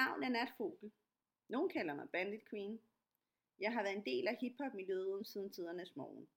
Navn 0.00 0.22
er 0.22 0.28
Nat 0.28 0.52
Nogle 1.48 1.70
kalder 1.70 1.94
mig 1.94 2.08
Bandit 2.10 2.48
Queen. 2.50 2.80
Jeg 3.58 3.72
har 3.72 3.82
været 3.82 3.96
en 3.96 4.04
del 4.04 4.28
af 4.28 4.36
hiphop-miljøet 4.40 5.26
siden 5.26 5.52
tidernes 5.52 5.96
morgen. 5.96 6.28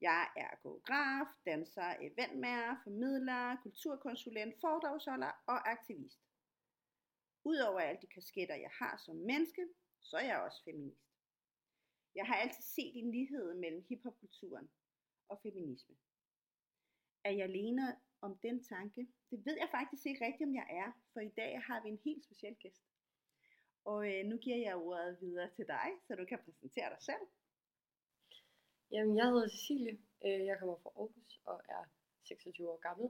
Jeg 0.00 0.30
er 0.36 0.52
koreograf, 0.62 1.26
danser, 1.46 1.90
eventmager, 2.00 2.76
formidler, 2.84 3.56
kulturkonsulent, 3.62 4.60
foredragsholder 4.60 5.32
og 5.46 5.68
aktivist. 5.74 6.20
Udover 7.44 7.80
alle 7.80 8.00
de 8.02 8.06
kasketter, 8.06 8.54
jeg 8.54 8.70
har 8.80 8.96
som 8.96 9.16
menneske, 9.16 9.64
så 10.00 10.16
er 10.16 10.26
jeg 10.30 10.38
også 10.38 10.64
feminist. 10.64 11.06
Jeg 12.14 12.26
har 12.26 12.36
altid 12.36 12.62
set 12.62 12.94
en 12.96 13.10
lighed 13.10 13.54
mellem 13.54 13.84
hiphopkulturen 13.88 14.70
og 15.28 15.40
feminisme. 15.42 15.94
Er 17.24 17.30
jeg 17.30 17.44
alene 17.44 17.96
om 18.20 18.38
den 18.38 18.64
tanke? 18.64 19.08
Det 19.30 19.46
ved 19.46 19.56
jeg 19.62 19.68
faktisk 19.70 20.06
ikke 20.06 20.24
rigtigt, 20.24 20.48
om 20.48 20.54
jeg 20.54 20.66
er, 20.70 20.92
for 21.12 21.20
i 21.20 21.32
dag 21.36 21.62
har 21.62 21.82
vi 21.82 21.88
en 21.88 22.00
helt 22.04 22.24
speciel 22.24 22.56
gæst. 22.56 22.87
Og 23.90 24.00
øh, 24.12 24.24
nu 24.30 24.36
giver 24.44 24.56
jeg 24.66 24.76
ordet 24.76 25.18
videre 25.20 25.50
til 25.56 25.66
dig, 25.66 25.88
så 26.06 26.14
du 26.14 26.24
kan 26.24 26.38
præsentere 26.44 26.90
dig 26.94 27.02
selv. 27.10 27.24
Jamen, 28.92 29.16
jeg 29.16 29.26
hedder 29.32 29.48
Cecilie. 29.48 29.98
Øh, 30.24 30.40
Jeg 30.50 30.56
kommer 30.58 30.76
fra 30.82 30.90
Aarhus 30.96 31.40
og 31.44 31.60
er 31.68 31.84
26 32.24 32.70
år 32.70 32.76
gammel. 32.88 33.08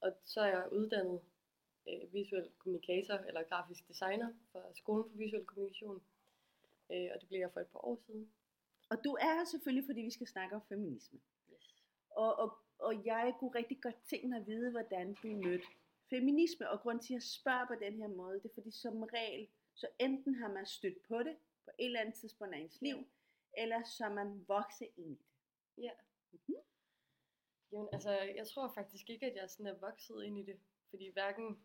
Og 0.00 0.10
så 0.24 0.40
er 0.40 0.46
jeg 0.46 0.72
uddannet 0.72 1.20
øh, 1.88 2.12
visuel 2.12 2.50
kommunikator 2.58 3.14
eller 3.28 3.42
grafisk 3.42 3.88
designer 3.88 4.30
fra 4.52 4.60
Skolen 4.74 5.04
for 5.10 5.16
Visuel 5.16 5.44
Kommunikation. 5.46 6.02
Øh, 6.92 7.08
Og 7.12 7.16
det 7.20 7.28
blev 7.28 7.40
jeg 7.40 7.52
for 7.52 7.60
et 7.60 7.68
par 7.74 7.84
år 7.84 7.96
siden. 8.06 8.32
Og 8.90 8.96
du 9.04 9.12
er 9.26 9.32
her 9.38 9.44
selvfølgelig, 9.44 9.86
fordi 9.88 10.00
vi 10.00 10.10
skal 10.10 10.26
snakke 10.26 10.56
om 10.56 10.62
feminisme. 10.68 11.18
Yes. 11.52 11.66
Og, 12.10 12.38
og, 12.42 12.58
og 12.78 12.92
jeg 13.06 13.34
kunne 13.38 13.54
rigtig 13.60 13.78
godt 13.82 13.98
tænke 14.10 14.28
mig 14.28 14.38
at 14.40 14.46
vide, 14.46 14.70
hvordan 14.70 15.14
du 15.22 15.28
mødte 15.28 15.66
feminisme. 16.10 16.70
Og 16.70 16.80
grund 16.80 17.00
til, 17.00 17.12
at 17.12 17.16
jeg 17.18 17.22
spørger 17.22 17.66
på 17.66 17.74
den 17.84 17.94
her 18.00 18.08
måde, 18.08 18.40
det 18.42 18.50
er 18.50 18.54
fordi 18.54 18.70
som 18.70 19.02
regel, 19.02 19.48
så 19.76 19.88
enten 19.98 20.34
har 20.34 20.48
man 20.48 20.66
stødt 20.66 21.02
på 21.02 21.18
det 21.18 21.36
på 21.64 21.70
et 21.78 21.86
eller 21.86 22.00
andet 22.00 22.14
tidspunkt 22.14 22.54
af 22.54 22.58
ens 22.58 22.80
liv, 22.80 23.08
eller 23.56 23.84
så 23.84 24.04
er 24.04 24.14
man 24.14 24.44
vokset 24.48 24.88
ind 24.96 25.06
i 25.06 25.10
det. 25.10 25.26
Ja. 25.82 25.90
Mhm. 26.32 26.56
Jamen, 27.72 27.88
altså, 27.92 28.10
jeg 28.10 28.46
tror 28.48 28.72
faktisk 28.74 29.10
ikke, 29.10 29.26
at 29.26 29.36
jeg 29.36 29.50
sådan 29.50 29.66
er 29.66 29.78
vokset 29.78 30.24
ind 30.24 30.38
i 30.38 30.42
det. 30.42 30.60
Fordi 30.90 31.08
hverken, 31.12 31.58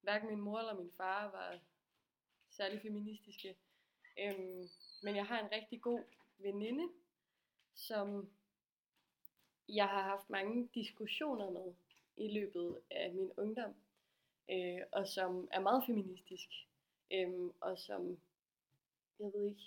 hverken 0.00 0.28
min 0.28 0.40
mor 0.40 0.58
eller 0.58 0.74
min 0.74 0.92
far 0.96 1.30
var 1.30 1.60
særlig 2.50 2.82
feministiske. 2.82 3.56
Øhm, 4.18 4.68
men 5.02 5.16
jeg 5.16 5.26
har 5.26 5.40
en 5.40 5.52
rigtig 5.52 5.80
god 5.80 6.04
veninde, 6.38 6.88
som 7.74 8.30
jeg 9.68 9.88
har 9.88 10.02
haft 10.02 10.30
mange 10.30 10.68
diskussioner 10.74 11.50
med 11.50 11.74
i 12.16 12.32
løbet 12.32 12.80
af 12.90 13.12
min 13.12 13.32
ungdom. 13.36 13.74
Øh, 14.50 14.80
og 14.92 15.08
som 15.08 15.48
er 15.52 15.60
meget 15.60 15.82
feministisk. 15.86 16.48
Øhm, 17.12 17.52
og 17.60 17.78
som, 17.78 18.18
jeg 19.18 19.30
ved 19.34 19.44
ikke, 19.48 19.62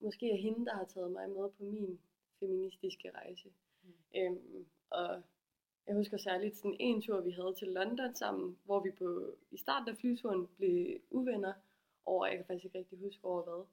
måske 0.00 0.30
er 0.32 0.36
hende, 0.36 0.66
der 0.66 0.74
har 0.74 0.84
taget 0.84 1.12
mig 1.12 1.30
med 1.30 1.50
på 1.50 1.62
min 1.62 2.00
feministiske 2.40 3.10
rejse. 3.10 3.48
Mm. 3.82 3.92
Øhm, 4.16 4.66
og 4.90 5.22
jeg 5.86 5.94
husker 5.96 6.16
særligt 6.16 6.56
sådan 6.56 6.76
en 6.80 7.02
tur, 7.02 7.20
vi 7.20 7.30
havde 7.30 7.54
til 7.54 7.68
London 7.68 8.14
sammen, 8.14 8.58
hvor 8.64 8.80
vi 8.80 8.90
på, 8.90 9.36
i 9.50 9.56
starten 9.58 9.88
af 9.88 9.96
flyturen 9.96 10.46
blev 10.56 11.00
uvenner 11.10 11.52
over, 12.06 12.26
jeg 12.26 12.36
kan 12.36 12.46
faktisk 12.46 12.64
ikke 12.64 12.78
rigtig 12.78 12.98
huske 12.98 13.24
over 13.24 13.42
hvad, 13.42 13.64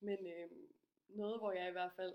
men 0.00 0.26
øhm, 0.26 0.68
noget, 1.08 1.38
hvor 1.40 1.52
jeg 1.52 1.68
i 1.68 1.72
hvert 1.72 1.92
fald, 1.96 2.14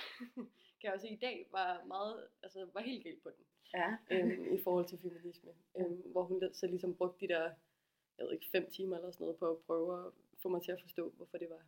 kan 0.80 0.82
jeg 0.82 0.92
også 0.92 1.06
i 1.06 1.16
dag, 1.16 1.48
var 1.50 1.84
meget, 1.84 2.28
altså 2.42 2.68
var 2.72 2.80
helt 2.80 3.04
galt 3.04 3.22
på 3.22 3.30
den, 3.30 3.44
Ja. 3.74 3.96
øhm, 4.10 4.54
i 4.54 4.60
forhold 4.62 4.86
til 4.88 4.98
feminisme, 4.98 5.50
øhm, 5.78 6.02
hvor 6.12 6.22
hun 6.22 6.42
så 6.52 6.66
ligesom 6.66 6.94
brugte 6.96 7.26
de 7.26 7.32
der, 7.32 7.50
jeg 8.22 8.28
ved 8.28 8.34
ikke, 8.34 8.50
fem 8.50 8.70
timer 8.70 8.96
eller 8.96 9.10
sådan 9.10 9.24
noget 9.24 9.38
på 9.38 9.50
at 9.50 9.58
prøve 9.66 10.06
at 10.06 10.12
få 10.42 10.48
mig 10.48 10.62
til 10.62 10.72
at 10.72 10.80
forstå, 10.80 11.10
hvorfor 11.10 11.38
det 11.38 11.50
var, 11.50 11.62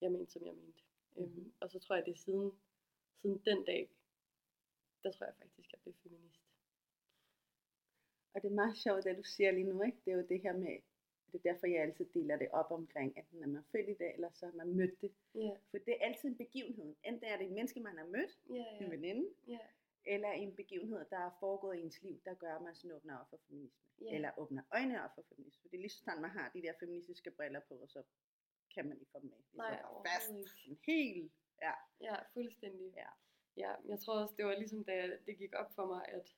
jeg 0.00 0.12
mente, 0.12 0.32
som 0.32 0.46
jeg 0.46 0.54
mente. 0.54 0.82
Øhm, 1.16 1.28
Mhm. 1.28 1.52
og 1.60 1.70
så 1.70 1.78
tror 1.78 1.94
jeg, 1.96 2.06
det 2.06 2.12
er 2.12 2.16
siden, 2.18 2.52
siden 3.20 3.38
den 3.44 3.64
dag, 3.64 3.90
der 5.02 5.12
tror 5.12 5.26
jeg 5.26 5.34
faktisk, 5.38 5.72
jeg 5.72 5.80
blev 5.82 5.94
feminist. 6.02 6.40
Og 8.34 8.42
det 8.42 8.48
er 8.50 8.54
meget 8.54 8.76
sjovt, 8.76 9.04
det 9.04 9.16
du 9.16 9.22
siger 9.22 9.50
lige 9.50 9.64
nu, 9.72 9.82
ikke? 9.82 9.98
Det 10.04 10.10
er 10.12 10.16
jo 10.16 10.26
det 10.28 10.40
her 10.40 10.52
med, 10.52 10.78
det 11.32 11.38
er 11.38 11.52
derfor, 11.52 11.66
jeg 11.66 11.82
altid 11.82 12.04
deler 12.14 12.36
det 12.36 12.48
op 12.50 12.70
omkring, 12.70 13.18
enten 13.18 13.42
er 13.42 13.46
man 13.46 13.64
født 13.72 13.88
i 13.88 13.94
dag, 13.94 14.14
eller 14.14 14.30
så 14.34 14.46
har 14.46 14.52
man 14.52 14.74
mødt 14.76 15.00
det. 15.00 15.12
Ja, 15.34 15.50
For 15.70 15.78
det 15.78 15.88
er 16.00 16.06
altid 16.06 16.28
en 16.28 16.36
begivenhed. 16.36 16.94
Enten 17.04 17.24
er 17.24 17.36
det 17.36 17.46
en 17.46 17.54
menneske, 17.54 17.80
man 17.80 17.98
har 17.98 18.06
mødt, 18.06 18.38
ja, 18.50 18.54
en 18.76 18.82
ja. 18.82 18.88
veninde, 18.88 19.28
ja. 19.48 19.58
Eller 20.06 20.28
en 20.32 20.56
begivenhed, 20.56 21.04
der 21.10 21.18
er 21.18 21.30
foregået 21.40 21.76
i 21.78 21.80
ens 21.82 22.02
liv, 22.02 22.20
der 22.24 22.34
gør, 22.34 22.54
at 22.56 22.62
man 22.62 22.74
sådan 22.74 22.96
åbner 22.96 23.18
op 23.18 23.30
for 23.30 23.38
feminisme. 23.48 23.80
Ja. 24.00 24.14
Eller 24.14 24.30
åbner 24.38 24.62
øjnene 24.72 25.04
op 25.04 25.10
for 25.14 25.22
feminisme. 25.28 25.70
Det 25.70 25.76
er 25.76 25.80
lige 25.80 25.90
så 25.90 25.98
snart 25.98 26.20
man 26.20 26.30
har 26.30 26.50
de 26.54 26.62
der 26.62 26.72
feministiske 26.80 27.30
briller 27.30 27.60
på, 27.68 27.74
og 27.74 27.88
så 27.88 28.02
kan 28.74 28.88
man 28.88 29.00
ikke 29.00 29.12
få 29.12 29.20
dem 29.20 29.32
af. 29.32 29.36
Det 29.52 29.58
er 29.58 29.62
Nej, 29.62 29.82
fast. 30.06 30.26
Sådan 30.26 30.78
helt. 30.86 31.32
Ja. 31.62 31.72
Ja, 32.00 32.16
fuldstændig. 32.32 32.92
Ja. 32.96 33.08
ja. 33.56 33.74
Jeg 33.84 34.00
tror 34.00 34.20
også, 34.22 34.34
det 34.36 34.44
var 34.44 34.54
ligesom, 34.58 34.84
da 34.84 35.16
det 35.26 35.38
gik 35.38 35.52
op 35.54 35.72
for 35.74 35.86
mig, 35.86 36.08
at, 36.08 36.36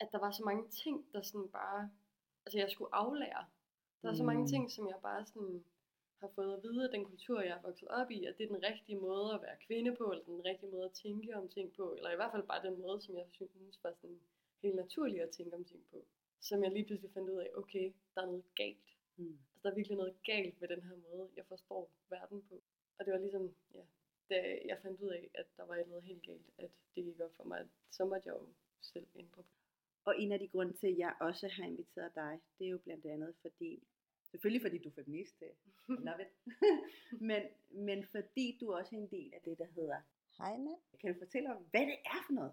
at 0.00 0.08
der 0.12 0.18
var 0.18 0.30
så 0.30 0.42
mange 0.44 0.68
ting, 0.68 1.12
der 1.12 1.22
sådan 1.22 1.48
bare, 1.48 1.90
altså 2.46 2.58
jeg 2.58 2.70
skulle 2.70 2.94
aflære. 2.94 3.46
Der 4.02 4.08
er 4.10 4.14
så 4.14 4.24
mange 4.24 4.42
Mm. 4.42 4.48
ting, 4.48 4.70
som 4.70 4.88
jeg 4.88 4.98
bare 5.02 5.26
sådan 5.26 5.64
har 6.20 6.30
fået 6.34 6.54
at 6.56 6.62
vide 6.62 6.84
af 6.84 6.90
den 6.90 7.04
kultur, 7.04 7.40
jeg 7.40 7.56
er 7.56 7.62
vokset 7.62 7.88
op 7.88 8.10
i, 8.10 8.24
at 8.24 8.38
det 8.38 8.44
er 8.44 8.54
den 8.54 8.62
rigtige 8.62 8.98
måde 8.98 9.34
at 9.34 9.42
være 9.42 9.56
kvinde 9.66 9.96
på, 9.96 10.04
eller 10.10 10.24
den 10.24 10.44
rigtige 10.44 10.70
måde 10.70 10.84
at 10.84 10.92
tænke 10.92 11.36
om 11.36 11.48
ting 11.48 11.72
på, 11.72 11.94
eller 11.96 12.10
i 12.12 12.16
hvert 12.16 12.32
fald 12.32 12.46
bare 12.46 12.66
den 12.68 12.80
måde, 12.80 13.00
som 13.00 13.16
jeg 13.16 13.26
synes 13.30 13.84
var 13.84 13.92
sådan 13.92 14.20
helt 14.62 14.76
naturligt 14.76 15.22
at 15.22 15.30
tænke 15.30 15.56
om 15.56 15.64
ting 15.64 15.82
på. 15.90 16.04
Som 16.40 16.64
jeg 16.64 16.72
lige 16.72 16.84
pludselig 16.84 17.12
fandt 17.12 17.30
ud 17.30 17.38
af, 17.38 17.50
okay, 17.54 17.92
der 18.14 18.22
er 18.22 18.26
noget 18.26 18.44
galt. 18.54 18.88
Mm. 19.16 19.38
Altså, 19.52 19.60
der 19.62 19.70
er 19.70 19.74
virkelig 19.74 19.96
noget 19.96 20.14
galt 20.24 20.60
med 20.60 20.68
den 20.68 20.82
her 20.82 20.96
måde, 20.96 21.28
jeg 21.36 21.46
forstår 21.46 21.90
verden 22.10 22.42
på. 22.48 22.62
Og 22.98 23.04
det 23.04 23.12
var 23.12 23.18
ligesom, 23.18 23.54
ja, 23.74 23.82
da 24.30 24.58
jeg 24.64 24.78
fandt 24.82 25.00
ud 25.00 25.08
af, 25.08 25.30
at 25.34 25.46
der 25.56 25.64
var 25.64 25.76
et 25.76 25.88
noget 25.88 26.04
helt 26.04 26.22
galt, 26.22 26.50
at 26.58 26.70
det 26.94 27.04
gik 27.04 27.20
op 27.20 27.36
for 27.36 27.44
mig, 27.44 27.60
at 27.60 27.66
så 27.90 28.04
måtte 28.04 28.28
jeg 28.28 28.34
jo 28.34 28.46
selv 28.80 29.06
ændre 29.14 29.42
på. 29.42 29.48
Og 30.04 30.20
en 30.20 30.32
af 30.32 30.38
de 30.38 30.48
grunde 30.48 30.72
til, 30.72 30.86
at 30.86 30.98
jeg 30.98 31.14
også 31.20 31.48
har 31.48 31.64
inviteret 31.64 32.14
dig, 32.14 32.40
det 32.58 32.66
er 32.66 32.70
jo 32.70 32.78
blandt 32.78 33.06
andet 33.06 33.34
fordi, 33.42 33.82
selvfølgelig 34.30 34.62
fordi 34.62 34.78
du 34.78 34.88
er 34.88 34.92
feminist, 34.92 35.42
øh, 35.42 35.98
love 36.06 36.22
it, 36.22 36.32
men, 37.30 37.42
men 37.70 38.06
fordi 38.06 38.58
du 38.60 38.72
også 38.72 38.96
er 38.96 39.00
en 39.00 39.10
del 39.10 39.34
af 39.34 39.40
det, 39.44 39.58
der 39.58 39.66
hedder 39.76 40.00
Hej 40.38 40.56
mand. 40.56 40.80
Kan 41.00 41.14
du 41.14 41.18
fortælle 41.18 41.54
om, 41.54 41.62
hvad 41.70 41.80
det 41.80 41.98
er 42.04 42.20
for 42.26 42.32
noget? 42.32 42.52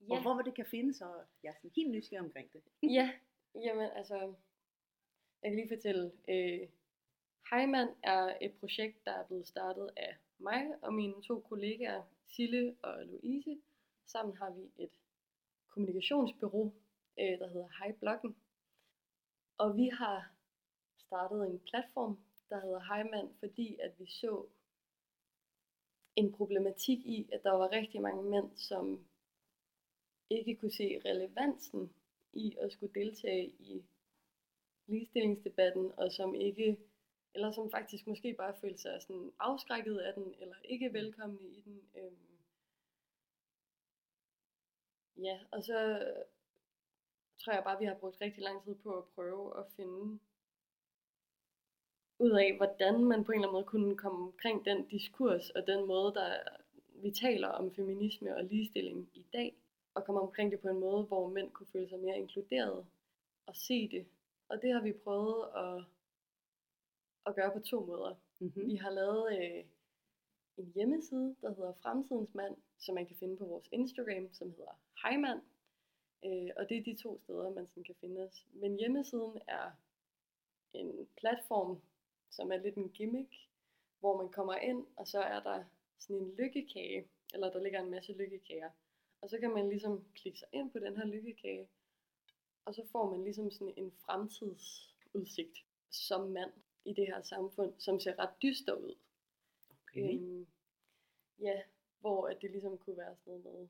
Ja. 0.00 0.14
Og 0.14 0.22
hvor 0.22 0.42
det 0.42 0.54
kan 0.54 0.66
findes, 0.66 1.00
og 1.00 1.24
jeg 1.42 1.48
er 1.48 1.54
sådan 1.54 1.70
helt 1.76 1.90
nysgerrig 1.90 2.24
omkring 2.24 2.52
det. 2.52 2.62
ja, 2.98 3.10
jamen 3.54 3.90
altså, 3.96 4.34
jeg 5.42 5.50
kan 5.50 5.56
lige 5.56 5.68
fortælle, 5.68 6.12
øh, 6.28 6.68
Heimann 7.50 7.90
er 8.02 8.36
et 8.40 8.52
projekt, 8.60 9.04
der 9.04 9.12
er 9.12 9.26
blevet 9.26 9.46
startet 9.46 9.90
af 9.96 10.16
mig 10.38 10.62
og 10.82 10.94
mine 10.94 11.22
to 11.22 11.40
kollegaer, 11.40 12.02
Sille 12.26 12.76
og 12.82 13.06
Louise. 13.06 13.58
Sammen 14.06 14.36
har 14.36 14.50
vi 14.50 14.84
et 14.84 14.90
kommunikationsbureau, 15.68 16.72
øh, 17.20 17.38
der 17.38 17.48
hedder 17.48 17.68
Heibloggen. 17.82 18.36
Og 19.58 19.76
vi 19.76 19.88
har 19.88 20.32
startet 21.10 21.46
en 21.46 21.60
platform, 21.70 22.18
der 22.50 22.60
hedder 22.60 22.94
Heimann, 22.94 23.34
fordi 23.38 23.78
at 23.80 23.92
vi 23.98 24.06
så 24.06 24.46
en 26.16 26.32
problematik 26.32 26.98
i, 26.98 27.28
at 27.32 27.42
der 27.42 27.50
var 27.50 27.72
rigtig 27.72 28.00
mange 28.00 28.22
mænd, 28.22 28.56
som 28.56 29.06
ikke 30.30 30.56
kunne 30.56 30.72
se 30.72 31.00
relevansen 31.04 31.92
i 32.32 32.56
at 32.60 32.72
skulle 32.72 32.94
deltage 33.00 33.46
i 33.48 33.84
ligestillingsdebatten, 34.86 35.92
og 35.96 36.12
som 36.12 36.34
ikke, 36.34 36.78
eller 37.34 37.50
som 37.52 37.70
faktisk 37.70 38.06
måske 38.06 38.34
bare 38.34 38.54
følte 38.60 38.78
sig 38.78 39.02
sådan 39.02 39.32
afskrækket 39.38 39.98
af 39.98 40.14
den, 40.14 40.34
eller 40.38 40.56
ikke 40.64 40.92
velkomne 40.92 41.40
i 41.42 41.60
den. 41.60 41.90
Øhm. 41.96 42.38
Ja, 45.16 45.40
og 45.50 45.64
så 45.64 45.78
tror 47.38 47.52
jeg 47.52 47.64
bare, 47.64 47.78
vi 47.78 47.84
har 47.84 47.98
brugt 47.98 48.20
rigtig 48.20 48.42
lang 48.42 48.64
tid 48.64 48.74
på 48.74 48.98
at 48.98 49.04
prøve 49.14 49.58
at 49.58 49.66
finde 49.76 50.20
ud 52.20 52.30
af, 52.30 52.56
hvordan 52.56 53.04
man 53.04 53.24
på 53.24 53.32
en 53.32 53.38
eller 53.38 53.48
anden 53.48 53.52
måde 53.52 53.64
kunne 53.64 53.96
komme 53.96 54.26
omkring 54.26 54.64
den 54.64 54.86
diskurs 54.86 55.50
og 55.50 55.66
den 55.66 55.86
måde, 55.86 56.14
der 56.14 56.38
vi 57.02 57.10
taler 57.10 57.48
om 57.48 57.74
feminisme 57.74 58.36
og 58.36 58.44
ligestilling 58.44 59.08
i 59.14 59.26
dag, 59.32 59.54
og 59.94 60.04
komme 60.04 60.20
omkring 60.20 60.52
det 60.52 60.60
på 60.60 60.68
en 60.68 60.80
måde, 60.80 61.02
hvor 61.04 61.28
mænd 61.28 61.50
kunne 61.50 61.66
føle 61.72 61.88
sig 61.88 61.98
mere 61.98 62.18
inkluderet 62.18 62.86
og 63.46 63.56
se 63.56 63.88
det. 63.88 64.06
Og 64.48 64.62
det 64.62 64.72
har 64.72 64.82
vi 64.82 64.92
prøvet 64.92 65.44
at, 65.56 65.84
at 67.26 67.34
gøre 67.34 67.52
på 67.52 67.60
to 67.60 67.84
måder. 67.84 68.14
Mm-hmm. 68.40 68.66
Vi 68.66 68.76
har 68.76 68.90
lavet 68.90 69.38
øh, 69.38 69.64
en 70.56 70.72
hjemmeside, 70.74 71.36
der 71.42 71.54
hedder 71.54 71.72
Fremtidens 71.72 72.34
Mand, 72.34 72.56
som 72.78 72.94
man 72.94 73.06
kan 73.06 73.16
finde 73.16 73.36
på 73.36 73.44
vores 73.44 73.68
Instagram, 73.72 74.32
som 74.32 74.50
hedder 74.50 74.80
Heimann. 75.04 75.40
Øh, 76.24 76.50
og 76.56 76.68
det 76.68 76.76
er 76.76 76.82
de 76.82 77.02
to 77.02 77.18
steder, 77.18 77.50
man 77.50 77.66
sådan 77.66 77.84
kan 77.84 77.94
finde 78.00 78.20
os. 78.20 78.46
Men 78.52 78.76
hjemmesiden 78.76 79.38
er 79.48 79.70
en 80.72 81.08
platform, 81.16 81.80
som 82.30 82.52
er 82.52 82.56
lidt 82.56 82.74
en 82.76 82.88
gimmick, 82.90 83.34
hvor 83.98 84.22
man 84.22 84.32
kommer 84.32 84.54
ind, 84.56 84.86
og 84.96 85.08
så 85.08 85.20
er 85.20 85.40
der 85.42 85.64
sådan 85.98 86.16
en 86.16 86.34
lykkekage, 86.36 87.08
eller 87.34 87.50
der 87.52 87.62
ligger 87.62 87.80
en 87.80 87.90
masse 87.90 88.12
lykkekager. 88.12 88.70
Og 89.20 89.30
så 89.30 89.38
kan 89.38 89.50
man 89.50 89.68
ligesom 89.68 90.04
klikke 90.14 90.38
sig 90.38 90.48
ind 90.52 90.70
på 90.70 90.78
den 90.78 90.96
her 90.96 91.04
lykkekage, 91.06 91.68
Og 92.64 92.74
så 92.74 92.86
får 92.92 93.10
man 93.10 93.24
ligesom 93.24 93.50
sådan 93.50 93.74
en 93.76 93.92
fremtidsudsigt 94.06 95.58
som 95.90 96.28
mand 96.30 96.52
i 96.84 96.92
det 96.92 97.06
her 97.06 97.22
samfund, 97.22 97.74
som 97.78 98.00
ser 98.00 98.18
ret 98.18 98.42
dyster 98.42 98.74
ud. 98.74 98.94
Okay. 99.82 100.14
Øhm, 100.14 100.46
ja, 101.40 101.62
hvor 102.00 102.26
at 102.28 102.42
det 102.42 102.50
ligesom 102.50 102.78
kunne 102.78 102.96
være 102.96 103.16
sådan 103.16 103.40
noget 103.40 103.58
med, 103.60 103.68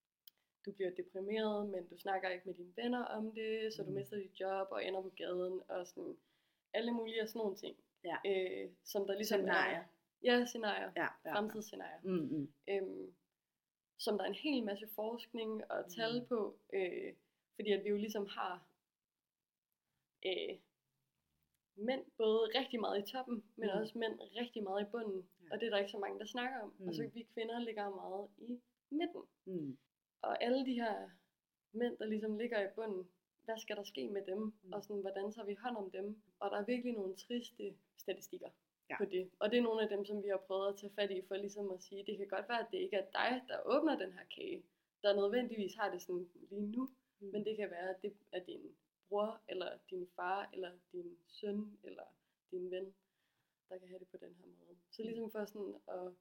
du 0.67 0.73
bliver 0.73 0.91
deprimeret, 0.91 1.69
men 1.69 1.87
du 1.87 1.97
snakker 1.99 2.29
ikke 2.29 2.47
med 2.47 2.55
dine 2.55 2.77
venner 2.77 3.05
om 3.05 3.33
det, 3.33 3.73
så 3.75 3.83
du 3.83 3.89
Mm. 3.89 3.95
mister 3.95 4.17
dit 4.17 4.41
job 4.41 4.69
og 4.71 4.85
ender 4.85 5.03
på 5.03 5.09
gaden, 5.17 5.61
og 5.69 5.87
sådan 5.87 6.17
alle 6.73 6.93
mulige 6.93 7.21
af 7.23 7.29
sådan 7.29 7.39
nogle 7.41 7.57
ting. 7.57 7.77
Ja. 8.05 8.17
Øh, 8.27 8.71
som 8.85 9.07
der 9.07 9.15
ligesom 9.15 9.41
Scenarier. 9.41 9.77
er... 9.79 9.85
Ja, 10.23 10.45
scenarier. 10.47 10.93
Ja, 10.97 11.07
ja. 11.25 11.35
Fremtidsscenarier. 11.35 12.01
Mm, 12.05 12.29
mm. 12.39 12.53
Øhm, 12.69 13.15
som 13.99 14.19
der 14.19 14.25
er 14.25 14.29
en 14.29 14.35
hel 14.35 14.65
masse 14.65 14.89
forskning 14.95 15.71
og 15.71 15.91
tal 15.97 16.21
Mm. 16.21 16.27
på, 16.27 16.59
øh, 16.73 17.15
fordi 17.55 17.71
at 17.73 17.85
vi 17.85 17.89
jo 17.89 17.97
ligesom 17.97 18.27
har 18.27 18.67
øh, 20.27 20.59
mænd 21.77 22.05
både 22.17 22.41
rigtig 22.59 22.81
meget 22.81 23.09
i 23.09 23.13
toppen, 23.13 23.45
men 23.57 23.69
Mm. 23.75 23.81
også 23.81 23.99
mænd 23.99 24.21
rigtig 24.41 24.63
meget 24.63 24.83
i 24.83 24.91
bunden, 24.91 25.29
Ja. 25.43 25.49
og 25.55 25.61
det 25.61 25.67
er 25.67 25.71
der 25.71 25.79
ikke 25.79 25.91
så 25.91 25.99
mange, 25.99 26.19
der 26.19 26.25
snakker 26.27 26.61
om. 26.61 26.75
Og 26.89 26.95
så 26.95 27.03
Mm. 27.03 27.15
vi 27.15 27.23
kvinder 27.35 27.59
ligger 27.59 27.91
meget 27.91 28.29
i 28.39 28.61
midten. 28.91 29.23
Mm. 29.45 29.79
Og 30.23 30.43
alle 30.45 30.67
de 30.67 30.75
her 30.75 31.11
mænd, 31.73 31.97
der 31.99 32.05
ligesom 32.07 32.39
ligger 32.39 32.61
i 32.69 32.75
bunden, 32.75 33.09
hvad 33.45 33.59
skal 33.59 33.77
der 33.77 33.83
ske 33.83 34.09
med 34.09 34.23
dem, 34.27 34.39
Mm. 34.39 34.73
og 34.73 34.85
sådan, 34.85 35.01
hvordan 35.01 35.33
tager 35.33 35.47
vi 35.47 35.55
hånd 35.55 35.77
om 35.77 35.91
dem? 35.91 36.23
Og 36.41 36.51
der 36.51 36.57
er 36.57 36.65
virkelig 36.65 36.93
nogle 36.93 37.17
triste 37.17 37.75
statistikker 37.97 38.51
Ja. 38.91 38.97
på 38.99 39.05
det. 39.05 39.31
Og 39.39 39.51
det 39.51 39.59
er 39.59 39.63
nogle 39.63 39.83
af 39.83 39.89
dem, 39.89 40.05
som 40.05 40.23
vi 40.23 40.29
har 40.29 40.37
prøvet 40.47 40.69
at 40.69 40.77
tage 40.81 40.93
fat 40.95 41.11
i, 41.11 41.23
for 41.29 41.35
ligesom 41.37 41.71
at 41.71 41.83
sige, 41.83 42.05
det 42.07 42.17
kan 42.19 42.29
godt 42.29 42.49
være, 42.49 42.61
at 42.61 42.67
det 42.71 42.79
ikke 42.79 42.97
er 42.97 43.07
dig, 43.21 43.43
der 43.49 43.59
åbner 43.65 43.99
den 43.99 44.13
her 44.13 44.25
kage, 44.37 44.65
der 45.03 45.17
nødvendigvis 45.17 45.75
har 45.75 45.91
det 45.93 46.03
sådan 46.03 46.29
lige 46.51 46.67
nu, 46.67 46.89
Mm. 47.23 47.27
men 47.33 47.45
det 47.45 47.57
kan 47.57 47.71
være, 47.71 47.89
at 47.95 48.03
det 48.03 48.13
er 48.33 48.45
din 48.45 48.77
bror, 49.09 49.41
eller 49.49 49.79
din 49.91 50.09
far, 50.17 50.51
eller 50.53 50.71
din 50.93 51.19
søn, 51.29 51.79
eller 51.85 52.03
din 52.51 52.71
ven, 52.71 52.95
der 53.69 53.79
kan 53.79 53.89
have 53.89 53.99
det 53.99 54.09
på 54.09 54.17
den 54.17 54.35
her 54.35 54.47
måde. 54.47 54.77
Så 54.91 55.03
ligesom 55.03 55.31
for 55.31 55.45
sådan 55.45 55.75
at 55.89 56.13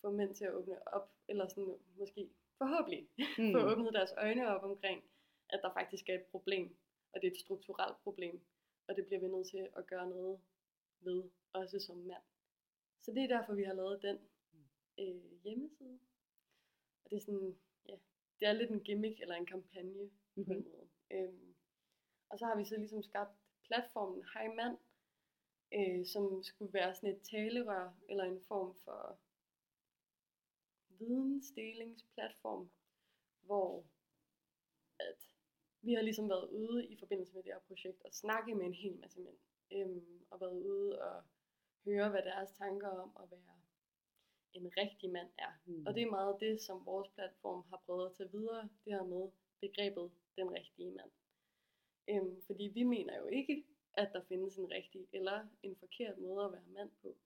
få 0.00 0.10
mænd 0.10 0.34
til 0.34 0.44
at 0.44 0.54
åbne 0.54 0.88
op, 0.94 1.10
eller 1.28 1.48
sådan 1.48 1.76
måske 1.98 2.30
forhåbentlig 2.58 3.08
Mm. 3.38 3.52
få 3.52 3.58
åbnet 3.70 3.92
deres 3.94 4.12
øjne 4.16 4.48
op 4.48 4.62
omkring, 4.70 5.04
at 5.48 5.60
der 5.62 5.72
faktisk 5.72 6.08
er 6.08 6.14
et 6.14 6.24
problem, 6.24 6.76
og 7.12 7.20
det 7.22 7.26
er 7.28 7.32
et 7.32 7.40
strukturelt 7.40 7.96
problem, 8.02 8.40
og 8.88 8.96
det 8.96 9.06
bliver 9.06 9.20
vi 9.20 9.28
nødt 9.28 9.48
til 9.48 9.68
at 9.76 9.86
gøre 9.86 10.08
noget 10.10 10.40
ved, 11.00 11.30
også 11.52 11.80
som 11.80 11.96
mand. 11.96 12.22
Så 13.00 13.12
det 13.12 13.22
er 13.22 13.38
derfor, 13.38 13.54
vi 13.54 13.64
har 13.64 13.72
lavet 13.74 14.02
den 14.02 14.18
øh, 14.98 15.42
hjemmeside. 15.44 15.98
Og 17.04 17.10
det 17.10 17.16
er 17.16 17.20
sådan, 17.20 17.58
ja, 17.88 17.96
det 18.40 18.48
er 18.48 18.52
lidt 18.52 18.70
en 18.70 18.84
gimmick 18.84 19.20
eller 19.20 19.34
en 19.34 19.46
kampagne 19.46 20.10
på 20.34 20.40
en 20.40 20.58
Mhm. 20.58 20.68
måde. 20.70 20.88
Øhm, 21.10 21.54
og 22.28 22.38
så 22.38 22.46
har 22.46 22.56
vi 22.56 22.64
så 22.64 22.76
ligesom 22.76 23.02
skabt 23.02 23.36
platformen 23.64 24.24
Hej 24.34 24.54
Mand, 24.54 24.78
øh, 25.74 26.06
som 26.06 26.42
skulle 26.42 26.72
være 26.72 26.94
sådan 26.94 27.14
et 27.14 27.22
talerør, 27.22 27.92
eller 28.08 28.24
en 28.24 28.40
form 28.48 28.74
for 28.84 29.18
vidensdelingsplatform, 30.88 32.70
hvor 33.42 33.84
at 34.98 35.35
vi 35.86 35.92
har 35.94 36.02
ligesom 36.02 36.28
været 36.28 36.48
ude 36.48 36.86
i 36.86 36.96
forbindelse 36.96 37.34
med 37.34 37.42
det 37.42 37.52
her 37.52 37.60
projekt 37.68 38.02
og 38.04 38.12
snakke 38.12 38.54
med 38.54 38.66
en 38.66 38.74
hel 38.74 38.96
masse 39.02 39.20
mænd. 39.20 39.36
Øhm, 39.72 40.24
og 40.30 40.40
været 40.40 40.58
ude 40.70 41.02
og 41.02 41.22
høre, 41.84 42.08
hvad 42.10 42.22
deres 42.22 42.50
tanker 42.50 42.88
om 42.88 43.10
at 43.22 43.30
være 43.30 43.56
en 44.52 44.72
rigtig 44.76 45.10
mand 45.10 45.28
er. 45.38 45.52
Mm. 45.66 45.86
Og 45.86 45.94
det 45.94 46.02
er 46.02 46.10
meget 46.10 46.36
det, 46.40 46.60
som 46.60 46.86
vores 46.86 47.08
platform 47.08 47.64
har 47.70 47.82
prøvet 47.86 48.06
at 48.06 48.14
tage 48.16 48.30
videre, 48.32 48.68
det 48.84 48.92
her 48.92 49.04
med 49.04 49.30
begrebet 49.60 50.10
den 50.36 50.50
rigtige 50.52 50.90
mand. 50.90 51.10
Øhm, 52.08 52.42
fordi 52.46 52.64
vi 52.64 52.82
mener 52.82 53.18
jo 53.18 53.26
ikke, 53.26 53.64
at 53.94 54.08
der 54.12 54.22
findes 54.28 54.56
en 54.56 54.70
rigtig 54.70 55.06
eller 55.12 55.46
en 55.62 55.76
forkert 55.76 56.18
måde 56.18 56.44
at 56.44 56.52
være 56.52 56.68
mand 56.74 56.90
på. 57.02 57.16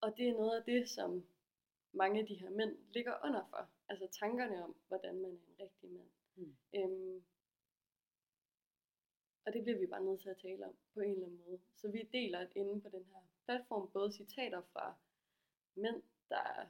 Og 0.00 0.16
det 0.16 0.28
er 0.28 0.32
noget 0.32 0.56
af 0.58 0.64
det, 0.64 0.88
som 0.88 1.26
mange 1.92 2.20
af 2.20 2.26
de 2.26 2.34
her 2.34 2.50
mænd 2.50 2.76
ligger 2.94 3.14
under 3.24 3.44
for. 3.50 3.70
Altså 3.88 4.06
tankerne 4.20 4.64
om, 4.64 4.76
hvordan 4.88 5.14
man 5.14 5.30
er 5.30 5.36
en 5.36 5.60
rigtig 5.60 5.90
mand. 5.90 6.10
Mm. 6.36 6.56
Øhm, 6.74 7.22
og 9.46 9.52
det 9.52 9.62
bliver 9.62 9.78
vi 9.78 9.86
bare 9.86 10.04
nødt 10.04 10.20
til 10.20 10.28
at 10.28 10.38
tale 10.42 10.66
om 10.66 10.76
på 10.94 11.00
en 11.00 11.12
eller 11.12 11.26
anden 11.26 11.40
måde. 11.46 11.60
Så 11.76 11.90
vi 11.90 12.08
deler 12.12 12.46
inde 12.56 12.80
på 12.80 12.88
den 12.88 13.04
her 13.04 13.20
platform 13.44 13.90
både 13.92 14.12
citater 14.12 14.62
fra 14.72 14.94
mænd, 15.74 16.02
der 16.28 16.36
er 16.36 16.66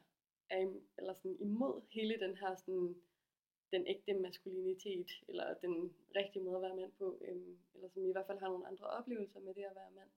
eller 0.99 1.15
sådan 1.15 1.37
imod 1.41 1.83
hele 1.91 2.21
den 2.21 2.37
her 2.37 2.55
sådan, 2.55 2.97
den 3.73 3.87
ægte 3.87 4.15
maskulinitet, 4.15 5.11
eller 5.29 5.55
den 5.55 5.95
rigtige 6.17 6.45
måde 6.45 6.57
at 6.57 6.63
være 6.63 6.77
mand 6.77 6.93
på, 6.93 7.19
øhm, 7.25 7.59
eller 7.75 7.89
som 7.89 8.05
i 8.05 8.13
hvert 8.13 8.27
fald 8.27 8.39
har 8.39 8.49
nogle 8.49 8.67
andre 8.67 8.87
oplevelser 8.87 9.41
med 9.41 9.55
det 9.55 9.65
at 9.65 9.77
være 9.77 9.91
mand. 9.91 10.11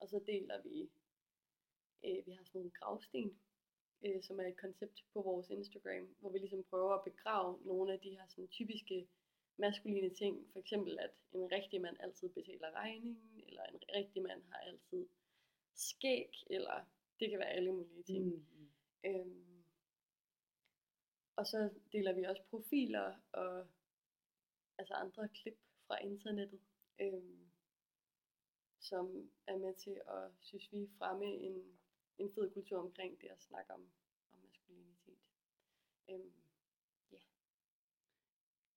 Og 0.00 0.08
så 0.08 0.20
deler 0.26 0.62
vi, 0.62 0.90
øh, 2.04 2.26
vi 2.26 2.32
har 2.32 2.44
sådan 2.44 2.58
nogle 2.58 2.70
gravsten, 2.70 3.38
øh, 4.06 4.22
som 4.22 4.40
er 4.40 4.46
et 4.46 4.56
koncept 4.56 5.04
på 5.12 5.22
vores 5.22 5.50
Instagram, 5.50 6.16
hvor 6.20 6.30
vi 6.30 6.38
ligesom 6.38 6.64
prøver 6.70 6.94
at 6.94 7.04
begrave 7.04 7.58
nogle 7.64 7.92
af 7.92 8.00
de 8.00 8.10
her 8.10 8.26
sådan, 8.28 8.48
typiske 8.48 9.08
maskuline 9.58 10.14
ting. 10.14 10.48
For 10.52 10.58
eksempel, 10.58 10.98
at 10.98 11.10
en 11.32 11.52
rigtig 11.52 11.80
mand 11.80 11.96
altid 12.00 12.28
betaler 12.28 12.70
regningen, 12.70 13.40
eller 13.46 13.62
en 13.62 13.80
rigtig 13.94 14.22
mand 14.22 14.42
har 14.50 14.58
altid 14.58 15.06
skæg, 15.74 16.30
eller 16.50 16.84
det 17.20 17.30
kan 17.30 17.38
være 17.38 17.48
alle 17.48 17.72
mulige 17.72 18.02
ting. 18.02 18.24
Mm. 18.24 18.68
Øhm, 19.04 19.64
og 21.36 21.46
så 21.46 21.70
deler 21.92 22.12
vi 22.12 22.24
også 22.24 22.42
profiler 22.50 23.14
og 23.32 23.66
altså 24.78 24.94
andre 24.94 25.28
klip 25.28 25.58
fra 25.86 25.98
internettet, 25.98 26.60
øhm, 27.00 27.48
som 28.80 29.30
er 29.46 29.56
med 29.56 29.74
til 29.74 30.00
at, 30.08 30.30
synes 30.40 30.72
vi, 30.72 30.90
fremme 30.98 31.26
en, 31.26 31.78
en 32.18 32.32
fed 32.34 32.50
kultur 32.50 32.78
omkring 32.78 33.20
det 33.20 33.28
at 33.28 33.42
snakke 33.42 33.72
om, 33.72 33.90
om 34.32 34.38
maskulinitet. 34.38 35.18
Øhm, 36.10 36.45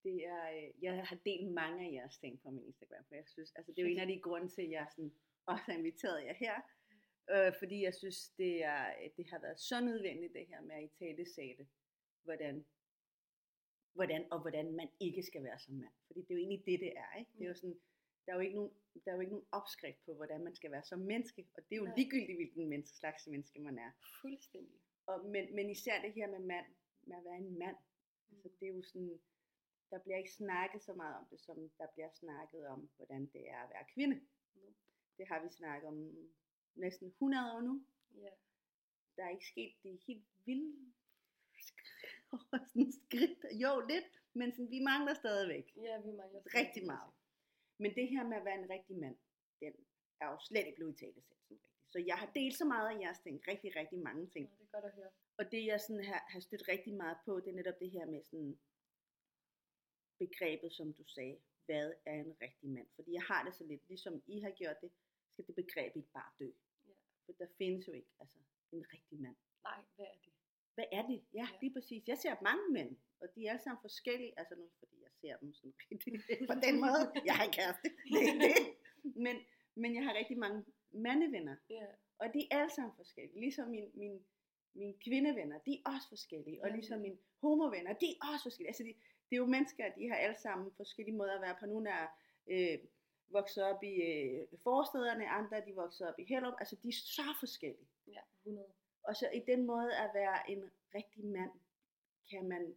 Det 0.10 0.26
er, 0.26 0.44
øh, 0.58 0.84
jeg 0.84 1.08
har 1.10 1.18
delt 1.26 1.52
mange 1.62 1.88
af 1.88 1.92
jeres 1.94 2.18
ting 2.18 2.42
på 2.42 2.50
min 2.50 2.66
Instagram, 2.66 3.04
for 3.08 3.16
jeg 3.16 3.28
synes, 3.28 3.52
altså 3.56 3.72
det 3.72 3.80
er 3.80 3.86
jo 3.88 3.94
en 3.94 4.00
af 4.06 4.08
de 4.08 4.20
grunde 4.28 4.50
til, 4.56 4.62
at 4.62 4.72
jeg 4.72 4.88
sådan, 4.92 5.14
også 5.46 5.64
har 5.66 5.74
inviteret 5.74 6.26
jer 6.26 6.34
her, 6.34 6.56
øh, 7.34 7.54
fordi 7.60 7.84
jeg 7.84 7.94
synes, 8.02 8.30
det, 8.30 8.64
er, 8.64 8.84
det 9.18 9.26
har 9.32 9.40
været 9.40 9.60
så 9.60 9.82
nødvendigt 9.82 10.34
det 10.34 10.46
her 10.48 10.62
med 10.62 10.76
at 10.76 10.84
i 10.84 10.92
tale 11.00 11.26
sætte, 11.36 11.68
hvordan, 12.24 12.66
hvordan, 13.94 14.22
og 14.32 14.40
hvordan 14.42 14.76
man 14.76 14.90
ikke 15.00 15.24
skal 15.24 15.44
være 15.44 15.60
som 15.60 15.74
mand. 15.74 15.96
Fordi 16.08 16.22
det 16.22 16.32
er 16.32 16.36
jo 16.36 16.44
egentlig 16.46 16.66
det, 16.66 16.80
det 16.80 16.94
er. 16.98 17.20
Ikke? 17.20 17.32
Det 17.38 17.44
er 17.44 17.48
jo 17.48 17.56
sådan, 17.56 17.80
der 18.26 18.32
er 18.32 18.36
jo 18.36 18.42
ikke 18.42 18.56
nogen, 18.56 18.74
der 19.06 19.12
er 19.12 19.16
jo 19.16 19.22
ikke 19.22 19.34
nogen 19.34 19.48
opskrift 19.52 20.06
på, 20.06 20.14
hvordan 20.14 20.44
man 20.44 20.56
skal 20.56 20.72
være 20.72 20.84
som 20.84 21.00
menneske, 21.00 21.48
og 21.56 21.64
det 21.70 21.76
er 21.76 21.80
jo 21.80 21.86
Nej. 21.86 21.96
ligegyldigt, 21.98 22.38
hvilken 22.38 22.70
menneske, 22.70 22.98
slags 22.98 23.28
menneske 23.28 23.60
man 23.60 23.80
er. 23.80 23.92
fuldstændig. 24.22 24.80
Og, 25.06 25.26
men, 25.26 25.56
men 25.56 25.70
især 25.70 26.02
det 26.02 26.14
her 26.14 26.28
med 26.28 26.40
mand, 26.40 26.66
med 27.02 27.18
at 27.18 27.26
være 27.26 27.38
en 27.38 27.60
mand, 27.60 27.78
altså 28.32 28.50
det 28.60 28.68
er 28.68 28.74
jo 28.74 28.84
sådan, 28.84 29.20
der 29.92 30.00
bliver 30.00 30.18
ikke 30.18 30.32
snakket 30.32 30.84
så 30.84 30.94
meget 30.94 31.16
om 31.18 31.26
det, 31.32 31.40
som 31.42 31.70
der 31.78 31.88
bliver 31.94 32.10
snakket 32.14 32.68
om, 32.68 32.90
hvordan 32.96 33.26
det 33.34 33.50
er 33.50 33.60
at 33.64 33.70
være 33.70 33.86
kvinde. 33.94 34.22
Nu. 34.56 34.74
Det 35.18 35.28
har 35.28 35.44
vi 35.44 35.50
snakket 35.50 35.88
om 35.88 36.18
næsten 36.76 37.08
100 37.08 37.54
år 37.54 37.62
nu. 37.62 37.84
Ja. 38.16 38.30
Der 39.16 39.24
er 39.26 39.30
ikke 39.30 39.48
sket 39.48 39.74
det 39.84 40.00
helt 40.08 40.26
vilde 40.46 40.94
sådan 42.68 42.92
skridt. 43.02 43.46
Jo, 43.64 43.72
lidt, 43.90 44.22
men 44.34 44.52
sådan, 44.52 44.72
vi 44.72 44.80
mangler 44.80 45.14
stadigvæk 45.14 45.76
ja, 45.76 46.02
vi 46.02 46.12
mangler 46.12 46.42
rigtig 46.60 46.86
meget. 46.86 47.12
Men 47.78 47.96
det 47.96 48.08
her 48.08 48.24
med 48.24 48.38
at 48.38 48.46
være 48.46 48.60
en 48.64 48.70
rigtig 48.70 48.98
mand, 48.98 49.18
den 49.60 49.74
er 50.22 50.28
jo 50.32 50.38
slet 50.40 50.66
ikke 50.66 50.76
blevet 50.76 50.94
i 50.96 51.06
tale 51.06 51.22
som 51.22 51.24
rigtig. 51.32 51.60
Så 51.92 52.00
jeg 52.00 52.16
har 52.16 52.32
delt 52.36 52.58
så 52.58 52.66
meget 52.66 52.88
af 52.90 53.00
jeres 53.00 53.20
ting, 53.20 53.48
rigtig, 53.48 53.76
rigtig 53.76 54.00
mange 54.00 54.28
ting. 54.28 54.46
Ja, 54.50 54.56
det 54.60 54.68
er 54.68 54.72
godt 54.72 54.86
at 54.86 54.92
høre. 54.92 55.12
Og 55.38 55.52
det 55.52 55.66
jeg 55.66 55.82
sådan 55.82 56.04
har, 56.04 56.26
har 56.28 56.40
stødt 56.40 56.68
rigtig 56.68 56.94
meget 56.94 57.18
på, 57.26 57.40
det 57.40 57.50
er 57.50 57.56
netop 57.56 57.80
det 57.80 57.92
her 57.92 58.06
med 58.06 58.24
sådan 58.24 58.60
begrebet, 60.20 60.74
som 60.74 60.94
du 60.94 61.04
sagde, 61.08 61.38
hvad 61.66 61.94
er 62.06 62.14
en 62.26 62.34
rigtig 62.42 62.70
mand? 62.70 62.88
Fordi 62.96 63.12
jeg 63.14 63.22
har 63.22 63.44
det 63.46 63.56
så 63.56 63.64
lidt, 63.64 63.82
ligesom 63.88 64.24
I 64.28 64.40
har 64.40 64.52
gjort 64.52 64.82
det, 64.82 64.92
skal 65.32 65.48
det 65.48 65.56
begreb 65.56 65.96
ikke 65.96 66.10
bare 66.14 66.32
dø. 66.40 66.50
Ja. 66.88 66.94
For 67.26 67.32
der 67.32 67.48
findes 67.58 67.88
jo 67.88 67.94
ikke 67.94 68.08
altså, 68.20 68.38
en 68.72 68.86
rigtig 68.94 69.20
mand. 69.20 69.36
Nej, 69.64 69.80
hvad 69.96 70.06
er 70.06 70.18
det? 70.26 70.34
Hvad 70.76 70.86
er 70.92 71.08
det? 71.08 71.22
Ja, 71.34 71.48
Ja. 71.52 71.58
lige 71.62 71.74
præcis. 71.74 72.08
Jeg 72.08 72.18
ser 72.18 72.36
mange 72.42 72.66
mænd, 72.78 72.98
og 73.20 73.28
de 73.36 73.46
er 73.46 73.50
alle 73.52 73.64
sammen 73.64 73.82
forskellige. 73.82 74.34
Altså 74.40 74.56
nu, 74.56 74.66
fordi 74.80 74.96
jeg 75.02 75.12
ser 75.22 75.38
dem 75.38 75.54
sådan 75.54 75.74
rigtig 75.92 76.48
på 76.48 76.54
den 76.66 76.76
måde. 76.86 77.04
Jeg 77.26 77.36
har 77.36 77.44
en 77.46 77.52
kæreste. 77.52 77.88
Det 78.14 78.22
er 78.32 78.38
det. 78.48 78.56
Men, 79.26 79.36
men 79.76 79.96
jeg 79.96 80.04
har 80.04 80.14
rigtig 80.14 80.38
mange 80.38 80.66
mandevenner, 80.92 81.56
Ja, 81.70 81.86
og 82.18 82.28
de 82.34 82.48
er 82.52 82.58
alle 82.60 82.74
sammen 82.76 82.96
forskellige. 82.96 83.40
Ligesom 83.40 83.68
min, 83.70 83.92
min, 83.94 84.26
mine 84.74 84.94
kvindevenner, 85.06 85.58
de 85.60 85.74
er 85.74 85.90
også 85.94 86.08
forskellige. 86.10 86.64
Og 86.64 86.70
Ja. 86.70 86.76
ligesom 86.76 87.00
mine 87.00 87.18
homovenner, 87.42 87.94
de 87.94 88.06
er 88.12 88.18
også 88.34 88.44
forskellige. 88.44 88.70
Altså 88.70 88.84
de, 88.84 88.94
det 89.30 89.36
er 89.36 89.38
jo 89.38 89.46
mennesker, 89.46 89.94
de 89.96 90.10
har 90.10 90.16
alle 90.16 90.40
sammen 90.40 90.72
forskellige 90.72 91.18
måder 91.18 91.36
at 91.36 91.42
være 91.42 91.56
på. 91.60 91.66
Nogle 91.66 91.90
er 91.90 92.08
øh, 92.48 92.80
vokset 93.28 93.64
op 93.64 93.84
i 93.84 93.94
øh, 94.12 94.48
forstederne, 94.64 95.30
andre 95.30 95.66
de 95.66 95.74
vokset 95.76 96.08
op 96.08 96.20
i 96.20 96.24
Hellup. 96.24 96.54
Altså 96.60 96.76
de 96.84 96.88
er 96.88 96.94
så 96.94 97.36
forskellige. 97.40 97.88
ja, 98.08 98.22
100. 98.44 98.68
Og 99.04 99.16
så 99.16 99.30
i 99.34 99.40
den 99.48 99.66
måde 99.66 99.98
at 99.98 100.10
være 100.14 100.52
en 100.52 100.72
rigtig 100.96 101.26
mand, 101.26 101.52
kan 102.30 102.48
man, 102.48 102.76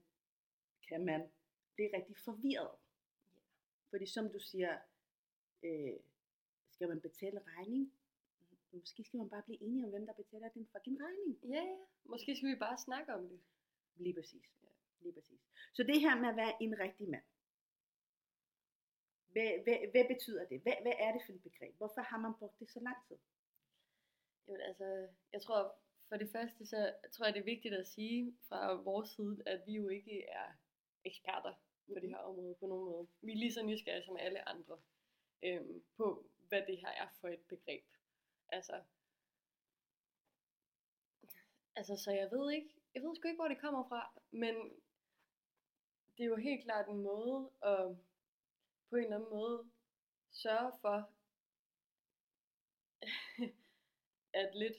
kan 0.89 1.05
man 1.05 1.31
blive 1.75 1.91
rigtig 1.97 2.17
forvirret. 2.17 2.71
Fordi 3.91 4.07
som 4.07 4.33
du 4.33 4.39
siger, 4.39 4.79
øh, 5.63 5.97
skal 6.71 6.89
man 6.89 7.01
betale 7.01 7.41
regning? 7.47 7.93
Måske 8.73 9.05
skal 9.05 9.19
man 9.19 9.31
bare 9.31 9.43
blive 9.43 9.63
enige 9.63 9.85
om, 9.85 9.91
hvem 9.91 10.07
der 10.07 10.13
betaler 10.13 10.49
den 10.49 10.67
fucking 10.73 10.99
regning. 11.01 11.39
Ja, 11.43 11.63
ja. 11.63 11.77
Måske 12.05 12.37
skal 12.37 12.49
vi 12.49 12.59
bare 12.59 12.79
snakke 12.79 13.15
om 13.15 13.29
det. 13.29 13.41
Lige 13.97 14.15
præcis. 14.15 14.62
Lige 15.03 15.13
præcis. 15.13 15.41
Så 15.73 15.83
det 15.83 16.01
her 16.01 16.15
med 16.21 16.29
at 16.29 16.37
være 16.37 16.63
en 16.63 16.79
rigtig 16.79 17.09
mand. 17.09 17.25
Hvad, 19.33 19.51
hvad, 19.65 19.79
hvad 19.93 20.05
betyder 20.15 20.45
det? 20.49 20.61
Hvad, 20.61 20.73
hvad 20.83 20.93
er 20.99 21.13
det 21.13 21.23
for 21.27 21.33
et 21.33 21.43
begreb? 21.43 21.77
Hvorfor 21.77 22.01
har 22.01 22.19
man 22.19 22.35
brugt 22.39 22.61
det 22.61 22.71
så 22.71 22.81
lang 22.81 22.97
tid? 23.09 23.19
Jamen 24.47 24.61
altså, 24.61 25.09
jeg 25.33 25.43
tror 25.43 25.77
for 26.09 26.17
det 26.17 26.31
første, 26.33 26.67
så 26.67 26.95
tror 27.13 27.25
jeg, 27.25 27.35
det 27.35 27.41
er 27.41 27.55
vigtigt 27.55 27.75
at 27.75 27.89
sige 27.89 28.37
fra 28.49 28.73
vores 28.73 29.11
side, 29.11 29.43
at 29.47 29.63
vi 29.67 29.73
jo 29.73 29.89
ikke 29.89 30.25
er 30.25 30.49
eksperter 31.05 31.55
på 31.87 32.01
det 32.01 32.09
her 32.09 32.17
område 32.17 32.55
på 32.55 32.67
nogen 32.67 32.85
måde. 32.85 33.09
Vi 33.21 33.33
er 33.33 33.37
lige 33.37 33.53
så 33.53 33.63
nysgerrige 33.63 34.05
som 34.05 34.17
alle 34.17 34.49
andre 34.49 34.81
øhm, 35.43 35.85
på, 35.97 36.27
hvad 36.49 36.63
det 36.67 36.79
her 36.79 36.89
er 36.89 37.09
for 37.21 37.29
et 37.29 37.41
begreb. 37.49 37.85
Altså, 38.49 38.83
altså, 41.77 41.97
så 41.97 42.11
jeg 42.11 42.31
ved 42.31 42.53
ikke, 42.53 42.75
jeg 42.95 43.03
ved 43.03 43.17
sgu 43.17 43.29
ikke, 43.29 43.41
hvor 43.41 43.49
det 43.49 43.61
kommer 43.61 43.89
fra, 43.89 44.21
men 44.31 44.55
det 46.17 46.25
er 46.25 46.29
jo 46.29 46.37
helt 46.37 46.65
klart 46.65 46.89
en 46.89 47.03
måde 47.03 47.51
at 47.63 47.97
på 48.91 48.97
en 48.97 49.03
eller 49.05 49.17
anden 49.17 49.31
måde 49.31 49.71
sørge 50.31 50.73
for 50.81 51.11
at 54.43 54.55
lidt 54.55 54.77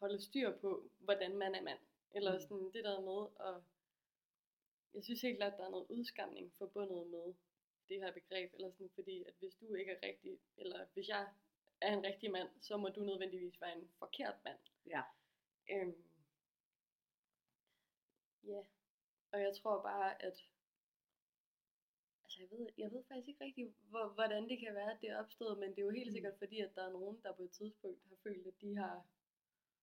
holde 0.00 0.20
styr 0.20 0.58
på, 0.60 0.90
hvordan 0.98 1.36
man 1.36 1.54
er 1.54 1.62
mand. 1.62 1.78
Eller 2.10 2.32
Mm. 2.34 2.40
sådan 2.40 2.72
det 2.72 2.84
der 2.84 3.00
med 3.00 3.20
at 3.48 3.62
jeg 4.94 5.04
synes 5.04 5.22
helt 5.22 5.36
klart, 5.38 5.52
at 5.52 5.58
der 5.58 5.64
er 5.66 5.70
noget 5.70 5.86
udskamning 5.88 6.52
forbundet 6.58 7.06
med 7.06 7.34
det 7.88 8.00
her 8.00 8.12
begreb, 8.12 8.54
eller 8.54 8.70
sådan, 8.70 8.90
fordi 8.94 9.24
at 9.24 9.34
hvis 9.38 9.54
du 9.54 9.74
ikke 9.74 9.92
er 9.92 10.06
rigtig, 10.06 10.38
eller 10.56 10.86
hvis 10.94 11.08
jeg 11.08 11.28
er 11.80 11.96
en 11.96 12.04
rigtig 12.04 12.30
mand, 12.30 12.48
så 12.60 12.76
må 12.76 12.88
du 12.88 13.00
nødvendigvis 13.00 13.60
være 13.60 13.76
en 13.78 13.90
forkert 13.98 14.34
mand. 14.44 14.58
Ja. 14.86 15.02
Øhm, 15.70 16.04
ja, 18.44 18.62
og 19.32 19.40
jeg 19.40 19.56
tror 19.56 19.82
bare, 19.82 20.22
at 20.22 20.44
altså 22.40 22.54
jeg 22.54 22.58
ved, 22.58 22.68
jeg 22.78 22.92
ved 22.92 23.04
faktisk 23.08 23.28
ikke 23.28 23.44
rigtig, 23.44 23.74
hvor, 23.90 24.08
hvordan 24.08 24.48
det 24.48 24.58
kan 24.60 24.74
være, 24.74 24.92
at 24.92 25.00
det 25.00 25.10
er 25.10 25.18
opstået, 25.18 25.58
men 25.58 25.70
det 25.70 25.78
er 25.78 25.82
jo 25.82 25.90
helt 25.90 26.08
Mm. 26.08 26.12
sikkert 26.12 26.38
fordi, 26.38 26.60
at 26.60 26.74
der 26.74 26.82
er 26.86 26.92
nogen, 26.92 27.20
der 27.22 27.32
på 27.32 27.42
et 27.42 27.50
tidspunkt 27.50 28.00
har 28.08 28.16
følt, 28.22 28.46
at 28.46 28.60
de 28.60 28.76
har, 28.76 29.06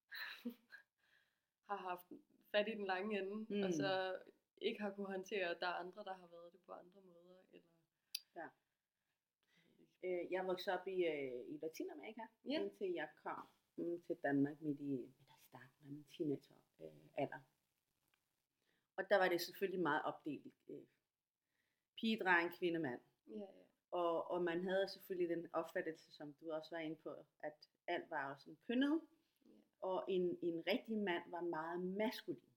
har 1.69 1.77
haft 1.89 2.07
fat 2.51 2.67
i 2.67 2.71
den 2.71 2.85
lange 2.85 3.19
ende, 3.19 3.35
mm. 3.49 3.63
og 3.63 3.73
så 3.73 4.19
ikke 4.61 4.81
har 4.81 4.91
kunne 4.91 5.07
håndtere, 5.07 5.49
at 5.49 5.59
der 5.59 5.67
er 5.67 5.73
andre, 5.73 6.03
der 6.03 6.13
har 6.13 6.27
været 6.27 6.53
det 6.53 6.61
på 6.65 6.71
andre 6.71 7.01
måder. 7.01 7.37
Eller... 7.53 7.67
Ja. 8.35 8.47
Øh, 10.03 10.31
jeg 10.31 10.47
voksede 10.47 10.79
op 10.79 10.87
i, 10.87 11.05
øh, 11.05 11.41
i 11.53 11.57
Latinamerika, 11.61 12.21
Ja. 12.45 12.61
indtil 12.61 12.91
jeg 12.91 13.09
kom 13.23 13.47
mm, 13.75 14.01
til 14.01 14.15
Danmark 14.23 14.61
midt 14.61 14.79
i 14.79 14.83
midt 14.83 15.01
i 15.09 15.13
starten 15.49 15.77
af 15.81 15.85
min 15.85 16.05
teenager 16.17 16.55
øh, 16.81 17.07
alder. 17.17 17.39
Og 18.95 19.09
der 19.09 19.17
var 19.17 19.29
det 19.29 19.41
selvfølgelig 19.41 19.81
meget 19.81 20.01
opdelt. 20.05 20.53
Øh, 20.69 20.85
pige, 22.03 22.17
dreng, 22.23 22.57
kvinde, 22.57 22.79
mand. 22.79 22.99
Ja, 23.27 23.39
ja. 23.39 23.63
Og, 23.91 24.31
og 24.31 24.43
man 24.43 24.63
havde 24.63 24.87
selvfølgelig 24.87 25.29
den 25.35 25.47
opfattelse, 25.53 26.11
som 26.11 26.33
du 26.33 26.51
også 26.51 26.69
var 26.75 26.79
inde 26.81 26.95
på, 26.95 27.25
at 27.43 27.53
alt 27.87 28.09
var 28.09 28.29
jo 28.29 28.35
sådan 28.39 28.57
kønnet, 28.67 29.01
Ja. 29.45 29.51
og 29.81 30.05
en, 30.07 30.37
en 30.41 30.63
rigtig 30.67 30.97
mand 30.97 31.23
var 31.31 31.41
meget 31.41 31.81
maskulin. 31.81 32.53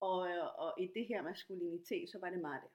Og, 0.00 0.20
og 0.58 0.80
i 0.80 0.86
det 0.94 1.06
her 1.06 1.22
maskulinitet, 1.22 2.10
så 2.10 2.18
var 2.18 2.30
det 2.30 2.40
meget 2.40 2.62
der, 2.62 2.68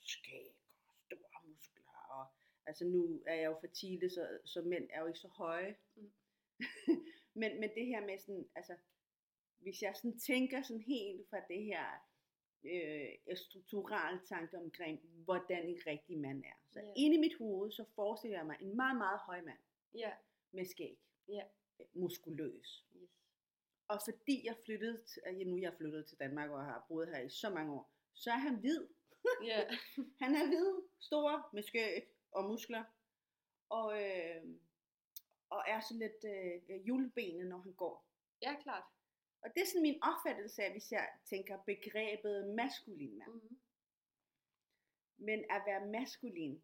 skæg 0.00 0.54
og 0.88 0.94
store 1.06 1.40
muskler. 1.44 2.06
Og, 2.10 2.26
altså 2.66 2.84
nu 2.84 3.22
er 3.26 3.34
jeg 3.34 3.44
jo 3.44 3.56
fertile, 3.60 4.10
så, 4.10 4.38
så 4.44 4.62
mænd 4.62 4.88
er 4.92 5.00
jo 5.00 5.06
ikke 5.06 5.18
så 5.18 5.28
høje. 5.28 5.76
Mm. 5.96 6.12
men, 7.40 7.60
men 7.60 7.70
det 7.74 7.86
her 7.86 8.06
med 8.06 8.18
sådan, 8.18 8.48
altså, 8.54 8.76
hvis 9.58 9.82
jeg 9.82 9.96
sådan 9.96 10.18
tænker 10.18 10.62
sådan 10.62 10.82
helt 10.82 11.28
fra 11.30 11.40
det 11.48 11.64
her 11.64 12.09
øh, 12.64 13.36
strukturelle 13.36 14.20
tanke 14.28 14.58
omkring, 14.58 15.00
hvordan 15.24 15.68
en 15.68 15.78
rigtig 15.86 16.18
mand 16.18 16.44
er. 16.44 16.58
Så 16.72 16.80
Ja. 16.80 16.92
inde 16.96 17.16
i 17.16 17.20
mit 17.20 17.36
hoved, 17.38 17.70
så 17.70 17.84
forestiller 17.94 18.38
jeg 18.38 18.46
mig 18.46 18.56
en 18.60 18.76
meget, 18.76 18.96
meget 18.98 19.18
høj 19.20 19.40
mand 19.42 19.58
Ja, 19.94 20.12
med 20.52 20.64
skæg. 20.64 20.98
Ja. 21.28 21.42
Muskuløs. 21.94 22.86
yes. 22.96 23.10
Og 23.88 23.98
fordi 24.04 24.46
jeg 24.46 24.56
flyttede, 24.64 25.02
ja, 25.26 25.44
nu 25.44 25.56
er 25.56 25.60
jeg 25.60 25.74
flyttet 25.74 26.06
til 26.06 26.18
Danmark 26.18 26.50
og 26.50 26.64
har 26.64 26.84
boet 26.88 27.08
her 27.08 27.20
i 27.22 27.28
så 27.30 27.50
mange 27.50 27.72
år, 27.72 27.90
så 28.14 28.30
er 28.30 28.36
han 28.36 28.54
hvid. 28.56 28.86
Ja, 29.44 29.68
Han 30.22 30.34
er 30.34 30.46
hvid, 30.46 30.82
stor, 31.00 31.48
med 31.52 31.62
skæg 31.62 32.02
og 32.32 32.44
muskler. 32.44 32.84
Og, 33.68 34.02
øh, 34.02 34.44
og 35.50 35.62
er 35.66 35.80
sådan 35.80 35.98
lidt 35.98 36.24
øh, 36.70 36.88
julebenet, 36.88 37.46
når 37.46 37.58
han 37.58 37.72
går. 37.72 38.06
ja 38.42 38.56
klart. 38.62 38.82
Og 39.42 39.54
det 39.54 39.62
er 39.62 39.66
sådan 39.66 39.82
min 39.82 40.02
opfattelse 40.02 40.62
af, 40.62 40.70
hvis 40.70 40.92
jeg 40.92 41.08
tænker 41.24 41.62
begrebet 41.62 42.54
maskulin 42.54 43.18
mand. 43.18 43.32
Mm-hmm. 43.32 43.58
Men 45.16 45.44
at 45.50 45.62
være 45.66 45.86
maskulin, 45.86 46.62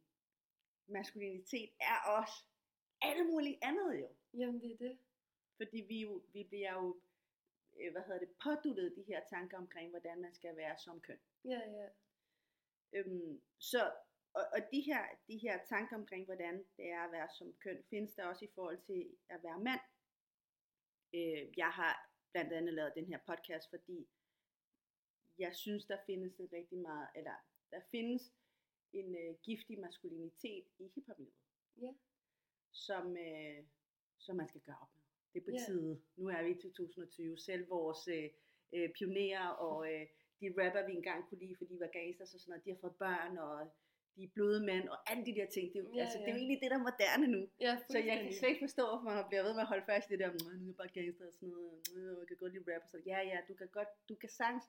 maskulinitet 0.86 1.70
er 1.80 1.96
også 2.18 2.44
alle 3.00 3.24
mulige 3.24 3.58
andet 3.62 4.00
jo. 4.00 4.08
Jamen 4.34 4.60
det 4.60 4.72
er 4.72 4.76
det. 4.76 4.98
Fordi 5.56 5.80
vi, 5.88 6.00
jo, 6.00 6.22
vi 6.32 6.44
bliver 6.44 6.72
jo, 6.72 7.00
øh, 7.80 7.92
hvad 7.92 8.02
hedder 8.02 8.18
det, 8.18 8.36
påduttet 8.42 8.96
de 8.96 9.02
her 9.02 9.20
tanker 9.30 9.58
omkring, 9.58 9.90
hvordan 9.90 10.20
man 10.20 10.34
skal 10.34 10.56
være 10.56 10.78
som 10.78 11.00
køn. 11.00 11.18
Ja, 11.44 11.60
ja. 11.70 11.88
Øhm, 12.92 13.42
så, 13.58 13.92
og, 14.32 14.42
og 14.52 14.60
de, 14.72 14.80
her, 14.80 15.04
de 15.28 15.38
her 15.38 15.64
tanker 15.68 15.96
omkring, 15.96 16.24
hvordan 16.24 16.64
det 16.76 16.90
er 16.90 17.02
at 17.02 17.12
være 17.12 17.28
som 17.38 17.52
køn, 17.52 17.84
findes 17.90 18.14
der 18.14 18.26
også 18.26 18.44
i 18.44 18.52
forhold 18.54 18.78
til 18.78 19.16
at 19.28 19.42
være 19.42 19.60
mand. 19.60 19.80
Øh, 21.14 21.58
jeg 21.58 21.70
har 21.70 22.10
blandt 22.36 22.52
andet 22.52 22.74
lavet 22.74 22.92
den 22.94 23.06
her 23.06 23.18
podcast, 23.26 23.70
fordi 23.70 24.08
jeg 25.38 25.54
synes, 25.56 25.84
der 25.84 25.98
findes 26.06 26.36
en 26.40 26.48
rigtig 26.52 26.78
meget, 26.78 27.08
eller 27.14 27.34
der 27.70 27.80
findes 27.90 28.32
en 28.92 29.16
øh, 29.16 29.34
giftig 29.42 29.80
maskulinitet 29.80 30.64
i 30.78 30.88
hiphopmiljøet, 30.94 31.34
Ja. 31.80 31.92
som, 32.70 33.16
øh, 33.16 33.64
som 34.18 34.36
man 34.36 34.48
skal 34.48 34.60
gøre 34.60 34.76
op 34.82 34.88
med. 34.96 35.02
Det 35.32 35.40
er 35.40 35.44
på 35.44 35.50
Ja. 35.50 35.64
tide. 35.66 36.00
Nu 36.16 36.28
er 36.28 36.42
vi 36.42 36.50
i 36.50 36.60
2020. 36.62 37.38
Selv 37.38 37.70
vores 37.70 38.08
øh, 38.08 38.30
øh, 38.72 38.92
pionerer 38.92 39.48
og 39.48 39.92
øh, 39.92 40.06
de 40.40 40.46
rapper, 40.58 40.86
vi 40.86 40.92
engang 40.92 41.28
kunne 41.28 41.38
lide, 41.38 41.56
fordi 41.56 41.74
de 41.74 41.80
var 41.80 41.86
gangsters 41.92 42.34
og 42.34 42.40
sådan 42.40 42.50
noget, 42.50 42.64
de 42.64 42.70
har 42.70 42.78
fået 42.80 42.96
børn, 42.96 43.38
og 43.38 43.70
de 44.16 44.24
er 44.24 44.28
bløde 44.34 44.60
mænd, 44.70 44.88
og 44.88 44.98
alle 45.10 45.26
de 45.26 45.34
der 45.34 45.46
ting. 45.56 45.64
Det 45.72 45.78
er 45.78 45.82
jo, 45.84 45.90
Ja, 45.94 46.00
altså, 46.02 46.18
det 46.18 46.24
er 46.24 46.28
jo 46.28 46.34
ja. 46.34 46.40
egentlig 46.42 46.58
det, 46.62 46.70
der 46.70 46.76
er 46.78 46.82
moderne 46.90 47.26
nu. 47.26 47.48
Ja, 47.60 47.72
Så 47.90 47.98
jeg 47.98 48.16
kan 48.22 48.32
slet 48.38 48.48
ikke 48.48 48.64
forstå, 48.66 48.82
hvorfor 48.88 49.10
man 49.18 49.24
bliver 49.28 49.42
ved 49.42 49.52
med 49.54 49.60
at 49.66 49.66
holde 49.72 49.84
fast 49.90 50.08
i 50.08 50.12
det 50.12 50.18
der, 50.18 50.28
"Nå, 50.32 50.38
nu 50.58 50.62
er 50.64 50.66
jeg 50.72 50.76
bare 50.82 50.88
gangster 50.88 51.26
og 51.26 51.32
sådan 51.32 51.48
noget, 51.48 51.72
"Nå, 51.94 52.18
jeg 52.20 52.28
kan 52.28 52.36
godt 52.36 52.52
lide 52.52 52.74
rap 52.74 52.82
og 52.84 52.90
sådan 52.90 53.06
Ja, 53.06 53.18
ja, 53.32 53.38
du 53.48 53.54
kan 53.54 53.68
godt, 53.78 53.88
du 54.08 54.14
kan 54.14 54.28
sagtens 54.28 54.64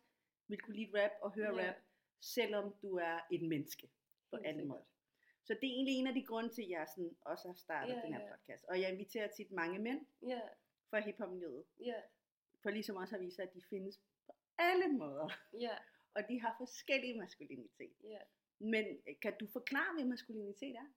vil 0.48 0.60
kunne 0.62 0.76
lide 0.76 0.92
rap 1.04 1.12
og 1.22 1.30
høre 1.38 1.54
Ja. 1.56 1.68
rap, 1.68 1.76
selvom 2.22 2.66
du 2.82 2.90
er 3.10 3.18
et 3.32 3.42
menneske 3.54 3.90
på 4.32 4.38
anden 4.46 4.68
måde. 4.68 4.84
Så 5.48 5.54
det 5.54 5.64
er 5.70 5.74
egentlig 5.78 5.96
en 5.96 6.08
af 6.08 6.14
de 6.14 6.24
grunde 6.26 6.50
til, 6.50 6.62
at 6.62 6.70
jeg 6.70 6.88
sådan 6.96 7.16
også 7.22 7.48
har 7.48 7.56
startet 7.56 7.94
Ja, 7.96 8.02
den 8.02 8.14
her 8.14 8.22
ja. 8.22 8.32
podcast. 8.36 8.66
Og 8.70 8.82
jeg 8.82 8.92
inviterer 8.92 9.28
tit 9.28 9.52
mange 9.52 9.80
mænd 9.80 10.02
Ja, 10.28 10.42
fra 10.90 11.00
hiphop-miljøet, 11.00 11.64
ja, 11.80 12.00
for 12.62 12.70
ligesom 12.70 12.96
også 12.96 13.16
at 13.16 13.22
vise, 13.22 13.44
at 13.44 13.54
de 13.54 13.62
findes 13.70 14.00
på 14.26 14.32
alle 14.58 14.88
måder. 14.88 15.30
ja, 15.66 15.76
Og 16.16 16.22
de 16.30 16.42
har 16.42 16.56
forskellige 16.58 17.20
maskulinitet. 17.20 17.94
ja. 18.04 18.20
Men 18.60 18.86
øh, 19.08 19.16
kan 19.22 19.38
du 19.40 19.48
forklare, 19.48 19.94
hvad 19.94 20.06
maskulinitet 20.06 20.76
er? 20.76 20.88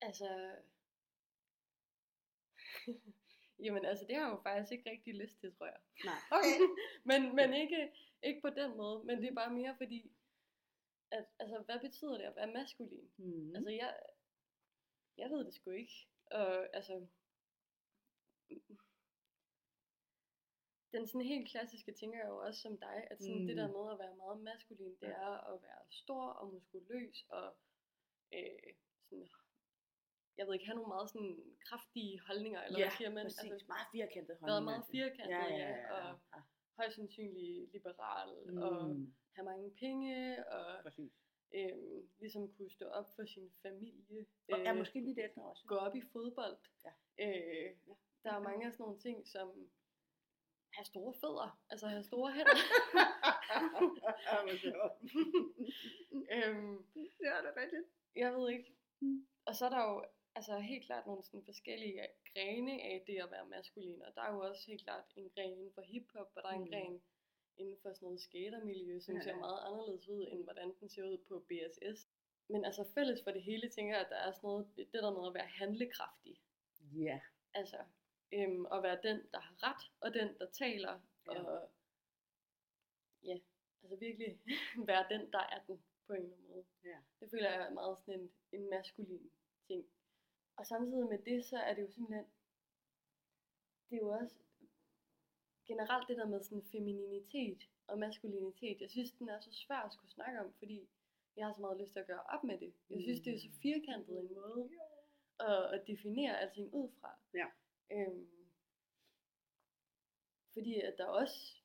Altså... 0.00 0.56
Jamen 3.64 3.84
altså, 3.84 4.04
det 4.04 4.16
har 4.16 4.22
jeg 4.22 4.32
jo 4.32 4.42
faktisk 4.42 4.72
ikke 4.72 4.90
rigtig 4.90 5.14
lyst 5.14 5.40
til, 5.40 5.54
tror 5.54 5.66
jeg. 5.66 5.80
Nej. 6.04 6.20
Okay. 6.38 6.56
men 7.04 7.36
men 7.36 7.54
ikke, 7.54 7.92
ikke 8.22 8.40
på 8.40 8.50
den 8.50 8.76
måde, 8.76 9.04
men 9.04 9.18
det 9.22 9.28
er 9.28 9.34
bare 9.34 9.52
mere 9.52 9.76
fordi, 9.76 10.12
at, 11.10 11.26
altså, 11.38 11.62
hvad 11.66 11.80
betyder 11.80 12.18
det 12.18 12.24
at 12.24 12.36
være 12.36 12.52
maskulin? 12.52 13.10
Mm. 13.16 13.56
Altså, 13.56 13.70
jeg, 13.70 13.96
jeg 15.16 15.30
ved 15.30 15.44
det 15.44 15.54
sgu 15.54 15.70
ikke. 15.70 16.08
Og 16.30 16.76
altså, 16.76 17.06
den 20.92 21.06
sådan 21.06 21.26
helt 21.32 21.48
klassiske 21.50 21.92
tænker 21.92 22.18
jeg 22.18 22.28
jo 22.28 22.36
også 22.46 22.60
som 22.60 22.78
dig, 22.78 22.98
at 23.10 23.16
sådan 23.22 23.34
Mm. 23.34 23.40
mm. 23.40 23.46
det 23.46 23.56
der 23.56 23.68
med 23.76 23.92
at 23.92 23.98
være 23.98 24.16
meget 24.16 24.40
maskulin, 24.40 24.94
det 25.00 25.08
er 25.08 25.52
at 25.52 25.62
være 25.62 25.82
stor 25.90 26.24
og 26.40 26.52
muskuløs 26.52 27.16
og 27.28 27.46
øh, 28.34 28.72
sådan, 29.08 29.28
jeg 30.36 30.46
ved 30.46 30.54
ikke, 30.54 30.66
have 30.66 30.76
nogle 30.76 30.88
meget 30.96 31.10
sådan 31.10 31.36
kraftige 31.68 32.20
holdninger, 32.26 32.60
eller 32.62 32.78
hvad 32.78 32.90
siger 32.98 33.10
man? 33.10 33.24
præcis. 33.26 33.50
Altså, 33.52 33.66
meget 33.68 33.88
firkantet 33.92 34.28
været 34.28 34.40
holdning. 34.40 34.64
meget 34.70 34.84
firkantet, 34.96 35.34
ja, 35.36 35.44
ja, 35.64 35.70
ja, 35.70 35.92
og 35.94 36.18
ja. 36.34 36.40
højst 36.78 36.96
sandsynligt 36.96 37.72
liberal, 37.72 38.30
mm. 38.46 38.62
og 38.62 38.88
Mm, 38.88 39.14
have 39.36 39.44
mange 39.44 39.70
penge, 39.82 40.14
og 40.54 40.82
præcis. 40.82 41.12
øhm, 41.54 42.08
ligesom 42.20 42.42
kunne 42.54 42.70
stå 42.70 42.84
op 42.98 43.08
for 43.16 43.24
sin 43.34 43.52
familie. 43.62 44.26
Og 44.52 44.58
er 44.68 44.72
måske 44.74 45.00
lidt 45.00 45.18
ældre 45.18 45.42
også. 45.50 45.64
gå 45.66 45.74
op 45.76 45.94
i 45.96 46.02
fodbold. 46.12 46.56
Ja. 46.84 46.92
Øh, 47.24 47.70
Ja. 47.88 47.94
der 48.24 48.30
er 48.36 48.42
mange 48.48 48.66
af 48.66 48.72
sådan 48.72 48.82
nogle 48.84 48.98
ting, 49.00 49.26
som 49.28 49.70
have 50.76 50.84
store 50.84 51.14
fødder, 51.20 51.58
altså 51.70 51.86
have 51.86 52.02
store 52.02 52.32
hænder. 52.32 52.56
øhm, 56.34 56.76
ja, 57.26 57.34
det 57.42 57.48
er 57.52 57.56
rigtigt. 57.62 57.86
jeg 58.16 58.32
ved 58.34 58.50
ikke. 58.50 58.72
Og 59.44 59.54
så 59.54 59.64
er 59.66 59.70
der 59.70 59.82
jo 59.90 60.04
altså 60.34 60.58
helt 60.58 60.84
klart 60.86 61.06
nogle 61.06 61.22
sådan 61.22 61.44
forskellige 61.44 62.06
grene 62.32 62.72
af 62.82 63.04
det 63.06 63.16
at 63.22 63.30
være 63.30 63.46
maskulin, 63.46 64.02
og 64.02 64.14
der 64.14 64.22
er 64.22 64.32
jo 64.34 64.40
også 64.40 64.66
helt 64.66 64.82
klart 64.82 65.04
en 65.16 65.30
gren 65.34 65.52
inden 65.52 65.72
for 65.74 65.82
hiphop, 65.82 66.30
og 66.36 66.42
der 66.42 66.48
er 66.48 66.52
en 66.54 66.60
Mm. 66.64 66.70
gren 66.70 67.02
inden 67.56 67.76
for 67.82 67.92
sådan 67.92 68.06
noget 68.06 68.20
skatermiljø, 68.20 69.00
som 69.00 69.14
Ja, 69.14 69.20
ser 69.22 69.36
meget 69.36 69.60
anderledes 69.66 70.08
ud, 70.08 70.26
end 70.32 70.44
hvordan 70.44 70.74
den 70.80 70.88
ser 70.88 71.04
ud 71.04 71.18
på 71.28 71.44
BSS. 71.48 72.08
Men 72.48 72.64
altså 72.64 72.84
fælles 72.94 73.22
for 73.24 73.30
det 73.30 73.42
hele, 73.42 73.68
tænker 73.68 73.94
jeg, 73.94 74.04
at 74.04 74.10
der 74.10 74.16
er 74.16 74.32
sådan 74.32 74.46
noget, 74.48 74.66
det 74.76 75.02
der 75.02 75.10
med 75.18 75.26
at 75.28 75.34
være 75.34 75.46
handlekraftig. 75.46 76.40
Ja. 76.94 77.20
Altså, 77.54 77.76
øhm, 78.32 78.66
at 78.74 78.82
være 78.82 78.98
den, 79.02 79.18
der 79.32 79.40
har 79.40 79.54
ret, 79.62 79.82
og 80.00 80.14
den, 80.14 80.38
der 80.38 80.46
taler, 80.50 81.00
Ja. 81.26 81.42
og 81.42 81.70
ja, 83.24 83.38
altså 83.82 83.96
virkelig 83.96 84.40
være 84.90 85.06
den, 85.10 85.32
der 85.32 85.38
er 85.38 85.60
den, 85.66 85.84
på 86.06 86.12
en 86.12 86.22
eller 86.22 86.36
anden 86.36 86.48
måde. 86.48 86.64
Ja. 86.84 86.98
Det 87.20 87.30
føler 87.30 87.50
jeg 87.50 87.66
er 87.66 87.70
meget 87.70 87.98
sådan 87.98 88.20
en, 88.20 88.30
en 88.52 88.70
maskulin 88.70 89.30
ting. 89.66 89.86
Og 90.56 90.66
samtidig 90.66 91.06
med 91.08 91.18
det, 91.18 91.44
så 91.44 91.56
er 91.58 91.74
det 91.74 91.82
jo 91.82 91.90
simpelthen, 91.90 92.26
det 93.90 93.96
er 93.96 94.00
jo 94.00 94.08
også 94.08 94.36
generelt 95.66 96.08
det 96.08 96.16
der 96.16 96.26
med 96.26 96.42
sådan 96.42 96.64
femininitet 96.72 97.68
og 97.86 97.98
maskulinitet. 97.98 98.80
Jeg 98.80 98.90
synes, 98.90 99.12
den 99.12 99.28
er 99.28 99.40
så 99.40 99.52
svær 99.52 99.76
at 99.76 99.92
skulle 99.92 100.10
snakke 100.10 100.40
om, 100.40 100.52
fordi 100.58 100.88
jeg 101.36 101.46
har 101.46 101.52
så 101.52 101.60
meget 101.60 101.80
lyst 101.80 101.92
til 101.92 102.00
at 102.00 102.06
gøre 102.06 102.22
op 102.22 102.44
med 102.44 102.58
det. 102.58 102.74
Jeg 102.90 103.02
synes, 103.02 103.20
det 103.20 103.34
er 103.34 103.38
så 103.38 103.48
firkantet 103.62 104.20
en 104.20 104.34
måde 104.34 104.70
at, 105.40 105.74
at 105.74 105.86
definere 105.86 106.40
alting 106.40 106.74
ud 106.74 106.88
fra. 107.00 107.18
Ja. 107.34 107.46
Øhm, 107.92 108.26
fordi 110.52 110.80
at 110.80 110.94
der 110.98 111.06
også, 111.06 111.56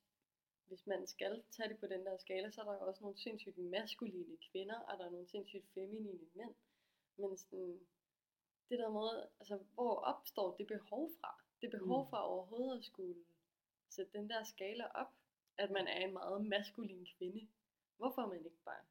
hvis 0.67 0.87
man 0.87 1.07
skal 1.07 1.43
tage 1.51 1.69
det 1.69 1.79
på 1.79 1.87
den 1.87 2.05
der 2.05 2.17
skala, 2.17 2.51
så 2.51 2.61
er 2.61 2.65
der 2.65 2.77
også 2.77 3.01
nogle 3.03 3.17
sindssygt 3.17 3.57
maskuline 3.57 4.37
kvinder, 4.51 4.79
og 4.79 4.97
der 4.99 5.05
er 5.05 5.09
nogle 5.09 5.27
sindssygt 5.27 5.65
feminine 5.73 6.19
mænd. 6.33 6.55
Men 7.17 7.37
sådan, 7.37 7.79
det 8.69 8.79
der 8.79 8.89
med, 8.89 9.27
altså 9.39 9.59
hvor 9.73 9.95
opstår 9.95 10.55
det 10.57 10.67
behov 10.67 11.11
fra? 11.21 11.41
Det 11.61 11.71
behov 11.71 12.03
Mm. 12.05 12.09
fra 12.09 12.27
overhovedet 12.29 12.77
at 12.79 12.85
skulle 12.85 13.15
sætte 13.89 14.17
den 14.17 14.29
der 14.29 14.43
skala 14.43 14.85
op, 14.85 15.11
at 15.57 15.71
man 15.71 15.87
er 15.87 16.05
en 16.07 16.13
meget 16.13 16.45
maskulin 16.45 17.07
kvinde. 17.17 17.47
Hvorfor 17.97 18.21
er 18.21 18.27
man 18.27 18.37
ikke 18.45 18.63
bare 18.65 18.83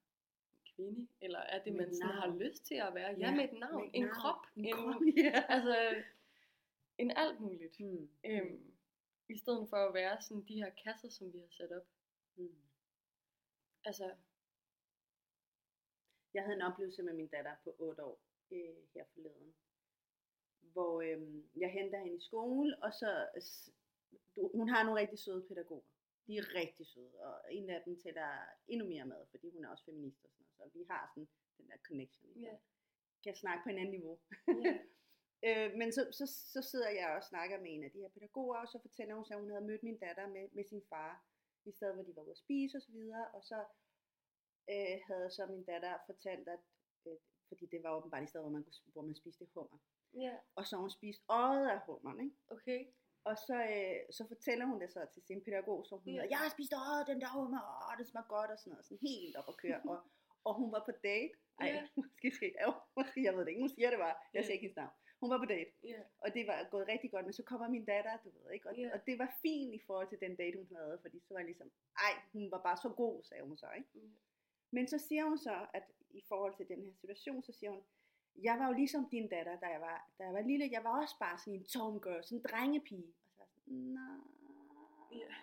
kvinde? 0.77 1.09
Eller 1.21 1.39
er 1.39 1.65
det, 1.65 1.75
man 1.75 1.95
sådan 1.95 2.15
har 2.15 2.35
lyst 2.37 2.65
til 2.67 2.75
at 2.75 2.95
være? 2.95 3.11
Ja, 3.13 3.19
Ja, 3.19 3.35
med 3.37 3.45
et 3.45 3.53
navn, 3.59 3.81
med 3.81 3.89
et 3.89 3.95
en 3.95 4.03
navn, 4.03 4.15
krop, 4.15 4.47
En 4.57 4.65
en, 4.65 4.75
krop, 4.75 5.03
ja. 5.25 5.45
altså 5.49 5.95
en 6.99 7.11
alt 7.11 7.41
muligt. 7.41 7.81
Mm. 7.81 8.09
Øhm, 8.25 8.75
I 9.29 9.37
stedet 9.39 9.69
for 9.69 9.77
at 9.77 9.95
være 9.95 10.23
sådan 10.23 10.45
de 10.49 10.55
her 10.55 10.71
kasser, 10.71 11.09
som 11.09 11.33
vi 11.33 11.39
har 11.39 11.51
sat 11.51 11.73
op. 11.73 11.87
Mm. 12.37 12.57
Altså, 13.85 14.15
Jeg 16.35 16.43
havde 16.43 16.57
en 16.57 16.63
oplevelse 16.63 17.03
med 17.03 17.15
min 17.15 17.29
datter 17.29 17.57
på 17.65 17.77
8 17.79 18.05
år 18.05 18.21
øh, 18.53 18.77
her 18.95 19.05
forleden, 19.15 19.55
hvor 20.61 21.01
øh, 21.01 21.21
jeg 21.57 21.71
henter 21.73 21.99
hende 21.99 22.17
i 22.17 22.21
skole, 22.21 22.83
og 22.83 22.93
så, 22.95 23.29
du, 24.37 24.51
hun 24.55 24.69
har 24.69 24.85
nogle 24.85 25.01
rigtig 25.01 25.19
søde 25.19 25.47
pædagoger. 25.49 25.89
De 26.27 26.37
er 26.37 26.55
rigtig 26.55 26.87
søde, 26.87 27.21
og 27.21 27.55
en 27.55 27.71
af 27.71 27.83
dem 27.85 28.01
tæller 28.01 28.31
endnu 28.69 28.89
mere 28.89 29.07
med, 29.07 29.27
fordi 29.31 29.51
hun 29.51 29.65
er 29.65 29.69
også 29.69 29.85
feminist 29.85 30.25
og 30.25 30.31
sådan 30.31 30.47
noget, 30.59 30.73
så 30.73 30.79
vi 30.79 30.85
har 30.91 31.11
sådan 31.15 31.29
den 31.59 31.69
der 31.69 31.77
connection. 31.89 32.33
Ja. 32.37 32.57
Kan 33.25 33.37
snakke 33.37 33.63
på 33.63 33.69
en 33.69 33.79
anden 33.79 33.91
niveau. 33.91 34.19
ja, 34.49 34.79
Øh, 35.49 35.75
men 35.81 35.93
så, 35.93 36.03
så, 36.19 36.27
så 36.55 36.63
sidder 36.71 36.91
jeg 36.91 37.09
og 37.17 37.25
snakker 37.25 37.61
med 37.61 37.71
en 37.75 37.85
af 37.85 37.91
de 37.91 37.99
her 37.99 38.09
pædagoger, 38.09 38.57
og 38.59 38.69
så 38.69 38.79
fortæller 38.81 39.15
hun 39.15 39.25
så, 39.25 39.35
at 39.35 39.41
hun 39.41 39.51
havde 39.51 39.65
mødt 39.65 39.83
min 39.83 39.99
datter 39.99 40.27
med, 40.29 40.49
med 40.53 40.65
sin 40.65 40.83
far, 40.91 41.25
i 41.65 41.73
stedet 41.73 41.95
hvor 41.95 42.03
de 42.03 42.17
var 42.17 42.23
ude 42.23 42.31
at 42.31 42.39
spise 42.39 42.77
osv., 42.77 42.97
og 43.37 43.43
så 43.45 43.65
øh, 44.71 44.97
havde 45.09 45.31
så 45.31 45.47
min 45.47 45.65
datter 45.65 45.99
fortalt, 46.07 46.49
at, 46.49 46.61
øh, 47.07 47.17
fordi 47.49 47.67
det 47.67 47.83
var 47.83 47.97
åbenbart 47.97 48.23
i 48.23 48.27
stedet, 48.27 48.45
hvor 48.45 48.53
man, 48.59 48.65
hvor 48.93 49.03
man 49.03 49.15
spiste 49.15 49.47
hummer, 49.55 49.79
ja, 50.15 50.35
og 50.55 50.67
så 50.67 50.77
hun 50.77 50.91
spist 50.91 51.23
øjet 51.29 51.69
af 51.71 51.81
hummeren, 51.87 52.21
ikke? 52.21 52.37
okay. 52.51 52.81
Og 53.25 53.37
så, 53.47 53.57
øh, 53.75 53.97
så 54.17 54.23
fortæller 54.29 54.67
hun 54.67 54.81
det 54.81 54.91
så 54.93 55.07
til 55.15 55.23
sin 55.23 55.45
pædagog, 55.45 55.87
så 55.87 55.97
hun 55.97 56.15
Ja. 56.15 56.27
jeg 56.31 56.39
har 56.39 56.49
spist 56.49 56.73
øjet 56.73 57.07
den 57.07 57.21
der 57.21 57.31
hummer, 57.39 57.61
åh, 57.91 57.99
det 57.99 58.07
smager 58.09 58.27
godt, 58.29 58.51
og 58.51 58.59
sådan 58.59 58.71
noget, 58.71 58.85
sådan 58.87 58.99
helt 59.09 59.37
op 59.37 59.49
at 59.49 59.57
køre, 59.57 59.81
og, 59.93 59.99
og 60.45 60.55
hun 60.55 60.73
var 60.73 60.83
på 60.89 60.93
date, 61.05 61.35
ej, 61.61 61.67
Ja. 61.67 61.89
måske, 61.97 62.31
skal, 62.37 62.53
jo, 62.67 62.73
måske, 62.97 63.23
jeg 63.23 63.33
ved 63.37 63.41
det 63.45 63.49
ikke, 63.51 63.63
nu 63.63 63.69
siger 63.69 63.85
jeg 63.87 63.93
det 63.93 63.99
bare, 64.07 64.17
jeg 64.35 64.41
Ja. 64.41 64.43
siger 64.43 64.53
ikke 64.53 64.63
hendes 64.67 64.77
navn, 64.77 64.93
hun 65.25 65.31
var 65.35 65.39
på 65.45 65.45
date, 65.55 65.71
Ja, 65.93 66.01
og 66.25 66.35
det 66.35 66.47
var 66.47 66.69
gået 66.71 66.89
rigtig 66.89 67.11
godt, 67.11 67.25
men 67.27 67.33
så 67.33 67.43
kommer 67.43 67.69
min 67.69 67.85
datter, 67.85 68.17
du 68.25 68.29
ved 68.37 68.53
ikke, 68.57 68.69
og, 68.69 68.75
Ja. 68.79 68.91
og 68.95 69.07
det 69.07 69.19
var 69.19 69.31
fint 69.43 69.75
i 69.75 69.81
forhold 69.87 70.09
til 70.09 70.21
den 70.21 70.37
date, 70.37 70.57
hun 70.59 70.69
havde, 70.77 70.99
fordi 71.03 71.19
så 71.21 71.35
var 71.35 71.39
jeg 71.41 71.47
ligesom, 71.47 71.71
ej, 72.07 72.15
hun 72.33 72.51
var 72.51 72.61
bare 72.69 72.77
så 72.85 72.89
god, 72.89 73.23
sagde 73.23 73.43
hun 73.49 73.57
så, 73.57 73.67
ikke? 73.77 73.89
Mm. 73.95 74.13
Men 74.71 74.89
så 74.89 74.99
siger 74.99 75.25
hun 75.25 75.39
så, 75.39 75.67
at 75.75 75.83
i 76.11 76.23
forhold 76.29 76.55
til 76.57 76.69
den 76.69 76.85
her 76.85 76.93
situation, 77.01 77.43
så 77.43 77.53
siger 77.53 77.71
hun, 77.71 77.83
jeg 78.43 78.59
var 78.59 78.67
jo 78.67 78.73
ligesom 78.73 79.09
din 79.11 79.29
datter, 79.29 79.57
da 79.61 79.67
jeg 79.67 79.81
var, 79.81 80.11
da 80.19 80.25
jeg 80.25 80.33
var 80.35 80.41
lille, 80.41 80.69
jeg 80.73 80.85
var 80.85 81.01
også 81.03 81.15
bare 81.19 81.39
sådan 81.39 81.55
en 81.55 81.65
tomgirl, 81.65 82.25
sådan 82.25 82.39
en 82.39 82.45
drengepige. 82.51 83.15
Og 83.25 83.31
så 83.31 83.35
var 83.39 83.45
jeg 83.55 83.61
sådan, 83.65 83.79
nej, 83.79 84.21
Ja. 85.21 85.35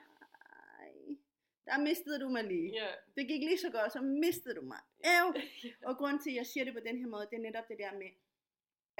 der 1.66 1.78
mistede 1.84 2.20
du 2.20 2.30
mig 2.30 2.44
lige. 2.44 2.70
ja, 2.74 2.88
Det 3.16 3.28
gik 3.28 3.44
lige 3.44 3.58
så 3.58 3.72
godt, 3.72 3.92
så 3.94 4.02
mistede 4.02 4.56
du 4.56 4.62
mig. 4.62 4.80
Æv. 5.06 5.26
Og 5.90 5.98
grund 5.98 6.20
til, 6.20 6.30
at 6.30 6.36
jeg 6.36 6.46
siger 6.46 6.64
det 6.66 6.74
på 6.74 6.80
den 6.80 6.98
her 6.98 7.08
måde, 7.08 7.28
det 7.32 7.36
er 7.38 7.42
netop 7.42 7.68
det 7.68 7.78
der 7.78 7.94
med, 7.98 8.10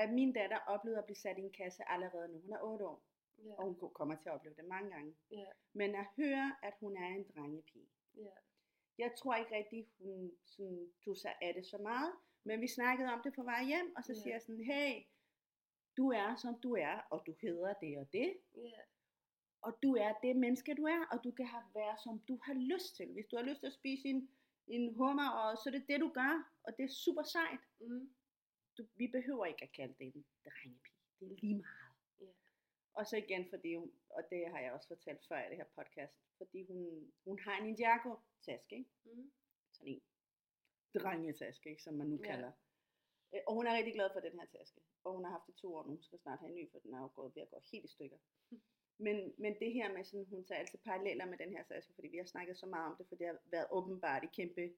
at 0.02 0.14
min 0.14 0.34
datter 0.34 0.58
oplevede 0.68 1.00
at 1.00 1.06
blive 1.06 1.16
sat 1.16 1.38
i 1.38 1.42
en 1.42 1.52
kasse 1.52 1.90
allerede 1.90 2.28
nu. 2.32 2.40
Hun 2.40 2.54
er 2.54 2.62
8 2.62 2.86
år, 2.88 3.04
ja, 3.46 3.54
og 3.58 3.64
hun 3.66 3.92
kommer 3.94 4.16
til 4.16 4.30
at 4.30 4.36
opleve 4.36 4.56
det 4.56 4.66
mange 4.66 4.90
gange. 4.90 5.16
ja, 5.32 5.46
Men 5.74 5.96
at 5.96 6.06
høre, 6.18 6.56
at 6.64 6.74
hun 6.80 6.98
er 6.98 7.08
en 7.08 7.26
drengepige, 7.36 7.88
ja, 8.16 8.30
jeg 8.98 9.14
tror 9.18 9.36
ikke 9.36 9.56
rigtig, 9.56 9.88
hun 10.00 10.32
sådan, 10.46 10.92
tog 11.06 11.18
sig 11.18 11.36
af 11.42 11.54
det 11.54 11.66
så 11.66 11.78
meget. 11.78 12.14
Men 12.44 12.62
vi 12.62 12.68
snakkede 12.68 13.10
om 13.14 13.22
det 13.24 13.34
på 13.34 13.44
vej 13.44 13.64
hjem, 13.66 13.96
og 13.98 14.04
så 14.04 14.14
Ja. 14.14 14.20
siger 14.22 14.34
jeg 14.34 14.42
sådan, 14.42 14.64
hey, 14.64 15.04
du 15.98 16.12
er 16.12 16.36
som 16.36 16.60
du 16.60 16.76
er, 16.76 16.96
og 17.10 17.24
du 17.28 17.36
hedder 17.42 17.74
det 17.74 17.98
og 18.00 18.14
det. 18.14 18.38
ja, 18.56 18.72
Og 19.62 19.78
du 19.84 19.96
er 19.96 20.14
det 20.24 20.36
menneske, 20.36 20.74
du 20.76 20.84
er, 20.86 21.06
og 21.12 21.24
du 21.24 21.32
kan 21.32 21.46
have 21.46 21.64
være, 21.74 21.98
som 22.04 22.20
du 22.28 22.40
har 22.44 22.54
lyst 22.54 22.96
til. 22.96 23.14
Hvis 23.14 23.26
du 23.26 23.36
har 23.38 23.44
lyst 23.44 23.60
til 23.60 23.68
at 23.68 23.74
spise 23.74 24.08
en, 24.08 24.30
en 24.68 24.94
hummer, 24.96 25.30
og 25.30 25.58
så 25.58 25.70
er 25.70 25.72
det 25.72 25.88
det, 25.88 26.00
du 26.02 26.10
gør, 26.14 26.52
og 26.64 26.78
det 26.78 26.84
er 26.84 26.88
super 27.06 27.24
sejt. 27.24 27.60
mm. 27.80 28.14
Du, 28.78 28.88
vi 28.96 29.08
behøver 29.08 29.46
ikke 29.46 29.64
at 29.64 29.72
kalde 29.72 29.94
det 30.00 30.16
en 30.16 30.26
drengepige. 30.46 30.98
Det 31.20 31.32
er 31.32 31.36
lige 31.42 31.56
meget. 31.56 31.96
Ja. 32.22 32.26
Og 32.94 33.08
så 33.08 33.18
igen, 33.18 33.50
fordi 33.50 33.76
hun, 33.76 33.92
og 34.10 34.24
det 34.30 34.48
har 34.52 34.60
jeg 34.60 34.72
også 34.74 34.88
fortalt 34.88 35.28
før 35.28 35.46
i 35.46 35.50
det 35.50 35.58
her 35.58 35.70
podcast, 35.76 36.16
fordi 36.38 36.66
hun, 36.70 37.12
hun 37.26 37.40
har 37.40 37.58
en 37.58 37.64
Ninjago-taske, 37.64 38.76
ikke? 38.76 38.90
Mm. 39.04 39.32
sådan 39.74 39.94
en 39.94 40.02
drengetaske, 41.02 41.70
ikke, 41.70 41.84
som 41.84 41.94
man 41.94 42.08
nu 42.08 42.18
kalder. 42.18 42.52
Øh, 43.34 43.42
Og 43.48 43.54
hun 43.54 43.68
er 43.68 43.78
rigtig 43.78 43.94
glad 43.94 44.10
for 44.14 44.20
den 44.20 44.40
her 44.40 44.46
taske. 44.46 44.82
Og 45.04 45.14
hun 45.14 45.24
har 45.24 45.32
haft 45.32 45.48
det 45.48 45.56
to 45.56 45.76
år 45.76 45.84
nu. 45.84 45.90
Hun 45.90 46.04
skal 46.04 46.20
snart 46.20 46.40
have 46.40 46.50
en 46.50 46.56
ny, 46.56 46.72
for 46.72 46.80
den 46.80 46.94
er 46.94 47.00
jo 47.00 47.10
gået 47.16 47.36
ved 47.36 47.42
at 47.42 47.50
gå 47.50 47.60
helt 47.72 47.86
i 47.86 47.88
stykker. 47.88 48.18
Men, 49.06 49.34
men 49.38 49.60
det 49.60 49.74
her 49.74 49.94
med, 49.94 50.04
sådan, 50.04 50.26
hun 50.30 50.46
tager 50.46 50.60
altid 50.60 50.80
paralleller 50.80 51.26
med 51.26 51.38
den 51.38 51.52
her 51.52 51.64
taske, 51.64 51.94
fordi 51.94 52.08
vi 52.08 52.18
har 52.18 52.26
snakket 52.26 52.58
så 52.58 52.66
meget 52.66 52.92
om 52.92 52.98
det, 52.98 53.08
for 53.08 53.16
det 53.16 53.28
har 53.28 53.38
været 53.46 53.68
åbenbart 53.72 54.24
et 54.24 54.32
kæmpe 54.32 54.74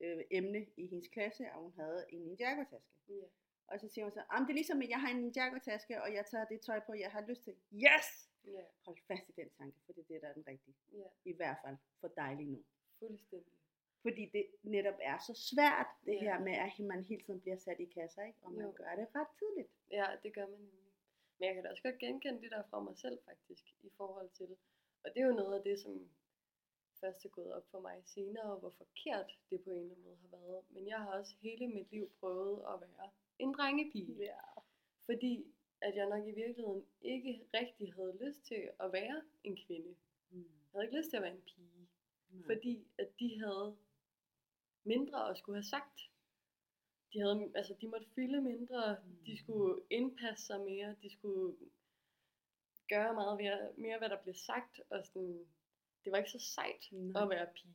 øh, 0.00 0.24
emne 0.30 0.66
i 0.76 0.86
hendes 0.86 1.08
klasse, 1.08 1.44
og 1.52 1.60
hun 1.62 1.72
havde 1.76 2.04
en 2.08 2.20
Ninjago-taske. 2.20 2.94
ja, 3.08 3.24
Og 3.66 3.80
så 3.80 3.88
siger 3.88 4.04
hun 4.04 4.12
så, 4.12 4.20
at 4.20 4.40
det 4.46 4.50
er 4.50 4.54
ligesom, 4.54 4.82
at 4.82 4.88
jeg 4.88 5.00
har 5.00 5.08
en 5.08 5.20
Ninjago-taske, 5.20 6.02
og 6.02 6.14
jeg 6.14 6.26
tager 6.26 6.44
det 6.44 6.60
tøj 6.60 6.80
på, 6.86 6.92
jeg 6.94 7.10
har 7.10 7.24
lyst 7.28 7.42
til. 7.44 7.54
Yes! 7.72 8.08
ja, 8.44 8.62
Hold 8.84 8.98
fast 9.08 9.28
i 9.28 9.32
den 9.40 9.50
tanke, 9.58 9.76
for 9.86 9.92
det 9.92 10.00
er 10.00 10.06
det, 10.14 10.22
der 10.22 10.28
er 10.28 10.32
den 10.32 10.46
rigtige. 10.46 10.74
ja, 10.92 11.06
I 11.24 11.32
hvert 11.32 11.56
fald 11.64 11.76
for 12.00 12.08
dig 12.08 12.36
lige 12.36 12.50
nu. 12.50 12.62
fuldstændig. 12.98 13.52
Fordi 14.02 14.30
det 14.32 14.46
netop 14.62 14.98
er 15.02 15.18
så 15.18 15.34
svært, 15.34 15.86
det 16.06 16.14
Ja. 16.14 16.20
her 16.20 16.38
med, 16.40 16.52
at 16.52 16.78
man 16.78 17.04
hele 17.04 17.22
tiden 17.22 17.40
bliver 17.40 17.56
sat 17.56 17.80
i 17.80 17.84
kasser, 17.84 18.22
ikke? 18.22 18.38
og 18.42 18.52
man 18.52 18.64
Jo. 18.66 18.72
gør 18.76 18.94
det 18.96 19.06
ret 19.14 19.26
tidligt. 19.38 19.68
Ja, 19.90 20.06
det 20.22 20.34
gør 20.34 20.46
man 20.46 20.58
nemlig. 20.58 20.92
Men 21.38 21.46
jeg 21.46 21.54
kan 21.54 21.64
da 21.64 21.70
også 21.70 21.82
godt 21.82 21.98
genkende 21.98 22.40
det 22.42 22.50
der 22.50 22.62
fra 22.70 22.80
mig 22.80 22.96
selv 22.98 23.18
faktisk, 23.24 23.64
i 23.82 23.90
forhold 23.96 24.28
til, 24.30 24.56
og 25.04 25.10
det 25.14 25.20
er 25.22 25.26
jo 25.26 25.32
noget 25.32 25.54
af 25.58 25.62
det, 25.64 25.80
som 25.80 26.10
først 27.00 27.24
er 27.24 27.28
gået 27.28 27.52
op 27.52 27.66
for 27.70 27.80
mig 27.80 28.02
senere, 28.04 28.58
hvor 28.58 28.70
forkert 28.70 29.38
det 29.50 29.64
på 29.64 29.70
en 29.70 29.76
eller 29.76 29.90
anden 29.90 30.04
måde 30.04 30.16
har 30.16 30.28
været. 30.38 30.64
Men 30.70 30.86
jeg 30.88 30.98
har 30.98 31.10
også 31.18 31.34
hele 31.40 31.68
mit 31.68 31.90
liv 31.90 32.10
prøvet 32.20 32.58
at 32.74 32.80
være 32.80 33.10
en 33.38 33.52
drengepige. 33.54 34.14
Ja. 34.16 34.38
Fordi 35.06 35.46
at 35.80 35.96
jeg 35.96 36.08
nok 36.08 36.26
i 36.26 36.30
virkeligheden 36.30 36.86
ikke 37.00 37.46
rigtig 37.54 37.94
havde 37.94 38.18
lyst 38.20 38.42
til 38.44 38.70
at 38.80 38.92
være 38.92 39.22
en 39.44 39.56
kvinde. 39.66 39.96
Mm. 40.30 40.38
Jeg 40.38 40.70
havde 40.72 40.84
ikke 40.84 40.96
lyst 40.96 41.10
til 41.10 41.16
at 41.16 41.22
være 41.22 41.34
en 41.34 41.42
pige. 41.42 41.88
Nej. 42.30 42.42
Fordi 42.46 42.86
at 42.98 43.08
de 43.18 43.40
havde 43.40 43.76
mindre 44.84 45.30
at 45.30 45.38
skulle 45.38 45.56
have 45.56 45.64
sagt. 45.64 46.00
De, 47.12 47.20
havde, 47.20 47.50
altså, 47.54 47.74
de 47.80 47.88
måtte 47.88 48.06
fylde 48.14 48.40
mindre, 48.40 48.90
de 49.26 49.30
Mm. 49.32 49.36
skulle 49.36 49.82
indpasse 49.90 50.46
sig 50.46 50.60
mere, 50.60 50.96
de 51.02 51.10
skulle 51.10 51.56
gøre 52.88 53.14
meget 53.14 53.36
mere, 53.36 53.72
mere 53.76 53.98
hvad 53.98 54.08
der 54.08 54.22
blev 54.22 54.34
sagt, 54.34 54.80
og 54.90 55.06
sådan, 55.06 55.46
det 56.06 56.12
var 56.12 56.18
ikke 56.18 56.30
så 56.30 56.38
sejt 56.38 56.92
Nej. 56.92 57.22
at 57.22 57.28
være 57.28 57.46
pige. 57.54 57.74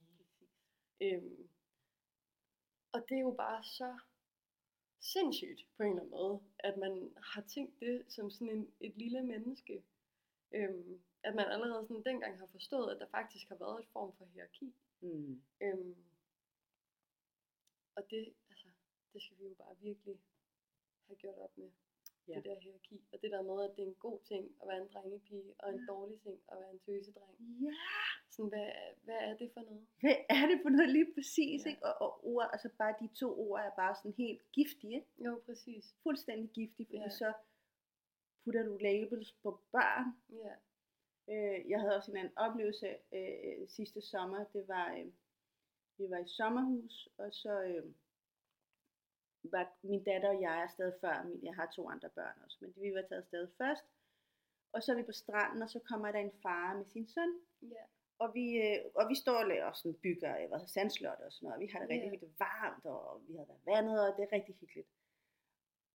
Øhm, 1.02 1.50
og 2.91 3.00
det 3.10 3.15
er 3.15 3.22
jo 3.22 3.36
bare 3.38 3.63
så 3.63 4.00
sindssygt 5.00 5.67
på 5.78 5.84
en 5.84 5.89
eller 5.89 6.02
anden 6.02 6.12
måde, 6.12 6.41
at 6.60 6.78
man 6.78 7.13
har 7.17 7.41
tænkt 7.41 7.80
det 7.80 8.06
som 8.08 8.32
sådan 8.32 8.50
en, 8.50 8.74
et 8.80 8.98
lille 8.98 9.24
menneske. 9.24 9.84
Øhm, 10.52 11.02
at 11.24 11.36
man 11.36 11.46
allerede 11.46 11.88
sådan 11.88 12.04
dengang 12.04 12.39
har 12.39 12.48
forstået, 12.48 12.91
at 12.94 13.00
der 13.00 13.08
faktisk 13.08 13.48
har 13.50 13.56
været 13.56 13.80
et 13.80 13.89
form 13.94 14.13
for 14.17 14.26
hierarki. 14.26 14.76
Mm. 15.02 15.44
Øhm, 15.62 15.96
og 17.96 18.10
det, 18.10 18.34
altså, 18.50 18.67
det 19.13 19.22
skal 19.22 19.38
vi 19.39 19.44
jo 19.44 19.54
bare 19.54 19.78
virkelig 19.80 20.20
have 21.08 21.17
gjort 21.17 21.38
op 21.38 21.58
med. 21.58 21.72
Ja. 22.27 22.36
Det 22.36 22.45
der 22.45 22.60
hierarki. 22.60 23.01
Og 23.12 23.21
det 23.21 23.31
der 23.31 23.41
med, 23.41 23.63
at 23.63 23.75
det 23.75 23.84
er 23.84 23.88
en 23.88 23.95
god 24.07 24.19
ting 24.19 24.43
at 24.62 24.67
være 24.67 24.81
en 24.81 24.88
drengepige, 24.93 25.53
og 25.60 25.69
en 25.73 25.79
Ja. 25.79 25.86
dårlig 25.93 26.19
ting 26.21 26.39
at 26.51 26.57
være 26.60 26.71
en 26.71 26.79
tøsedreng. 26.79 27.36
Ja, 27.63 27.71
Sådan, 28.31 28.49
hvad, 28.49 28.69
hvad 29.03 29.15
er 29.29 29.38
det 29.38 29.51
for 29.53 29.62
noget? 29.62 29.88
hvad 30.01 30.15
er 30.29 30.45
det 30.47 30.60
for 30.63 30.69
noget 30.69 30.89
lige 30.89 31.13
præcis, 31.15 31.65
Ja. 31.65 31.69
ikke? 31.69 31.86
Og, 31.86 31.93
og 32.01 32.25
ord, 32.27 32.49
altså 32.53 32.69
bare 32.77 32.95
de 33.01 33.07
to 33.21 33.39
ord 33.49 33.60
er 33.60 33.69
bare 33.75 33.95
sådan 33.95 34.13
helt 34.17 34.51
giftige? 34.51 35.05
Jo, 35.25 35.41
præcis. 35.45 35.95
Fuldstændig 36.03 36.49
giftige, 36.49 36.86
fordi 36.86 36.97
Ja. 36.97 37.10
så 37.10 37.34
putter 38.43 38.63
du 38.63 38.77
labels 38.77 39.31
på 39.43 39.62
børn. 39.71 40.05
Ja. 40.43 40.53
Øh, 41.34 41.69
jeg 41.69 41.79
havde 41.79 41.95
også 41.95 42.12
en 42.12 42.17
anden 42.17 42.38
oplevelse 42.38 42.88
øh, 43.13 43.67
sidste 43.67 44.01
sommer. 44.01 44.43
Det 44.53 44.67
var, 44.67 44.93
øh, 44.95 45.05
vi 45.97 46.10
var 46.10 46.17
i 46.17 46.27
sommerhus, 46.27 47.10
og 47.17 47.34
så 47.34 47.62
øh, 47.62 47.84
var 49.43 49.71
min 49.84 50.04
datter 50.04 50.30
og 50.30 50.41
jeg 50.41 50.51
afsted 50.63 50.91
før. 51.01 51.23
Min, 51.23 51.39
jeg 51.43 51.56
har 51.56 51.71
to 51.75 51.89
andre 51.89 52.10
børn 52.10 52.38
også, 52.45 52.58
men 52.62 52.73
vi 52.75 52.93
var 52.93 53.01
taget 53.01 53.21
afsted 53.21 53.47
først. 53.58 53.84
Og 54.73 54.84
så 54.84 54.91
er 54.91 54.95
vi 54.95 55.04
på 55.04 55.12
stranden, 55.12 55.62
og 55.62 55.69
så 55.69 55.80
kommer 55.80 56.12
der 56.12 56.19
en 56.19 56.32
far 56.41 56.77
med 56.77 56.86
sin 56.86 57.08
søn. 57.08 57.34
Ja. 57.62 57.84
Og 58.19 58.34
vi, 58.34 58.45
øh, 58.62 58.77
og 58.95 59.10
vi 59.10 59.15
står 59.15 59.38
og 59.38 59.47
laver 59.47 59.71
sådan 59.71 59.93
bygger 59.93 60.47
hvad 60.47 60.67
sandslot 60.67 61.19
og 61.19 61.32
sådan 61.32 61.45
noget. 61.47 61.56
og 61.56 61.62
Vi 61.62 61.67
har 61.73 61.80
det 61.80 61.89
rigtig 61.89 62.21
yeah. 62.23 62.39
varmt, 62.39 62.86
og 62.86 63.21
vi 63.27 63.36
har 63.36 63.45
været 63.45 63.65
vandet, 63.65 64.08
og 64.10 64.17
det 64.17 64.23
er 64.23 64.32
rigtig 64.32 64.56
hyggeligt. 64.62 64.88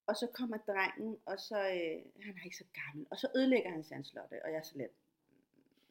Og 0.06 0.16
så 0.16 0.26
kommer 0.34 0.56
drengen, 0.56 1.18
og 1.26 1.40
så, 1.40 1.58
øh, 1.58 2.22
han 2.24 2.34
er 2.40 2.44
ikke 2.44 2.56
så 2.56 2.64
gammel, 2.74 3.06
og 3.10 3.16
så 3.18 3.28
ødelægger 3.36 3.70
han 3.70 3.84
sandslottet, 3.84 4.42
og 4.42 4.50
jeg 4.50 4.58
er 4.58 4.62
så 4.62 4.78
lidt, 4.78 4.92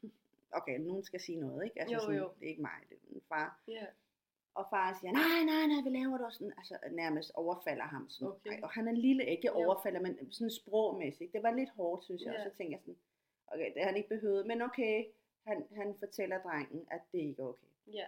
"Mm, 0.01 0.11
okay, 0.51 0.79
nogen 0.79 1.03
skal 1.03 1.19
sige 1.19 1.39
noget, 1.39 1.65
ikke? 1.65 1.79
Altså 1.81 1.93
Jo, 1.95 1.99
sådan, 1.99 2.17
jo. 2.17 2.29
det 2.39 2.45
er 2.45 2.49
ikke 2.49 2.61
mig, 2.61 2.79
det 2.89 2.95
er 2.95 3.01
min 3.11 3.21
far. 3.29 3.59
Ja. 3.67 3.85
Og 4.55 4.65
far 4.69 4.97
siger, 4.99 5.11
nej, 5.11 5.43
nej, 5.51 5.63
nej, 5.71 5.81
vi 5.83 5.89
laver 5.97 6.17
det 6.17 6.25
også 6.25 6.37
sådan, 6.37 6.53
altså 6.57 6.77
nærmest 6.91 7.31
overfalder 7.33 7.83
ham 7.83 8.09
sådan. 8.09 8.27
Okay. 8.27 8.51
Ej, 8.51 8.59
og 8.63 8.69
han 8.69 8.87
er 8.87 8.91
lille, 8.91 9.25
ikke 9.25 9.51
overfalder, 9.53 10.01
men 10.01 10.31
sådan 10.31 10.51
sprogmæssigt. 10.51 11.33
Det 11.33 11.43
var 11.43 11.51
lidt 11.51 11.69
hårdt, 11.69 12.03
synes 12.03 12.21
jeg, 12.21 12.33
Ja. 12.33 12.45
og 12.45 12.51
så 12.51 12.57
tænker 12.57 12.73
jeg 12.77 12.81
sådan, 12.81 12.97
okay, 13.47 13.73
det 13.73 13.81
har 13.81 13.85
han 13.87 13.97
ikke 13.97 14.09
behøvet, 14.09 14.45
men 14.47 14.61
okay, 14.61 15.05
han, 15.47 15.67
han 15.75 15.95
fortæller 15.99 16.41
drengen, 16.41 16.87
at 16.91 17.01
det 17.11 17.17
ikke 17.19 17.41
er 17.41 17.45
okay. 17.45 17.67
Ja. 17.93 18.05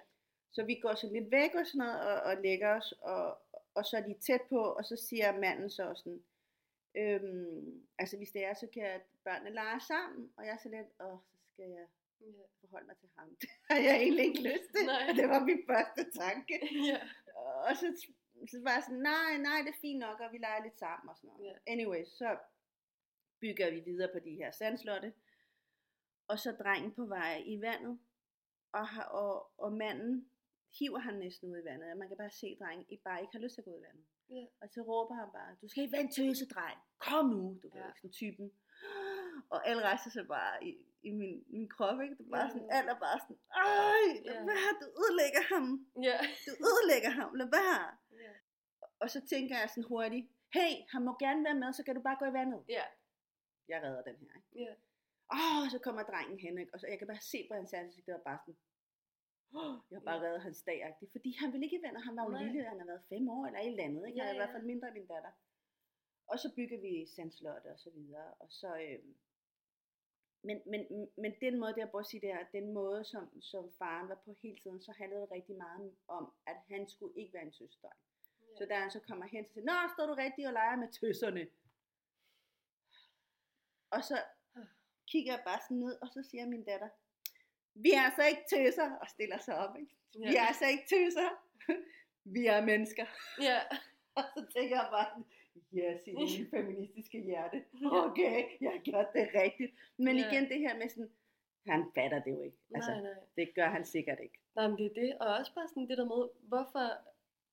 Så 0.52 0.64
vi 0.66 0.76
går 0.76 0.96
så 0.96 1.08
lidt 1.14 1.32
væk 1.32 1.56
og 1.56 1.68
sådan 1.68 1.80
noget, 1.80 2.02
og, 2.02 2.22
og 2.22 2.38
lægger 2.44 2.76
os, 2.78 2.92
og, 2.92 3.38
og 3.74 3.86
så 3.86 3.98
er 3.98 4.02
de 4.02 4.14
tæt 4.14 4.42
på, 4.50 4.60
og 4.60 4.86
så 4.86 4.96
siger 4.96 5.40
manden 5.40 5.70
så 5.70 5.94
sådan, 5.96 6.22
øhm, 6.96 7.84
altså 8.00 8.18
hvis 8.18 8.32
det 8.32 8.46
er, 8.46 8.54
så 8.54 8.68
kan 8.74 9.00
børnene 9.24 9.56
lege 9.56 9.80
sammen, 9.80 10.32
og 10.38 10.46
jeg 10.46 10.54
er 10.54 10.58
så 10.58 10.70
lidt, 10.70 10.88
åh, 11.00 11.18
så 11.34 11.38
skal 11.54 11.66
jeg 11.70 11.86
Ja. 12.22 12.44
forholde 12.62 12.88
mig 12.88 12.98
til 12.98 13.10
ham. 13.18 13.30
Det 13.42 13.50
har 13.70 13.78
jeg 13.78 13.96
egentlig 13.96 14.26
ikke 14.26 14.42
lyst 14.50 14.70
til. 14.76 14.86
Nej. 14.86 15.12
Det 15.20 15.30
var 15.30 15.40
min 15.50 15.62
første 15.72 16.12
tanke. 16.22 16.56
ja. 16.92 17.00
Og 17.70 17.78
så, 17.78 17.88
så 18.52 18.58
var 18.64 18.72
jeg 18.78 18.84
sådan, 18.84 19.00
nej, 19.14 19.38
nej, 19.38 19.58
det 19.66 19.70
er 19.70 19.82
fint 19.82 20.00
nok, 20.00 20.20
og 20.20 20.32
vi 20.34 20.38
leger 20.38 20.64
lidt 20.64 20.78
sammen 20.80 21.10
og 21.10 21.18
sådan 21.18 21.28
noget. 21.28 21.46
Ja. 21.46 21.54
Anyway, 21.74 22.04
så 22.06 22.38
bygger 23.42 23.72
vi 23.72 23.80
videre 23.80 24.10
på 24.14 24.20
de 24.20 24.36
her 24.36 24.52
sandslotte. 24.52 25.14
Og 26.28 26.40
så 26.40 26.52
drengen 26.52 26.92
på 26.94 27.06
vej 27.06 27.44
i 27.46 27.62
vandet, 27.62 28.00
og, 28.72 28.88
har- 28.88 29.04
og, 29.22 29.52
og 29.58 29.74
manden 29.74 30.30
hiver 30.80 31.00
han 31.00 31.14
næsten 31.14 31.52
ud 31.52 31.58
i 31.62 31.66
vandet. 31.66 31.92
Og 31.92 31.98
man 31.98 32.08
kan 32.08 32.18
bare 32.18 32.30
se, 32.32 32.48
at 32.48 32.60
drengen 32.66 32.86
ikke- 32.90 33.04
bare 33.04 33.22
ikke 33.22 33.32
har 33.34 33.40
lyst 33.40 33.54
til 33.56 33.62
at 33.62 33.66
gå 33.66 33.72
ud 33.72 33.80
i 33.80 33.84
vandet. 33.88 34.06
Ja. 34.30 34.46
Og 34.62 34.70
så 34.74 34.82
råber 34.82 35.16
han 35.16 35.28
bare, 35.34 35.56
du 35.62 35.68
skal 35.68 35.84
ikke 35.84 35.94
være 35.94 36.02
en 36.02 36.12
tøsedreng. 36.12 36.78
Kom 36.98 37.26
nu, 37.30 37.60
du 37.64 37.70
ved, 37.74 37.82
Ja. 37.82 37.92
sådan 37.96 38.12
typen. 38.12 38.52
Og 39.50 39.68
alle 39.68 39.82
rejser 39.84 40.10
sig 40.10 40.28
bare 40.28 40.64
i, 40.66 40.78
i 41.10 41.12
min, 41.22 41.38
min 41.56 41.70
krop, 41.76 41.98
ikke? 42.04 42.16
Det 42.20 42.26
er 42.30 42.34
bare 42.38 42.50
sådan, 42.54 42.70
alt 42.78 42.90
er 42.96 43.00
bare 43.08 43.20
sådan, 43.24 43.40
ej, 43.68 44.06
lad 44.28 44.42
være, 44.52 44.70
du 44.82 44.88
ødelægger 45.02 45.44
ham. 45.54 45.66
Ja. 46.10 46.20
Du 46.46 46.52
ødelægger 46.72 47.12
ham, 47.20 47.30
lad 47.42 47.50
være. 47.60 47.88
Ja. 48.24 48.34
Og 49.02 49.08
så 49.14 49.20
tænker 49.34 49.56
jeg 49.62 49.70
sådan 49.70 49.90
hurtigt, 49.94 50.26
hey, 50.58 50.72
han 50.94 51.02
må 51.08 51.12
gerne 51.26 51.42
være 51.48 51.60
med, 51.62 51.70
så 51.74 51.84
kan 51.86 51.96
du 51.96 52.02
bare 52.08 52.18
gå 52.22 52.26
i 52.32 52.38
vandet. 52.40 52.62
Ja. 52.78 52.86
Jeg 53.72 53.78
redder 53.84 54.04
den 54.10 54.18
her, 54.24 54.34
ikke? 54.38 54.50
Ja. 54.64 54.74
Åh, 55.38 55.64
så 55.74 55.80
kommer 55.86 56.04
drengen 56.12 56.40
hen, 56.46 56.54
ikke? 56.62 56.74
Og 56.74 56.80
så 56.80 56.86
jeg 56.92 56.98
kan 57.00 57.08
bare 57.08 57.30
se 57.34 57.40
på 57.50 57.54
hans 57.60 57.74
ansigt, 57.74 58.06
det 58.06 58.14
var 58.18 58.24
bare 58.30 58.40
sådan, 58.44 58.58
åh, 59.60 59.76
jeg 59.90 59.96
har 60.00 60.06
bare 60.10 60.22
reddet 60.26 60.42
hans 60.48 60.62
dag, 60.70 60.80
-agtigt. 60.86 61.12
fordi 61.16 61.30
han 61.42 61.48
ville 61.52 61.66
ikke 61.66 61.80
i 61.80 61.86
vandet, 61.86 62.04
han 62.08 62.16
var 62.16 62.24
jo 62.24 62.30
Nej. 62.30 62.44
lille, 62.44 62.64
han 62.72 62.80
har 62.80 62.88
været 62.92 63.08
fem 63.14 63.30
år 63.30 63.46
eller 63.46 63.60
et 63.60 63.68
eller 63.68 63.84
andet, 63.84 64.04
ikke? 64.08 64.20
Han 64.20 64.30
er 64.30 64.34
i 64.34 64.42
hvert 64.42 64.56
fald 64.56 64.66
mindre 64.72 64.88
end 64.88 64.98
min 64.98 65.08
datter. 65.08 65.32
Og 66.32 66.40
så 66.40 66.48
bygger 66.56 66.80
vi 66.86 66.94
sandslotte 67.16 67.68
og 67.76 67.80
så 67.80 67.90
videre, 67.98 68.34
og 68.44 68.48
så, 68.60 68.70
øh, 68.86 69.00
men, 70.48 70.58
men, 70.66 70.82
men 71.18 71.32
den 71.42 71.60
måde, 71.60 71.74
det 71.74 71.78
jeg 71.78 71.90
prøver 71.90 72.04
at 72.04 72.10
sige, 72.10 72.22
det 72.22 72.32
er, 72.32 72.40
at 72.40 72.52
den 72.52 72.74
måde, 72.74 73.06
som, 73.06 73.42
som 73.42 73.74
faren 73.80 74.10
var 74.10 74.20
på 74.26 74.36
hele 74.44 74.58
tiden, 74.64 74.82
så 74.82 74.92
handlede 74.92 75.22
det 75.22 75.32
rigtig 75.32 75.56
meget 75.56 75.92
om, 76.08 76.34
at 76.46 76.58
han 76.72 76.90
skulle 76.90 77.20
ikke 77.20 77.34
være 77.34 77.44
en 77.44 77.54
søster. 77.54 77.90
Så 78.58 78.66
da 78.66 78.76
han 78.76 78.92
så 78.92 79.00
kommer 79.00 79.26
hen, 79.26 79.46
så 79.46 79.54
siger 79.54 79.66
Nå, 79.66 79.94
står 79.94 80.06
du 80.06 80.14
rigtig 80.14 80.48
og 80.48 80.54
leger 80.54 80.76
med 80.76 80.92
tøsserne? 80.92 81.48
Og 83.90 84.04
så 84.04 84.18
kigger 85.12 85.34
jeg 85.34 85.42
bare 85.46 85.60
sådan 85.64 85.78
ned, 85.78 86.02
og 86.02 86.08
så 86.14 86.24
siger 86.24 86.46
min 86.46 86.64
datter, 86.64 86.90
vi 87.74 87.92
er 87.92 88.02
altså 88.02 88.24
ikke 88.32 88.46
tøser, 88.50 88.90
og 89.02 89.08
stiller 89.10 89.38
sig 89.38 89.56
op, 89.58 89.76
ikke? 89.80 89.96
Vi 90.20 90.36
er 90.36 90.46
altså 90.52 90.66
ikke 90.66 90.88
tøser, 90.90 91.30
vi 92.36 92.46
er 92.46 92.66
mennesker. 92.66 93.06
Ja. 93.42 93.60
Og 94.18 94.24
så 94.36 94.46
tænker 94.56 94.76
jeg 94.76 94.88
bare, 94.92 95.24
yes, 95.74 96.08
i 96.08 96.14
min 96.14 96.50
feministiske 96.50 97.22
hjerte. 97.24 97.64
Ja. 97.82 98.06
Okay, 98.06 98.46
jeg 98.62 98.72
har 98.72 98.80
gjort 98.84 99.06
det 99.14 99.30
rigtigt. 99.44 99.72
Men 99.98 100.18
Ja. 100.18 100.28
igen 100.32 100.50
det 100.50 100.60
her 100.60 100.78
med 100.78 100.90
sådan, 100.90 101.12
han 101.68 101.92
fatter 101.96 102.24
det 102.24 102.32
jo 102.32 102.42
ikke. 102.42 102.58
Altså, 102.76 102.92
Nej, 102.92 103.02
nej. 103.02 103.14
det 103.36 103.56
gør 103.56 103.68
han 103.70 103.86
sikkert 103.86 104.20
ikke. 104.24 104.40
Nej, 104.56 104.68
men 104.68 104.78
det 104.78 104.86
er 104.86 104.94
det. 105.02 105.18
Og 105.20 105.28
også 105.28 105.54
bare 105.54 105.68
sådan 105.68 105.88
det 105.90 105.98
der 105.98 106.06
med, 106.06 106.30
hvorfor, 106.42 106.88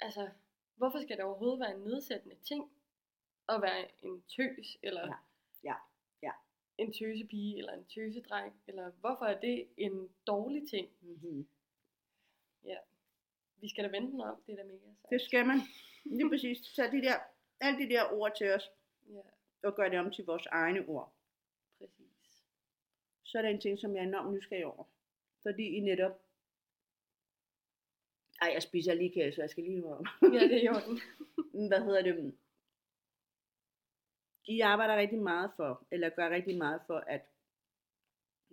altså, 0.00 0.28
hvorfor 0.76 0.98
skal 1.02 1.16
det 1.16 1.24
overhovedet 1.24 1.60
være 1.60 1.74
en 1.76 1.80
nedsættende 1.84 2.36
ting 2.44 2.70
at 3.48 3.62
være 3.62 4.04
en 4.04 4.22
tøs, 4.22 4.78
eller 4.82 5.00
Ja. 5.06 5.14
Ja. 5.70 5.74
Ja. 6.22 6.32
en 6.78 6.92
tøsepige, 6.92 7.58
eller 7.58 7.72
en 7.72 7.84
tøsedreng, 7.84 8.54
eller 8.66 8.90
hvorfor 8.90 9.24
er 9.24 9.40
det 9.40 9.68
en 9.76 10.08
dårlig 10.26 10.68
ting? 10.70 10.88
Mm-hmm. 11.00 11.46
Vi 13.60 13.68
skal 13.68 13.84
da 13.84 13.88
vente 13.88 14.12
den 14.12 14.20
om, 14.20 14.42
det 14.46 14.52
er 14.52 14.56
da 14.56 14.62
mega 14.64 14.78
sejt. 14.78 15.10
Det 15.10 15.20
skal 15.20 15.46
man. 15.46 15.56
Lige 16.04 16.28
præcis. 16.28 16.58
Så 16.58 16.82
de 16.92 17.02
der, 17.02 17.14
alle 17.66 17.79
de 17.79 17.88
der 17.94 18.12
ord 18.12 18.37
til 18.37 18.50
os, 18.53 18.70
Ja, 19.09 19.20
og 19.68 19.74
gøre 19.74 19.90
det 19.90 19.98
om 19.98 20.12
til 20.12 20.24
vores 20.24 20.46
egne 20.46 20.88
ord. 20.88 21.14
præcis. 21.79 22.42
Så 23.24 23.38
er 23.38 23.42
der 23.42 23.48
en 23.48 23.61
ting, 23.61 23.79
som 23.79 23.94
jeg 23.96 24.03
er 24.03 24.07
enormt 24.09 24.33
nysgerrig 24.35 24.66
over. 24.66 24.85
Fordi 25.42 25.62
I 25.62 25.81
netop... 25.81 26.20
Ej, 28.40 28.50
jeg 28.53 28.62
spiser 28.62 28.94
lige 28.94 29.12
kage, 29.12 29.33
så 29.33 29.40
jeg 29.40 29.50
skal 29.50 29.64
lige 29.64 29.87
om. 29.87 30.07
Ja, 30.22 30.40
det 30.40 30.64
er 30.64 30.70
orden. 30.70 31.00
Hvad 31.68 31.81
hedder 31.85 32.03
det? 32.03 32.35
I 34.46 34.61
arbejder 34.61 34.96
rigtig 34.96 35.18
meget 35.18 35.50
for, 35.57 35.87
eller 35.90 36.09
gør 36.11 36.31
rigtig 36.31 36.59
meget 36.59 36.83
for, 36.87 36.98
at 36.98 37.22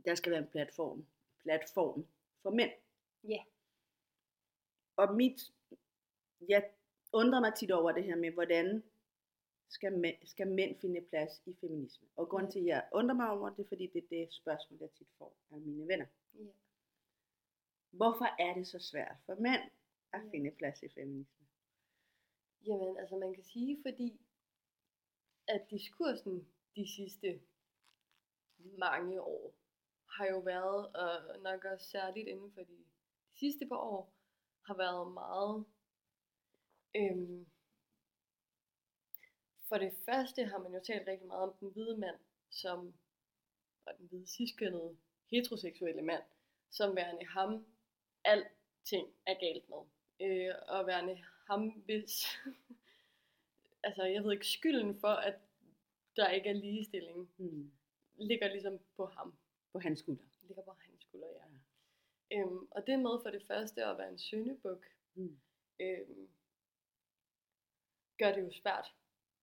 der 0.05 0.15
skal 0.15 0.31
være 0.31 0.41
en 0.41 0.47
platform, 0.47 1.05
platform 1.41 2.07
for 2.41 2.49
mænd. 2.49 2.71
Ja. 3.23 3.43
Og 4.95 5.15
mit, 5.15 5.41
jeg 6.49 6.71
undrer 7.13 7.39
mig 7.39 7.53
tit 7.55 7.71
over 7.71 7.91
det 7.91 8.03
her 8.03 8.15
med, 8.15 8.31
hvordan 8.31 8.83
skal 9.71 9.97
mænd, 9.97 10.17
skal 10.25 10.47
mænd 10.47 10.79
finde 10.81 11.01
plads 11.09 11.41
i 11.45 11.53
feminisme. 11.61 12.07
Og 12.15 12.29
grunden 12.29 12.47
Ja. 12.47 12.51
til, 12.51 12.59
at 12.59 12.65
jeg 12.65 12.89
undrer 12.93 13.15
mig 13.15 13.29
over 13.29 13.49
det, 13.49 13.67
fordi 13.67 13.87
det 13.87 14.03
er 14.03 14.07
det 14.09 14.33
spørgsmål, 14.33 14.79
jeg 14.81 14.91
tit 14.91 15.07
får 15.17 15.37
af 15.51 15.59
mine 15.61 15.87
venner. 15.87 16.05
Ja. 16.33 16.51
Hvorfor 17.91 18.25
er 18.41 18.53
det 18.53 18.67
så 18.67 18.79
svært 18.79 19.15
for 19.25 19.35
mænd 19.35 19.61
at 20.13 20.21
Ja. 20.23 20.29
finde 20.31 20.51
plads 20.51 20.83
i 20.83 20.89
feminisme? 20.89 21.45
Jamen, 22.65 22.97
altså 22.97 23.15
man 23.17 23.33
kan 23.33 23.43
sige, 23.43 23.81
fordi 23.81 24.21
at 25.47 25.67
diskursen 25.69 26.47
de 26.75 26.87
sidste 26.95 27.41
mange 28.57 29.21
år 29.21 29.53
har 30.09 30.25
jo 30.25 30.39
været, 30.39 30.95
og 30.95 31.39
nok 31.41 31.65
også 31.65 31.85
særligt 31.89 32.27
inden 32.27 32.51
for 32.53 32.61
de 32.61 32.85
sidste 33.39 33.65
par 33.67 33.77
år, 33.77 34.13
har 34.67 34.77
været 34.77 35.13
meget... 35.13 35.65
Øhm, 36.95 37.45
for 39.71 39.77
det 39.77 39.93
første 40.05 40.45
har 40.45 40.57
man 40.57 40.73
jo 40.73 40.79
talt 40.83 41.07
rigtig 41.07 41.27
meget 41.27 41.43
om 41.43 41.53
den 41.59 41.69
hvide 41.69 41.97
mand, 41.97 42.15
som 42.49 42.93
og 43.85 43.93
den 43.97 44.07
hvide 44.07 44.27
ciskønnede 44.27 44.97
heteroseksuelle 45.29 46.01
mand, 46.01 46.23
som 46.71 46.95
værende 46.95 47.25
ham, 47.25 47.65
alting 48.23 49.07
er 49.25 49.33
galt 49.39 49.69
med. 49.69 49.81
Øh, 50.19 50.55
og 50.67 50.87
værende 50.87 51.23
ham, 51.47 51.69
hvis 51.69 52.25
altså 53.87 54.03
jeg 54.03 54.23
ved 54.23 54.31
ikke, 54.31 54.47
skylden 54.47 54.99
for, 54.99 55.07
at 55.07 55.39
der 56.15 56.29
ikke 56.29 56.49
er 56.49 56.53
ligestilling, 56.53 57.33
Hmm. 57.37 57.71
ligger 58.15 58.47
ligesom 58.47 58.79
på 58.95 59.05
ham. 59.05 59.37
På 59.71 59.79
hans 59.79 59.99
skulder. 59.99 60.23
Ligger 60.41 60.63
på 60.63 60.71
hans 60.71 61.01
skulder, 61.01 61.27
ja. 61.27 61.45
Øhm, 62.37 62.67
og 62.71 62.87
det 62.87 62.99
med 62.99 63.21
for 63.23 63.29
det 63.29 63.43
første 63.47 63.85
at 63.85 63.97
være 63.97 64.09
en 64.09 64.19
søndebuk, 64.19 64.85
Hmm. 65.13 65.39
øhm, 65.79 66.29
gør 68.17 68.33
det 68.33 68.41
jo 68.41 68.51
svært 68.51 68.93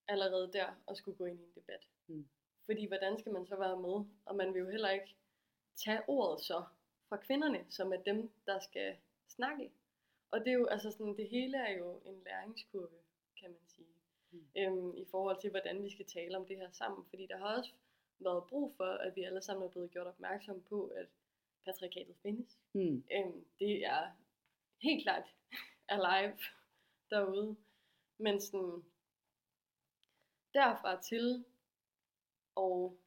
allerede 0.09 0.53
der 0.53 0.67
at 0.89 0.97
skulle 0.97 1.19
gå 1.19 1.25
ind 1.25 1.41
i 1.41 1.43
en 1.43 1.53
debat. 1.55 1.87
Mm. 2.07 2.29
Fordi 2.67 2.87
hvordan 2.87 3.19
skal 3.19 3.33
man 3.33 3.47
så 3.47 3.57
være 3.57 3.81
med? 3.81 4.05
Og 4.25 4.37
man 4.37 4.55
vil 4.55 4.61
jo 4.61 4.71
heller 4.71 4.91
ikke 4.91 5.15
tage 5.85 6.03
ordet 6.09 6.45
så 6.45 6.65
fra 7.09 7.17
kvinderne, 7.17 7.67
som 7.69 7.93
er 7.93 7.97
dem, 7.97 8.31
der 8.47 8.59
skal 8.59 8.97
snakke. 9.29 9.71
Og 10.31 10.41
det 10.41 10.49
er 10.49 10.53
jo, 10.53 10.67
altså 10.67 10.91
sådan, 10.91 11.17
det 11.17 11.29
hele 11.29 11.57
er 11.57 11.79
jo 11.79 12.01
en 12.05 12.23
læringskurve, 12.25 12.99
kan 13.41 13.51
man 13.51 13.67
sige. 13.67 13.87
Mm. 14.31 14.47
øhm, 14.57 14.97
i 14.97 15.05
forhold 15.11 15.41
til, 15.41 15.51
hvordan 15.51 15.85
vi 15.85 15.91
skal 15.91 16.07
tale 16.07 16.37
om 16.37 16.47
det 16.47 16.57
her 16.57 16.71
sammen. 16.73 17.07
Fordi 17.09 17.27
der 17.27 17.39
har 17.39 17.57
også 17.57 17.73
været 18.19 18.45
brug 18.49 18.75
for, 18.77 18.85
at 18.85 19.17
vi 19.17 19.23
alle 19.23 19.43
sammen 19.43 19.67
er 19.67 19.71
blevet 19.71 19.91
gjort 19.91 20.07
opmærksom 20.07 20.63
på, 20.63 20.87
at 20.87 21.07
patriarkatet 21.65 22.17
findes. 22.23 22.59
Mm. 22.73 23.05
Øhm, 23.13 23.45
det 23.59 23.85
er 23.87 24.11
helt 24.83 25.03
klart 25.03 25.35
alive 25.95 26.39
derude. 27.11 27.57
Men 28.19 28.41
sådan, 28.41 28.85
derfra 30.55 31.03
til, 31.03 31.45
og 32.55 32.99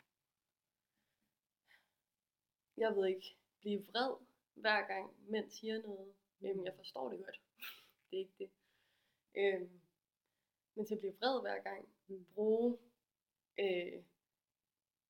jeg 2.77 2.95
ved 2.95 3.08
ikke, 3.08 3.36
blive 3.60 3.86
vred 3.88 4.15
hver 4.56 4.88
gang 4.88 5.15
mænd 5.32 5.49
siger 5.51 5.82
noget. 5.82 6.13
Øhm, 6.41 6.65
jeg 6.65 6.73
forstår 6.75 7.10
det 7.10 7.19
godt. 7.25 7.41
det 8.12 8.15
er 8.15 8.19
ikke 8.19 8.34
det. 8.39 8.49
Øhm, 9.36 9.82
men 10.75 10.86
til 10.86 10.93
at 10.93 10.99
blive 10.99 11.15
vred 11.19 11.41
hver 11.41 11.60
gang, 11.60 11.89
bruge 12.34 12.77
øh, 13.60 14.04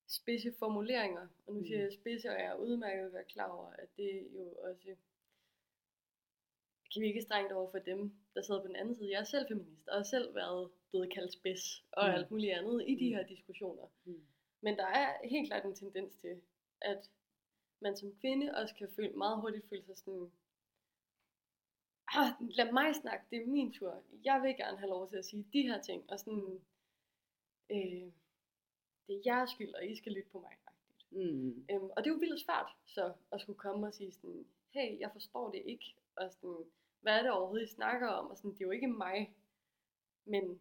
spidse 0.06 0.54
formuleringer, 0.58 1.28
og 1.46 1.52
nu 1.54 1.60
Mm. 1.60 1.66
siger 1.66 1.80
jeg 1.80 1.92
spidse, 1.92 2.28
og 2.28 2.34
jeg 2.34 2.46
er 2.46 2.54
udmærket 2.54 3.06
at 3.06 3.12
være 3.12 3.24
klar 3.24 3.48
over, 3.50 3.70
at 3.70 3.88
det 3.96 4.28
jo 4.34 4.52
også 4.52 4.96
kan 6.92 7.02
vi 7.02 7.06
ikke 7.06 7.22
strengt 7.22 7.52
over 7.52 7.70
for 7.70 7.78
dem, 7.78 8.12
der 8.34 8.42
sidder 8.42 8.60
på 8.60 8.66
den 8.66 8.76
anden 8.76 8.94
side. 8.94 9.10
Jeg 9.10 9.20
er 9.20 9.24
selv 9.24 9.48
feminist, 9.48 9.88
og 9.88 9.96
har 9.96 10.02
selv 10.02 10.34
været 10.34 10.70
blevet 10.92 11.12
kaldt 11.14 11.32
spids, 11.32 11.84
og 11.92 12.04
Mm. 12.08 12.14
alt 12.14 12.30
muligt 12.30 12.52
andet 12.52 12.84
i 12.88 12.94
de 12.94 13.10
Mm. 13.10 13.16
her 13.16 13.26
diskussioner. 13.26 13.86
Mm. 14.04 14.26
Men 14.60 14.76
der 14.76 14.86
er 14.86 15.28
helt 15.28 15.48
klart 15.48 15.64
en 15.64 15.74
tendens 15.74 16.14
til, 16.14 16.40
at 16.80 17.10
man 17.80 17.96
som 17.96 18.14
kvinde 18.20 18.54
også 18.54 18.74
kan 18.74 18.88
føle, 18.96 19.12
meget 19.16 19.40
hurtigt 19.40 19.68
føle 19.68 19.84
sig 19.84 19.96
sådan, 19.98 20.32
ah, 22.08 22.30
lad 22.40 22.72
mig 22.72 22.94
snakke, 22.94 23.26
det 23.30 23.42
er 23.42 23.46
min 23.46 23.72
tur. 23.72 24.02
Jeg 24.24 24.42
vil 24.42 24.56
gerne 24.56 24.78
have 24.78 24.88
lov 24.88 25.08
til 25.10 25.16
at 25.16 25.24
sige 25.24 25.46
de 25.52 25.62
her 25.62 25.82
ting, 25.82 26.10
og 26.10 26.18
sådan, 26.18 26.60
øh, 27.70 28.12
det 29.06 29.14
er 29.16 29.22
jeres 29.26 29.50
skyld, 29.50 29.74
og 29.74 29.86
I 29.86 29.96
skal 29.96 30.12
lytte 30.12 30.30
på 30.30 30.40
mig. 30.40 30.56
Mm. 31.10 31.66
Øhm, 31.70 31.84
og 31.84 31.96
det 31.96 32.06
er 32.10 32.14
jo 32.14 32.18
vildt 32.20 32.40
svært, 32.40 32.70
så 32.86 33.12
at 33.32 33.40
skulle 33.40 33.58
komme 33.58 33.86
og 33.86 33.94
sige 33.94 34.12
sådan, 34.12 34.46
hey, 34.70 34.98
jeg 35.00 35.10
forstår 35.12 35.50
det 35.50 35.62
ikke, 35.64 35.94
og 36.16 36.32
sådan, 36.32 36.64
hvad 37.00 37.18
er 37.18 37.22
det 37.22 37.30
overhovedet, 37.30 37.66
I 37.66 37.74
snakker 37.74 38.08
om, 38.08 38.26
og 38.30 38.36
sådan, 38.36 38.50
det 38.50 38.60
er 38.60 38.64
jo 38.64 38.70
ikke 38.70 38.88
mig, 38.88 39.34
men, 40.24 40.60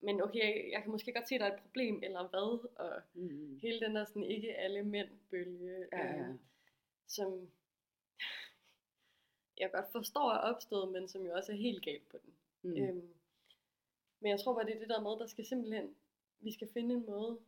men 0.00 0.22
okay, 0.22 0.72
jeg 0.72 0.82
kan 0.82 0.92
måske 0.92 1.12
godt 1.12 1.28
se, 1.28 1.34
at 1.34 1.40
der 1.40 1.46
er 1.46 1.54
et 1.56 1.62
problem, 1.62 2.02
eller 2.02 2.28
hvad, 2.28 2.68
og 2.76 3.02
Mm. 3.14 3.58
hele 3.62 3.80
den 3.80 3.94
der 3.96 4.04
sådan, 4.04 4.24
ikke 4.24 4.54
alle 4.56 4.82
mænd 4.82 5.08
bølge, 5.30 5.86
Ja, 5.92 6.06
ja. 6.06 6.18
øhm, 6.28 6.38
som 7.06 7.50
jeg 9.58 9.70
godt 9.72 9.92
forstår 9.92 10.30
er 10.32 10.38
opstået, 10.38 10.92
men 10.92 11.08
som 11.08 11.22
jo 11.26 11.32
også 11.34 11.52
er 11.52 11.56
helt 11.56 11.84
galt 11.84 12.08
på 12.08 12.18
den. 12.18 12.34
Mm. 12.62 12.76
Øhm, 12.76 13.14
men 14.20 14.30
jeg 14.30 14.40
tror 14.40 14.54
bare, 14.54 14.66
det 14.66 14.74
er 14.74 14.78
det 14.78 14.88
der 14.88 15.00
med, 15.00 15.10
der 15.10 15.26
skal 15.26 15.46
simpelthen, 15.46 15.94
vi 16.38 16.52
skal 16.52 16.68
finde 16.72 16.94
en 16.94 17.06
måde 17.06 17.40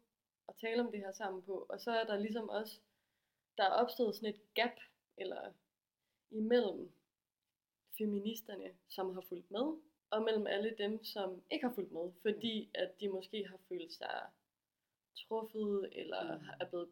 at 0.49 0.55
tale 0.61 0.83
om 0.83 0.91
det 0.93 1.01
her 1.01 1.12
sammen 1.12 1.43
på. 1.43 1.67
Og 1.69 1.81
så 1.81 1.91
er 1.91 2.05
der 2.05 2.17
ligesom 2.19 2.49
også, 2.49 2.79
der 3.57 3.65
er 3.65 3.71
opstået 3.71 4.17
sådan 4.17 4.35
et 4.35 4.55
gap, 4.55 4.81
eller 5.17 5.53
imellem 6.31 6.91
feministerne, 7.99 8.71
som 8.88 9.15
har 9.15 9.21
fulgt 9.21 9.51
med, 9.51 9.77
og 10.12 10.22
mellem 10.22 10.46
alle 10.46 10.75
dem, 10.79 11.05
som 11.05 11.42
ikke 11.51 11.66
har 11.66 11.75
fulgt 11.75 11.92
med, 11.92 12.12
fordi 12.22 12.70
at 12.75 13.01
de 13.01 13.09
måske 13.09 13.48
har 13.48 13.59
følt 13.68 13.92
sig 13.92 14.22
truffet, 15.16 15.88
eller 15.92 16.38
Mm. 16.38 16.44
er 16.61 16.68
blevet, 16.68 16.90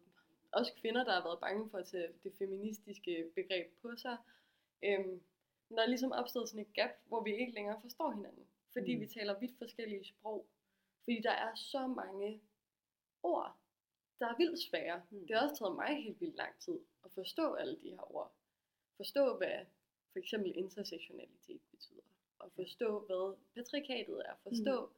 også 0.52 0.72
kvinder, 0.80 1.04
der 1.04 1.12
har 1.12 1.22
været 1.22 1.40
bange 1.40 1.70
for 1.70 1.78
at 1.78 1.87
tage 1.87 2.09
det 2.22 2.33
feministiske 2.38 3.30
begreb 3.35 3.66
på 3.83 3.96
sig. 3.96 4.16
Øhm, 4.85 5.22
men 5.68 5.76
der 5.78 5.83
er 5.83 5.87
ligesom 5.88 6.12
opstået 6.12 6.48
sådan 6.48 6.66
et 6.66 6.74
gap, 6.74 6.90
hvor 7.06 7.22
vi 7.22 7.37
ikke 7.37 7.52
længere 7.52 7.80
forstår 7.80 8.11
hinanden, 8.11 8.46
fordi 8.72 8.94
Mm. 8.94 9.00
vi 9.00 9.06
taler 9.06 9.38
vidt 9.38 9.59
forskellige 9.59 10.04
sprog. 10.04 10.46
Fordi 11.04 11.20
der 11.20 11.30
er 11.30 11.54
så 11.54 11.87
mange 11.87 12.40
ord, 13.22 13.56
der 14.18 14.26
er 14.28 14.37
vildt 14.37 14.61
svære. 14.62 15.02
Mm. 15.11 15.26
Det 15.26 15.37
har 15.37 15.48
også 15.48 15.59
taget 15.64 15.74
mig 15.74 16.02
helt 16.02 16.20
vildt 16.20 16.37
lang 16.37 16.59
tid 16.61 16.78
at 17.04 17.11
forstå 17.12 17.54
alle 17.54 17.76
de 17.83 17.90
her 17.90 18.14
ord. 18.14 18.33
Forstå, 18.96 19.37
hvad 19.37 19.66
for 20.12 20.18
eksempel 20.18 20.52
intersektionalitet 20.56 21.61
betyder. 21.70 22.00
Og 22.40 22.53
forstå, 22.53 23.00
hvad 23.07 23.37
patriarkatet 23.55 24.22
er. 24.26 24.35
Forstå 24.42 24.87
mm. 24.87 24.92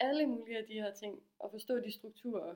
alle 0.00 0.26
mulige 0.26 0.58
af 0.58 0.66
de 0.66 0.72
her 0.72 0.94
ting. 0.94 1.22
Og 1.38 1.50
forstå 1.50 1.74
de 1.80 1.92
strukturer, 1.92 2.54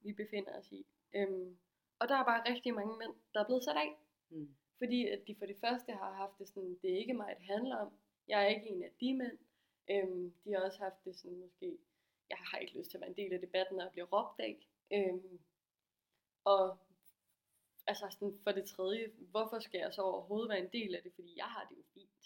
vi 0.00 0.12
befinder 0.12 0.58
os 0.58 0.72
i. 0.72 0.86
Øhm, 1.14 1.58
og 1.98 2.08
der 2.08 2.14
er 2.14 2.24
bare 2.24 2.52
rigtig 2.52 2.74
mange 2.74 2.96
mænd, 2.98 3.14
der 3.34 3.40
er 3.40 3.46
blevet 3.46 3.64
sat 3.64 3.76
af. 3.76 3.90
Mm. 4.28 4.54
Fordi 4.78 5.08
at 5.08 5.20
de 5.26 5.34
for 5.38 5.46
det 5.46 5.56
første 5.60 5.92
har 5.92 6.12
haft 6.12 6.38
det 6.38 6.48
sådan, 6.48 6.78
det 6.82 6.92
er 6.92 6.98
ikke 6.98 7.14
mig, 7.14 7.34
det 7.38 7.46
handler 7.46 7.76
om. 7.76 7.92
Jeg 8.28 8.44
er 8.44 8.48
ikke 8.48 8.68
en 8.68 8.82
af 8.82 8.92
de 9.00 9.14
mænd. 9.14 9.38
Øhm, 9.90 10.34
de 10.44 10.52
har 10.52 10.60
også 10.60 10.78
haft 10.78 11.04
det 11.04 11.16
sådan 11.16 11.38
måske, 11.38 11.78
jeg 12.30 12.38
har 12.38 12.58
ikke 12.58 12.78
lyst 12.78 12.90
til 12.90 12.96
at 12.96 13.00
være 13.00 13.10
en 13.10 13.16
del 13.16 13.32
af 13.32 13.40
debatten 13.40 13.80
og 13.80 13.92
blive 13.92 14.06
råbt 14.06 14.40
af. 14.40 14.68
Øhm, 14.92 15.40
og 16.44 16.78
altså 17.86 18.06
sådan 18.10 18.38
for 18.42 18.52
det 18.52 18.68
tredje, 18.68 19.12
hvorfor 19.30 19.58
skal 19.58 19.78
jeg 19.78 19.94
så 19.94 20.02
overhovedet 20.02 20.48
være 20.48 20.58
en 20.58 20.72
del 20.72 20.94
af 20.94 21.02
det? 21.02 21.12
Fordi 21.14 21.32
jeg 21.36 21.44
har 21.44 21.66
det 21.70 21.76
jo 21.76 21.82
fint. 21.94 22.25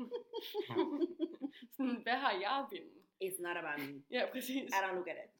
sådan, 1.76 2.02
hvad 2.02 2.18
har 2.24 2.32
jeg 2.44 2.54
at 2.62 2.66
vinde? 2.72 3.00
It's 3.24 3.40
not 3.42 3.56
about 3.56 3.78
me. 3.86 4.02
Ja, 4.10 4.22
præcis. 4.32 4.68
I 4.76 4.78
don't 4.84 4.94
look 4.94 5.08
at 5.08 5.18
it. 5.24 5.32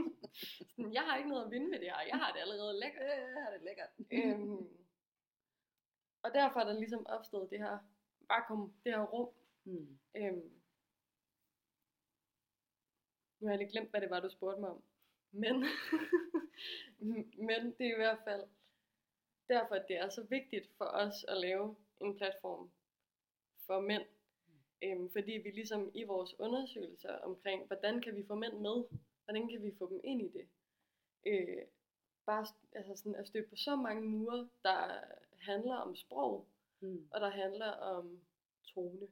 sådan, 0.76 0.92
jeg 0.92 1.02
har 1.02 1.16
ikke 1.16 1.28
noget 1.28 1.44
at 1.44 1.50
vinde 1.50 1.68
med 1.70 1.78
det 1.78 1.88
her. 1.90 2.00
Jeg 2.12 2.18
har 2.22 2.32
det 2.32 2.40
allerede 2.40 2.80
lækkert. 2.80 3.02
Øh, 3.02 3.36
har 3.44 3.50
det 3.54 3.62
lækkert. 3.62 3.90
øhm, 4.12 4.68
og 6.22 6.30
derfor 6.34 6.60
er 6.60 6.64
der 6.64 6.78
ligesom 6.78 7.06
opstået 7.06 7.50
det 7.50 7.58
her 7.58 7.78
vakuum, 8.28 8.74
det 8.84 8.92
her 8.92 9.02
rum. 9.02 9.30
Mm. 9.64 9.98
Øhm, 10.16 10.50
nu 13.40 13.46
har 13.46 13.52
jeg 13.52 13.58
lidt 13.58 13.72
glemt, 13.72 13.90
hvad 13.90 14.00
det 14.00 14.10
var, 14.10 14.20
du 14.20 14.28
spurgte 14.28 14.60
mig 14.60 14.70
om. 14.70 14.82
Men, 15.32 15.64
men 17.48 17.60
det 17.78 17.86
er 17.86 17.94
i 17.94 18.02
hvert 18.02 18.20
fald 18.24 18.44
derfor, 19.48 19.74
at 19.74 19.84
det 19.88 19.96
er 19.96 20.08
så 20.08 20.22
vigtigt 20.22 20.70
for 20.78 20.84
os 20.84 21.24
at 21.28 21.36
lave 21.36 21.76
en 22.00 22.16
platform 22.16 22.70
for 23.66 23.80
mænd. 23.80 24.02
Øhm, 24.82 25.10
fordi 25.10 25.32
vi 25.32 25.50
ligesom 25.50 25.90
i 25.94 26.02
vores 26.04 26.40
undersøgelser 26.40 27.12
omkring, 27.18 27.66
hvordan 27.66 28.00
kan 28.00 28.16
vi 28.16 28.26
få 28.26 28.34
mænd 28.34 28.58
med, 28.58 28.84
hvordan 29.24 29.48
kan 29.48 29.62
vi 29.62 29.74
få 29.78 29.90
dem 29.90 30.00
ind 30.04 30.22
i 30.22 30.28
det, 30.28 30.48
øh, 31.26 31.62
bare 32.26 32.46
altså 32.72 32.96
sådan 32.96 33.14
at 33.14 33.26
støtte 33.26 33.48
på 33.48 33.56
så 33.56 33.76
mange 33.76 34.02
mure, 34.02 34.48
der 34.62 35.00
handler 35.38 35.74
om 35.76 35.96
sprog, 35.96 36.48
Mm. 36.80 37.08
og 37.10 37.20
der 37.20 37.30
handler 37.30 37.66
om 37.70 38.20
tone. 38.64 39.08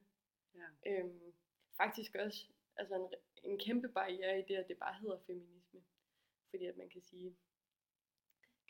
Ja. 0.55 0.67
Øhm, 0.91 1.33
faktisk 1.77 2.15
også 2.15 2.45
altså 2.75 2.95
en, 2.95 3.13
en 3.43 3.59
kæmpe 3.59 3.87
barriere 3.87 4.39
i 4.39 4.43
det, 4.47 4.55
at 4.55 4.67
det 4.67 4.77
bare 4.77 4.99
hedder 5.01 5.19
feminisme. 5.27 5.83
Fordi 6.49 6.65
at 6.65 6.77
man 6.77 6.89
kan 6.89 7.01
sige, 7.01 7.35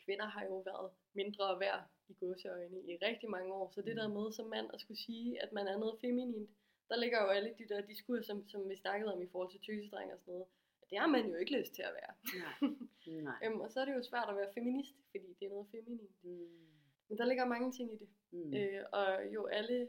kvinder 0.04 0.26
har 0.26 0.44
jo 0.44 0.58
været 0.58 0.90
mindre 1.14 1.60
værd 1.60 1.82
i 2.08 2.14
godseøjne 2.20 2.78
i 2.82 2.96
rigtig 2.96 3.30
mange 3.30 3.54
år. 3.54 3.70
Så 3.70 3.82
det 3.82 3.96
der 3.96 4.08
med 4.08 4.32
som 4.32 4.46
mand 4.46 4.68
at 4.74 4.80
skulle 4.80 5.00
sige, 5.00 5.42
at 5.42 5.52
man 5.52 5.66
er 5.66 5.78
noget 5.78 6.00
feminint, 6.00 6.50
der 6.88 6.96
ligger 6.96 7.22
jo 7.22 7.28
alle 7.28 7.54
de 7.58 7.68
der 7.68 7.80
diskurser, 7.80 8.24
som, 8.24 8.48
som 8.48 8.68
vi 8.68 8.76
snakkede 8.76 9.12
om 9.14 9.22
i 9.22 9.28
forhold 9.32 9.50
til 9.50 9.60
tøsedreng 9.60 10.12
og 10.12 10.18
sådan 10.18 10.32
noget. 10.32 10.46
At 10.82 10.90
det 10.90 10.98
har 10.98 11.06
man 11.06 11.30
jo 11.30 11.36
ikke 11.36 11.58
lyst 11.58 11.72
til 11.74 11.82
at 11.82 11.94
være. 12.00 12.12
Nej. 12.44 12.56
Nej. 13.28 13.38
Øhm, 13.44 13.60
og 13.60 13.70
så 13.70 13.80
er 13.80 13.84
det 13.84 13.94
jo 13.94 14.02
svært 14.02 14.28
at 14.28 14.36
være 14.36 14.54
feminist, 14.54 14.94
fordi 15.10 15.28
det 15.38 15.46
er 15.46 15.50
noget 15.50 15.68
feminint. 15.70 16.24
Mm. 16.24 16.74
Men 17.08 17.18
der 17.18 17.24
ligger 17.24 17.44
mange 17.44 17.72
ting 17.72 17.92
i 17.92 17.96
det. 17.96 18.08
Mm. 18.30 18.54
Øh, 18.54 18.84
og 18.92 19.34
jo 19.34 19.46
alle, 19.46 19.88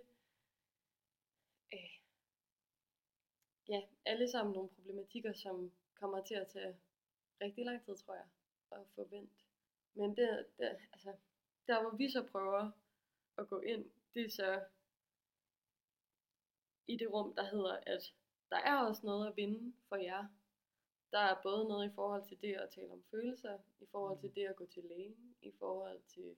øh, 1.74 1.96
ja, 3.70 3.82
alle 4.06 4.28
sammen 4.28 4.54
nogle 4.54 4.70
problematikker, 4.70 5.34
som 5.34 5.72
kommer 5.94 6.24
til 6.24 6.36
at 6.36 6.48
tage 6.48 6.76
rigtig 7.42 7.66
lang 7.66 7.86
tid, 7.86 7.96
tror 7.98 8.14
jeg, 8.14 8.28
at 8.72 8.88
få 8.96 9.08
vendt. 9.12 9.45
Men 9.96 10.10
det, 10.18 10.46
det, 10.58 10.78
altså, 10.94 11.14
der 11.68 11.82
hvor 11.82 11.98
vi 11.98 12.10
så 12.10 12.24
prøver 12.32 12.72
at 13.38 13.48
gå 13.50 13.60
ind, 13.60 13.92
det 14.14 14.26
er 14.26 14.30
så 14.30 14.64
i 16.88 16.98
det 16.98 17.14
rum, 17.14 17.36
der 17.36 17.44
hedder, 17.44 17.80
at 17.86 18.14
der 18.50 18.58
er 18.58 18.86
også 18.86 19.06
noget 19.06 19.28
at 19.28 19.38
vinde 19.38 19.74
for 19.90 19.96
jer. 19.96 20.28
Der 21.12 21.20
er 21.20 21.42
både 21.44 21.68
noget 21.68 21.92
i 21.92 21.94
forhold 21.96 22.28
til 22.28 22.42
det 22.42 22.54
at 22.54 22.70
tale 22.70 22.92
om 22.92 23.04
følelser, 23.12 23.60
i 23.80 23.86
forhold 23.92 24.20
til 24.20 24.36
det 24.36 24.46
at 24.46 24.56
gå 24.56 24.66
til 24.66 24.84
lægen, 24.84 25.36
i 25.42 25.52
forhold 25.60 26.02
til 26.08 26.36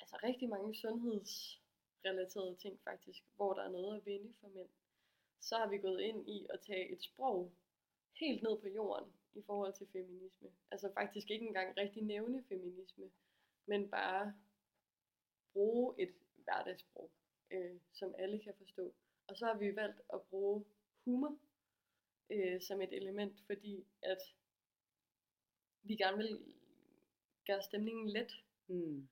altså 0.00 0.16
rigtig 0.22 0.48
mange 0.48 0.74
sundhedsrelaterede 0.74 2.56
ting 2.56 2.80
faktisk, 2.84 3.22
hvor 3.36 3.54
der 3.54 3.62
er 3.62 3.70
noget 3.70 3.96
at 3.96 4.06
vinde 4.06 4.34
for 4.40 4.48
mænd. 4.48 4.68
Så 5.40 5.56
har 5.56 5.68
vi 5.68 5.78
gået 5.78 6.00
ind 6.00 6.28
i 6.28 6.46
at 6.50 6.60
tage 6.60 6.92
et 6.92 7.02
sprog 7.02 7.52
helt 8.12 8.42
ned 8.42 8.58
på 8.60 8.68
jorden 8.68 9.12
i 9.34 9.42
forhold 9.42 9.74
til 9.74 9.86
feminisme. 9.92 10.48
Altså 10.70 10.92
faktisk 10.94 11.30
ikke 11.30 11.46
engang 11.46 11.76
rigtig 11.76 12.02
nævne 12.02 12.44
feminisme, 12.48 13.10
men 13.66 13.90
bare 13.90 14.34
bruge 15.52 15.94
et 16.02 16.14
hverdagssprog, 16.34 17.10
øh, 17.50 17.80
som 17.92 18.14
alle 18.18 18.40
kan 18.40 18.54
forstå. 18.58 18.94
Og 19.26 19.36
så 19.36 19.46
har 19.46 19.58
vi 19.58 19.76
valgt 19.76 20.00
at 20.12 20.22
bruge 20.22 20.64
humor 21.04 21.38
øh, 22.30 22.60
som 22.60 22.80
et 22.82 22.92
element, 22.92 23.42
fordi 23.46 23.86
at 24.02 24.18
vi 25.82 25.96
gerne 25.96 26.16
vil 26.16 26.54
gøre 27.46 27.62
stemningen 27.62 28.08
let. 28.08 28.44
Mm. 28.66 29.08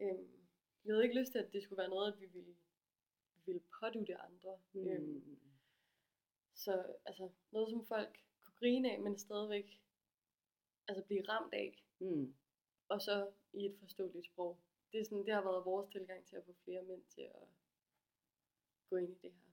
Øhm, 0.00 0.28
vi 0.82 0.90
havde 0.90 1.02
ikke 1.02 1.20
lyst 1.20 1.32
til, 1.32 1.38
at 1.38 1.52
det 1.52 1.62
skulle 1.62 1.78
være 1.78 1.88
noget, 1.88 2.12
at 2.12 2.20
vi 2.20 2.26
ville, 2.26 2.56
ville 3.46 3.62
pådute 3.80 4.16
andre. 4.16 4.58
Mm. 4.72 4.88
Øhm, 4.88 5.38
Så 6.54 6.96
altså, 7.06 7.30
noget 7.50 7.70
som 7.70 7.86
folk 7.86 8.18
grine 8.60 8.92
af, 8.92 9.00
men 9.00 9.18
stadigvæk 9.18 9.80
altså 10.88 11.04
blive 11.04 11.22
ramt 11.28 11.54
af, 11.54 11.82
Mm. 12.02 12.34
og 12.88 13.02
så 13.02 13.30
i 13.52 13.66
et 13.66 13.76
forståeligt 13.80 14.26
sprog. 14.26 14.58
Det, 14.92 15.00
er 15.00 15.04
sådan, 15.04 15.24
det 15.26 15.34
har 15.34 15.42
været 15.42 15.64
vores 15.64 15.88
tilgang 15.92 16.26
til 16.26 16.36
at 16.36 16.44
få 16.46 16.52
flere 16.64 16.82
mænd 16.82 17.02
til 17.14 17.20
at 17.22 17.46
gå 18.90 18.96
ind 18.96 19.10
i 19.10 19.18
det 19.22 19.30
her. 19.32 19.50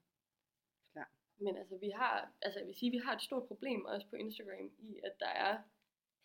Klar. 0.92 1.12
Men 1.38 1.58
altså, 1.58 1.78
vi 1.78 1.90
har, 1.90 2.34
altså 2.42 2.60
jeg 2.60 2.68
vil 2.68 2.76
sige, 2.76 2.92
vi 2.92 2.98
har 2.98 3.16
et 3.16 3.22
stort 3.22 3.48
problem 3.48 3.86
også 3.86 4.08
på 4.10 4.16
Instagram 4.16 4.72
i, 4.80 5.00
at 5.04 5.16
der 5.20 5.28
er 5.28 5.62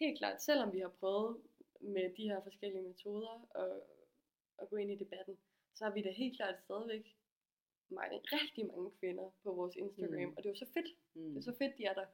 helt 0.01 0.19
klart, 0.19 0.43
selvom 0.43 0.73
vi 0.73 0.79
har 0.81 0.89
prøvet 0.89 1.43
med 1.81 2.15
de 2.17 2.23
her 2.29 2.43
forskellige 2.43 2.83
metoder 2.83 3.49
at, 3.65 3.83
at 4.59 4.69
gå 4.71 4.77
ind 4.77 4.91
i 4.91 4.97
debatten, 5.05 5.39
så 5.75 5.85
har 5.85 5.93
vi 5.93 6.03
da 6.03 6.11
helt 6.11 6.37
klart 6.37 6.61
stadigvæk 6.65 7.17
mange, 7.89 8.19
rigtig 8.33 8.67
mange 8.67 8.91
kvinder 8.91 9.31
på 9.43 9.53
vores 9.53 9.77
Instagram, 9.77 10.21
Mm. 10.29 10.35
og 10.37 10.43
det 10.43 10.49
er 10.49 10.53
jo 10.53 10.65
så 10.67 10.73
fedt. 10.75 10.97
Mm. 11.15 11.29
Det 11.35 11.37
er 11.39 11.53
så 11.53 11.59
fedt, 11.59 11.79
de 11.79 11.85
er 11.85 11.95
der. 11.95 12.07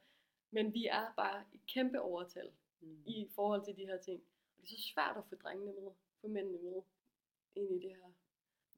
Men 0.50 0.74
vi 0.74 0.87
er 0.87 1.12
bare 1.16 1.44
i 1.52 1.61
kæmpe 1.66 2.00
overtal 2.00 2.52
Mm. 2.80 3.02
i 3.06 3.28
forhold 3.34 3.64
til 3.64 3.76
de 3.76 3.87
her 3.87 3.98
ting. 3.98 4.22
Og 4.56 4.62
det 4.62 4.72
er 4.72 4.76
så 4.76 4.88
svært 4.94 5.16
at 5.16 5.24
få 5.28 5.34
drengene 5.34 5.72
med, 5.72 5.92
få 6.20 6.28
mændene 6.28 6.58
med 6.58 6.82
ind 7.54 7.70
i 7.70 7.88
det 7.88 7.96
her. 7.96 8.12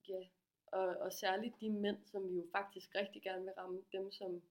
Ja, 0.08 0.28
og, 0.66 0.86
og 0.86 1.12
særligt 1.12 1.60
de 1.60 1.70
mænd, 1.70 2.04
som 2.06 2.28
vi 2.28 2.34
jo 2.34 2.46
faktisk 2.52 2.94
rigtig 2.94 3.22
gerne 3.22 3.44
vil 3.44 3.52
ramme, 3.52 3.84
dem 3.92 4.12
som 4.12 4.42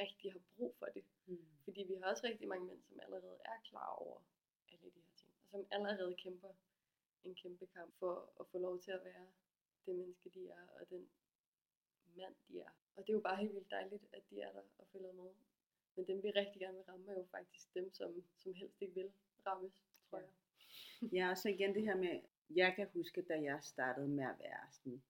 rigtig 0.00 0.32
har 0.32 0.40
brug 0.56 0.74
for 0.78 0.86
det. 0.86 1.04
Mm. 1.26 1.46
Fordi 1.64 1.82
vi 1.82 1.94
har 1.94 2.10
også 2.10 2.26
rigtig 2.26 2.48
mange 2.48 2.66
mænd, 2.66 2.82
som 2.82 3.00
allerede 3.00 3.38
er 3.44 3.60
klar 3.64 3.94
over 3.94 4.20
alle 4.68 4.84
de 4.84 5.00
her 5.00 5.14
ting, 5.16 5.32
og 5.42 5.48
som 5.48 5.66
allerede 5.70 6.14
kæmper 6.14 6.52
en 7.24 7.34
kæmpe 7.34 7.66
kamp 7.66 7.94
for 7.98 8.32
at 8.40 8.46
få 8.46 8.58
lov 8.58 8.80
til 8.80 8.90
at 8.90 9.04
være 9.04 9.26
det 9.86 9.94
menneske, 9.94 10.30
de 10.30 10.48
er, 10.48 10.66
og 10.80 10.90
den 10.90 11.08
mand, 12.16 12.34
de 12.48 12.60
er. 12.60 12.70
Og 12.96 13.02
det 13.02 13.08
er 13.08 13.14
jo 13.16 13.20
bare 13.20 13.36
helt 13.36 13.54
vildt 13.54 13.70
dejligt, 13.70 14.04
at 14.12 14.22
de 14.30 14.40
er 14.40 14.52
der 14.52 14.62
og 14.78 14.86
følger 14.92 15.12
med. 15.12 15.30
Men 15.96 16.06
dem, 16.06 16.22
vi 16.22 16.30
rigtig 16.30 16.60
gerne 16.60 16.76
vil 16.76 16.84
ramme, 16.88 17.12
er 17.12 17.18
jo 17.18 17.26
faktisk 17.30 17.74
dem, 17.74 17.92
som, 17.92 18.24
som 18.38 18.54
helst 18.54 18.82
ikke 18.82 18.94
vil 18.94 19.10
rammes, 19.46 19.72
tror 20.10 20.18
jeg. 20.18 20.28
Ja, 21.12 21.30
og 21.30 21.38
så 21.38 21.48
igen 21.48 21.74
det 21.74 21.82
her 21.82 21.96
med, 21.96 22.20
jeg 22.50 22.74
kan 22.76 22.88
huske, 22.92 23.22
da 23.22 23.42
jeg 23.42 23.58
startede 23.62 24.08
med 24.08 24.24
at 24.24 24.38
være 24.38 24.60
sådan, 24.70 25.02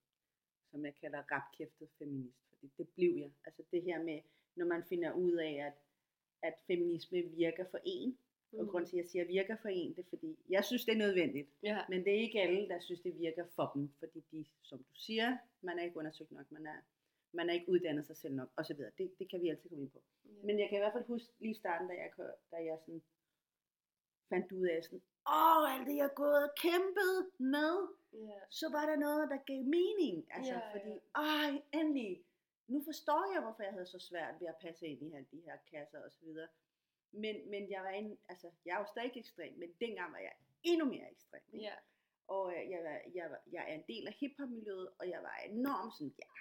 som 0.71 0.85
jeg 0.85 0.95
kalder 0.95 1.23
rapkæftet 1.31 1.89
feminist, 1.97 2.39
fordi 2.49 2.71
det 2.77 2.87
blev 2.89 3.15
jeg. 3.17 3.31
Altså 3.45 3.63
det 3.71 3.83
her 3.83 4.03
med, 4.03 4.21
når 4.55 4.65
man 4.65 4.83
finder 4.83 5.11
ud 5.13 5.31
af, 5.31 5.53
at, 5.67 5.73
at 6.41 6.53
feminisme 6.67 7.21
virker 7.21 7.65
for 7.71 7.79
en, 7.85 8.17
mm. 8.51 8.59
og 8.59 8.67
grund 8.67 8.85
til, 8.85 8.97
at 8.97 9.01
jeg 9.01 9.09
siger 9.09 9.25
virker 9.25 9.55
for 9.61 9.69
en, 9.69 9.95
det 9.95 9.99
er 9.99 10.09
fordi, 10.09 10.37
jeg 10.49 10.65
synes, 10.65 10.85
det 10.85 10.91
er 10.91 10.97
nødvendigt. 10.97 11.49
Ja, 11.63 11.79
Men 11.89 12.03
det 12.05 12.13
er 12.13 12.19
ikke 12.19 12.41
alle, 12.41 12.67
der 12.67 12.79
synes, 12.79 13.01
det 13.01 13.19
virker 13.19 13.45
for 13.55 13.71
dem, 13.75 13.89
fordi 13.99 14.23
de, 14.31 14.45
som 14.61 14.77
du 14.77 14.95
siger, 14.95 15.37
man 15.61 15.79
er 15.79 15.83
ikke 15.83 15.97
undersøgt 15.97 16.31
nok, 16.31 16.51
man 16.51 16.65
er, 16.65 16.77
man 17.35 17.49
er 17.49 17.53
ikke 17.53 17.69
uddannet 17.69 18.05
sig 18.05 18.17
selv 18.17 18.35
nok, 18.35 18.49
osv. 18.57 18.81
Det, 18.97 19.05
det 19.19 19.29
kan 19.29 19.41
vi 19.41 19.49
altid 19.49 19.69
komme 19.69 19.83
ind 19.83 19.91
på. 19.91 20.01
ja. 20.25 20.45
Men 20.47 20.59
jeg 20.59 20.69
kan 20.69 20.77
i 20.77 20.81
hvert 20.81 20.93
fald 20.93 21.05
huske 21.05 21.33
lige 21.39 21.55
starten, 21.55 21.87
da 21.87 21.93
jeg, 21.93 22.09
da 22.51 22.57
jeg 22.69 22.77
sådan 22.79 23.03
fandt 24.29 24.51
ud 24.51 24.67
af 24.67 24.83
sådan, 24.83 25.01
åh, 25.37 25.73
alt 25.73 25.87
det 25.87 25.95
jeg 25.95 26.09
gået 26.15 26.43
og 26.47 26.53
kæmpet 26.65 27.15
med, 27.39 27.73
ja. 28.13 28.39
så 28.49 28.67
var 28.71 28.85
der 28.85 28.95
noget, 28.95 29.29
der 29.29 29.37
gav 29.49 29.61
mening. 29.77 30.15
Altså, 30.35 30.53
ja. 30.53 30.71
fordi, 30.75 30.93
ej, 31.15 31.49
endelig, 31.79 32.23
nu 32.67 32.83
forstår 32.89 33.33
jeg, 33.33 33.41
hvorfor 33.41 33.63
jeg 33.63 33.73
havde 33.73 33.85
så 33.95 33.99
svært 33.99 34.35
ved 34.39 34.47
at 34.47 34.61
passe 34.61 34.87
ind 34.87 35.01
i 35.03 35.13
alle 35.15 35.27
de 35.31 35.41
her 35.45 35.57
kasser 35.71 35.99
og 36.05 36.11
så 36.11 36.19
videre. 36.25 36.47
Men, 37.11 37.49
men 37.49 37.71
jeg 37.71 37.81
var 37.83 37.89
en, 37.89 38.17
altså, 38.29 38.47
jeg 38.65 38.73
er 38.75 38.79
jo 38.79 38.85
stadig 38.85 39.17
ekstrem, 39.17 39.53
men 39.57 39.69
dengang 39.79 40.11
var 40.13 40.19
jeg 40.19 40.33
endnu 40.63 40.85
mere 40.85 41.11
ekstrem. 41.11 41.41
ikke? 41.53 41.65
ja. 41.65 41.75
Og 42.27 42.53
øh, 42.55 42.69
jeg, 42.69 42.81
var, 42.83 42.97
jeg, 43.15 43.29
var, 43.31 43.41
jeg 43.51 43.63
er 43.69 43.73
en 43.73 43.83
del 43.87 44.07
af 44.07 44.13
hiphop-miljøet, 44.13 44.89
og 44.99 45.09
jeg 45.09 45.21
var 45.21 45.35
enormt 45.49 45.93
sådan, 45.93 46.13
ja, 46.19 46.31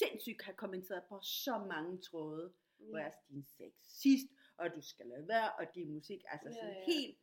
sindssygt 0.00 0.42
har 0.42 0.52
kommenteret 0.52 1.02
på 1.08 1.20
så 1.20 1.58
mange 1.58 1.98
tråde, 1.98 2.52
ja. 2.80 2.84
hvor 2.84 2.98
jeg 2.98 3.06
er 3.06 3.28
din 3.28 3.44
sexist, 3.44 4.26
og 4.56 4.74
du 4.74 4.80
skal 4.80 5.06
lade 5.06 5.28
være, 5.28 5.52
og 5.58 5.74
din 5.74 5.90
musik, 5.90 6.20
altså 6.28 6.48
Ja, 6.48 6.54
sådan 6.54 6.74
ja. 6.74 6.84
helt, 6.92 7.18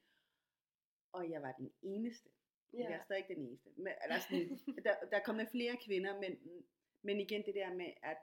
og 1.12 1.30
jeg 1.32 1.42
var 1.42 1.52
den 1.52 1.72
eneste. 1.82 2.30
Ja. 2.74 2.80
Jeg 2.80 2.94
er 2.94 3.04
stadig 3.04 3.20
ikke 3.20 3.36
den 3.36 3.48
eneste. 3.48 3.70
Men, 3.78 3.94
eller 4.04 4.20
sådan, 4.20 4.60
der, 4.86 4.96
der 5.12 5.18
er 5.18 5.24
kommet 5.24 5.48
flere 5.50 5.78
kvinder, 5.86 6.20
men, 6.20 6.64
men 7.02 7.20
igen 7.20 7.46
det 7.46 7.56
der 7.56 7.74
med, 7.74 7.92
at, 8.04 8.18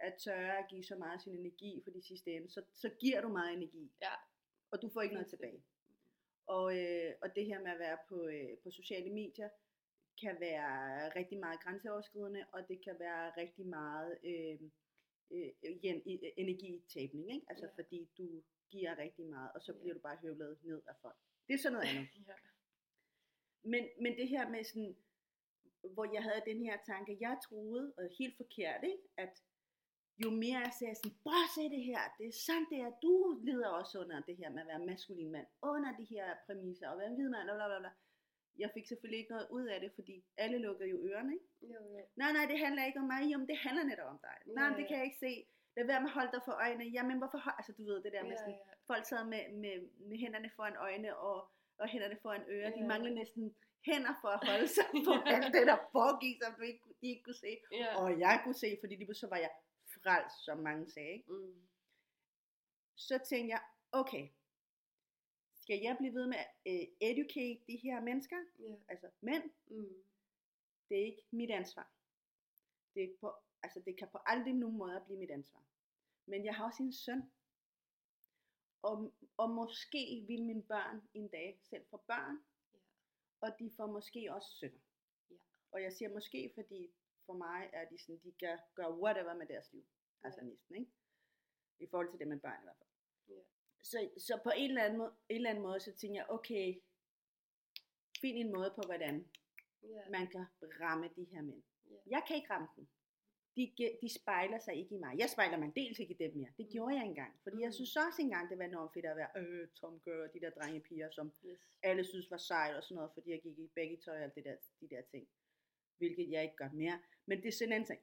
at 0.00 0.14
tørre 0.24 0.58
at 0.58 0.68
give 0.70 0.84
så 0.84 0.96
meget 0.96 1.22
sin 1.22 1.38
energi 1.38 1.80
for 1.84 1.90
de 1.90 2.02
sidste 2.02 2.30
ende, 2.30 2.50
så, 2.50 2.62
så 2.74 2.88
giver 3.00 3.20
du 3.20 3.28
meget 3.28 3.52
energi. 3.52 3.92
Ja. 4.02 4.12
Og 4.70 4.82
du 4.82 4.88
får 4.88 5.02
ikke 5.02 5.14
noget 5.14 5.30
tilbage. 5.30 5.64
Og, 6.46 6.78
øh, 6.78 7.14
og 7.22 7.28
det 7.36 7.46
her 7.46 7.60
med 7.60 7.70
at 7.70 7.78
være 7.78 7.98
på, 8.08 8.26
øh, 8.26 8.58
på 8.62 8.70
sociale 8.70 9.10
medier, 9.10 9.48
kan 10.20 10.40
være 10.40 11.08
rigtig 11.18 11.38
meget 11.38 11.60
grænseoverskridende, 11.60 12.44
og 12.52 12.68
det 12.68 12.84
kan 12.84 12.96
være 12.98 13.30
rigtig 13.36 13.66
meget 13.66 14.18
øh, 14.24 14.58
øh, 15.30 15.50
i- 16.12 16.32
energitabning, 16.36 17.30
ikke? 17.34 17.46
Altså 17.50 17.66
Ja. 17.66 17.82
fordi 17.82 18.08
du 18.18 18.42
giver 18.70 18.98
rigtig 18.98 19.26
meget, 19.26 19.50
og 19.54 19.60
så 19.62 19.72
Ja. 19.72 19.78
bliver 19.78 19.94
du 19.94 20.00
bare 20.00 20.16
høvlet 20.22 20.58
ned 20.62 20.82
af 20.86 20.94
folk. 21.02 21.16
Det 21.48 21.54
er 21.54 21.58
sådan 21.58 21.72
noget 21.72 21.88
andet. 21.88 22.08
ja. 22.28 22.34
Men, 23.62 23.88
men 24.02 24.12
det 24.16 24.28
her 24.28 24.48
med 24.50 24.64
sådan, 24.64 24.96
hvor 25.94 26.06
jeg 26.14 26.22
havde 26.22 26.42
den 26.46 26.60
her 26.64 26.76
tanke, 26.86 27.16
jeg 27.20 27.38
troede, 27.48 27.94
og 27.98 28.08
helt 28.18 28.36
forkert, 28.36 28.80
ikke? 28.84 29.02
at 29.16 29.42
jo 30.24 30.30
mere 30.30 30.58
jeg 30.66 30.72
sagde 30.78 30.94
sådan, 30.94 31.16
bare 31.24 31.46
se 31.56 31.62
det 31.76 31.82
her, 31.90 32.00
det 32.18 32.26
er 32.28 32.32
sandt 32.46 32.66
det 32.70 32.78
er, 32.86 32.90
du 33.02 33.40
lider 33.44 33.68
også 33.68 33.94
under 34.02 34.20
det 34.20 34.36
her 34.36 34.50
med 34.50 34.60
at 34.60 34.66
være 34.66 34.86
maskulin 34.86 35.30
mand, 35.32 35.46
under 35.62 35.96
de 35.96 36.04
her 36.04 36.26
præmisser, 36.46 36.88
og 36.88 36.98
være 36.98 37.06
en 37.10 37.14
hvid 37.14 37.28
mand, 37.28 37.44
bla 37.46 37.66
bla 37.68 37.78
bla. 37.78 37.90
Jeg 38.58 38.70
fik 38.74 38.86
selvfølgelig 38.86 39.18
ikke 39.20 39.32
noget 39.36 39.46
ud 39.50 39.64
af 39.74 39.80
det, 39.80 39.90
fordi 39.94 40.24
alle 40.36 40.58
lukkede 40.58 40.88
jo 40.90 40.98
ørerne, 41.08 41.32
ikke? 41.34 41.46
Jo, 41.62 41.80
jo. 41.94 42.00
Nej, 42.16 42.32
nej, 42.32 42.44
det 42.50 42.58
handler 42.64 42.84
ikke 42.84 42.98
om 42.98 43.06
mig, 43.14 43.22
jo, 43.32 43.38
men 43.38 43.48
det 43.48 43.58
handler 43.66 43.84
netop 43.84 44.08
om 44.14 44.18
dig. 44.26 44.36
Nej, 44.46 44.64
Ja, 44.64 44.70
men 44.70 44.76
det 44.78 44.82
ja. 44.84 44.88
kan 44.88 44.96
jeg 44.96 45.04
ikke 45.04 45.22
se. 45.26 45.32
Lad 45.76 45.86
være 45.86 46.00
med 46.00 46.08
at 46.10 46.16
holde 46.18 46.32
dig 46.36 46.42
for 46.44 46.52
øjnene. 46.52 46.84
Jamen, 46.96 47.18
hvorfor. 47.18 47.38
Altså, 47.58 47.72
du 47.78 47.82
ved 47.90 48.02
det 48.04 48.12
der 48.12 48.22
med 48.22 48.30
Ja, 48.30 48.36
sådan, 48.42 48.58
ja. 48.68 48.72
folk 48.90 49.04
sad 49.06 49.24
med, 49.32 49.42
med, 49.62 49.74
med 50.08 50.16
hænderne 50.18 50.50
foran 50.56 50.76
øjne 50.76 51.16
og, 51.16 51.36
og 51.78 51.88
hænderne 51.88 52.16
foran 52.22 52.42
ører. 52.48 52.70
De 52.70 52.80
Ja. 52.80 52.86
manglede 52.86 53.14
næsten 53.14 53.56
hænder 53.88 54.14
for 54.22 54.28
at 54.28 54.48
holde 54.48 54.68
sig 54.76 54.84
på 55.06 55.12
Ja. 55.26 55.34
alt 55.36 55.54
det, 55.54 55.66
der 55.66 55.76
foregik, 55.92 56.36
som 56.42 56.52
du 56.58 56.62
ikke, 56.70 56.82
de 57.00 57.06
ikke 57.12 57.22
kunne 57.22 57.40
se. 57.46 57.52
Ja. 57.72 57.96
Og 58.02 58.08
jeg 58.20 58.40
kunne 58.44 58.54
se, 58.64 58.76
fordi 58.82 58.94
lige 58.96 59.14
så 59.14 59.28
var 59.28 59.36
jeg 59.36 59.50
frelst, 60.02 60.44
som 60.44 60.58
mange 60.58 60.90
sagde. 60.90 61.12
Ikke? 61.18 61.32
Mm. 61.32 61.62
Så 62.96 63.18
tænkte 63.28 63.50
jeg, 63.54 63.62
okay, 63.92 64.28
skal 65.68 65.80
jeg 65.82 65.96
blive 65.98 66.14
ved 66.14 66.26
med 66.26 66.36
at 66.38 66.48
uh, 66.72 66.86
educate 67.10 67.60
de 67.66 67.76
her 67.76 68.00
mennesker, 68.00 68.36
Ja. 68.58 68.74
altså 68.88 69.10
mænd, 69.20 69.50
Mm. 69.66 70.02
det 70.88 70.96
er 71.00 71.04
ikke 71.06 71.26
mit 71.30 71.50
ansvar. 71.50 71.92
Det, 72.94 73.02
er 73.04 73.16
på, 73.20 73.32
altså 73.62 73.80
det 73.80 73.98
kan 73.98 74.08
på 74.12 74.18
aldrig 74.26 74.54
nogen 74.54 74.76
måde 74.78 75.02
blive 75.06 75.18
mit 75.18 75.30
ansvar. 75.30 75.62
Men 76.26 76.44
jeg 76.44 76.54
har 76.54 76.64
også 76.64 76.82
en 76.82 76.92
søn. 76.92 77.22
Og, 78.82 79.12
og 79.36 79.50
måske 79.50 80.24
vil 80.28 80.44
mine 80.44 80.62
børn 80.62 81.08
en 81.14 81.28
dag 81.28 81.60
selv 81.62 81.86
få 81.90 81.96
børn. 81.96 82.36
Ja. 82.74 82.78
Og 83.40 83.58
de 83.58 83.70
får 83.76 83.86
måske 83.86 84.32
også 84.34 84.48
sønner. 84.60 84.80
Ja. 85.30 85.36
Og 85.72 85.82
jeg 85.82 85.92
siger 85.92 86.08
måske, 86.12 86.50
fordi 86.54 86.90
for 87.26 87.32
mig 87.32 87.70
er 87.72 87.84
de 87.88 87.98
sådan, 87.98 88.20
de 88.24 88.32
kan 88.32 88.58
gøre 88.74 88.98
whatever 89.00 89.34
med 89.34 89.46
deres 89.46 89.72
liv. 89.72 89.86
Altså 90.22 90.40
Ja. 90.40 90.46
næsten, 90.46 90.74
ikke? 90.76 90.92
I 91.80 91.86
forhold 91.86 92.10
til 92.10 92.18
det 92.18 92.28
med 92.28 92.40
børn 92.40 92.60
i 92.62 92.64
hvert 92.64 92.76
fald. 92.78 92.90
Ja. 93.28 93.42
Så, 93.82 94.08
så 94.18 94.40
på 94.42 94.50
en 94.56 94.70
eller, 94.70 94.82
anden 94.84 94.98
måde, 94.98 95.12
en 95.28 95.36
eller 95.36 95.50
anden 95.50 95.62
måde, 95.62 95.80
så 95.80 95.92
tænker 95.92 96.20
jeg, 96.20 96.26
okay, 96.30 96.74
find 98.20 98.36
en 98.38 98.52
måde 98.52 98.72
på, 98.76 98.82
hvordan 98.86 99.26
Ja. 99.82 100.08
man 100.10 100.26
kan 100.26 100.44
ramme 100.80 101.10
de 101.16 101.24
her 101.24 101.42
mænd. 101.42 101.62
Ja. 101.90 101.96
Jeg 102.06 102.22
kan 102.26 102.36
ikke 102.36 102.50
ramme 102.50 102.68
dem. 102.76 102.86
De, 103.56 103.72
de 104.02 104.08
spejler 104.14 104.58
sig 104.58 104.74
ikke 104.74 104.94
i 104.94 104.98
mig. 104.98 105.18
Jeg 105.18 105.30
spejler 105.30 105.56
mig 105.58 105.72
dels 105.76 105.98
ikke 105.98 106.14
i 106.14 106.16
dem 106.16 106.36
mere. 106.36 106.52
Det 106.58 106.66
Mm. 106.66 106.72
gjorde 106.72 106.94
jeg 106.96 107.04
engang. 107.04 107.40
Fordi 107.42 107.56
jeg 107.60 107.68
Mm. 107.68 107.72
synes 107.72 107.96
også 107.96 108.22
engang, 108.22 108.50
det 108.50 108.58
var 108.58 108.64
enormt 108.64 108.92
fedt 108.94 109.06
at 109.06 109.16
være 109.16 109.30
øh, 109.36 109.68
Tom 109.68 110.00
Girl 110.00 110.20
og 110.20 110.32
de 110.34 110.40
der 110.40 110.50
drengepiger, 110.50 111.10
som 111.10 111.32
Yes. 111.44 111.58
alle 111.82 112.04
synes 112.04 112.30
var 112.30 112.36
sejt 112.36 112.76
og 112.76 112.82
sådan 112.82 112.94
noget, 112.94 113.10
fordi 113.14 113.30
jeg 113.30 113.42
gik 113.42 113.58
i 113.58 113.70
begge 113.74 113.96
tøj 113.96 114.16
og 114.16 114.22
alt 114.22 114.34
det 114.34 114.44
der, 114.44 114.56
de 114.80 114.88
der 114.88 115.02
ting. 115.02 115.28
Hvilket 115.98 116.30
jeg 116.30 116.42
ikke 116.42 116.56
gør 116.56 116.70
mere. 116.70 117.02
Men 117.26 117.42
det 117.42 117.48
er 117.48 117.52
sådan 117.52 117.72
en 117.80 117.86
ting. 117.86 118.00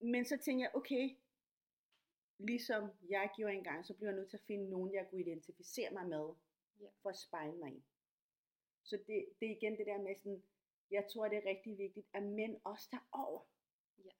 Men 0.00 0.24
så 0.24 0.36
tænker 0.36 0.64
jeg, 0.64 0.70
okay, 0.74 1.16
ligesom 2.46 2.90
jeg 3.08 3.30
gjorde 3.36 3.54
engang, 3.54 3.86
så 3.86 3.94
bliver 3.94 4.10
jeg 4.10 4.18
nødt 4.18 4.30
til 4.30 4.36
at 4.36 4.46
finde 4.46 4.70
nogen, 4.70 4.94
jeg 4.94 5.06
kunne 5.10 5.20
identificere 5.20 5.90
mig 5.90 6.08
med, 6.08 6.34
Ja. 6.80 6.88
for 7.02 7.10
at 7.10 7.16
spejle 7.16 7.56
mig 7.56 7.72
i. 7.72 7.84
Så 8.84 8.96
det, 9.06 9.26
det 9.40 9.46
er 9.46 9.56
igen 9.56 9.78
det 9.78 9.86
der 9.86 9.98
med 9.98 10.14
sådan, 10.16 10.42
jeg 10.90 11.04
tror 11.12 11.28
det 11.28 11.38
er 11.38 11.50
rigtig 11.50 11.78
vigtigt, 11.78 12.06
at 12.14 12.22
mænd 12.22 12.56
også 12.64 12.90
tager 12.90 13.08
over. 13.12 13.42
Ja. 14.04 14.10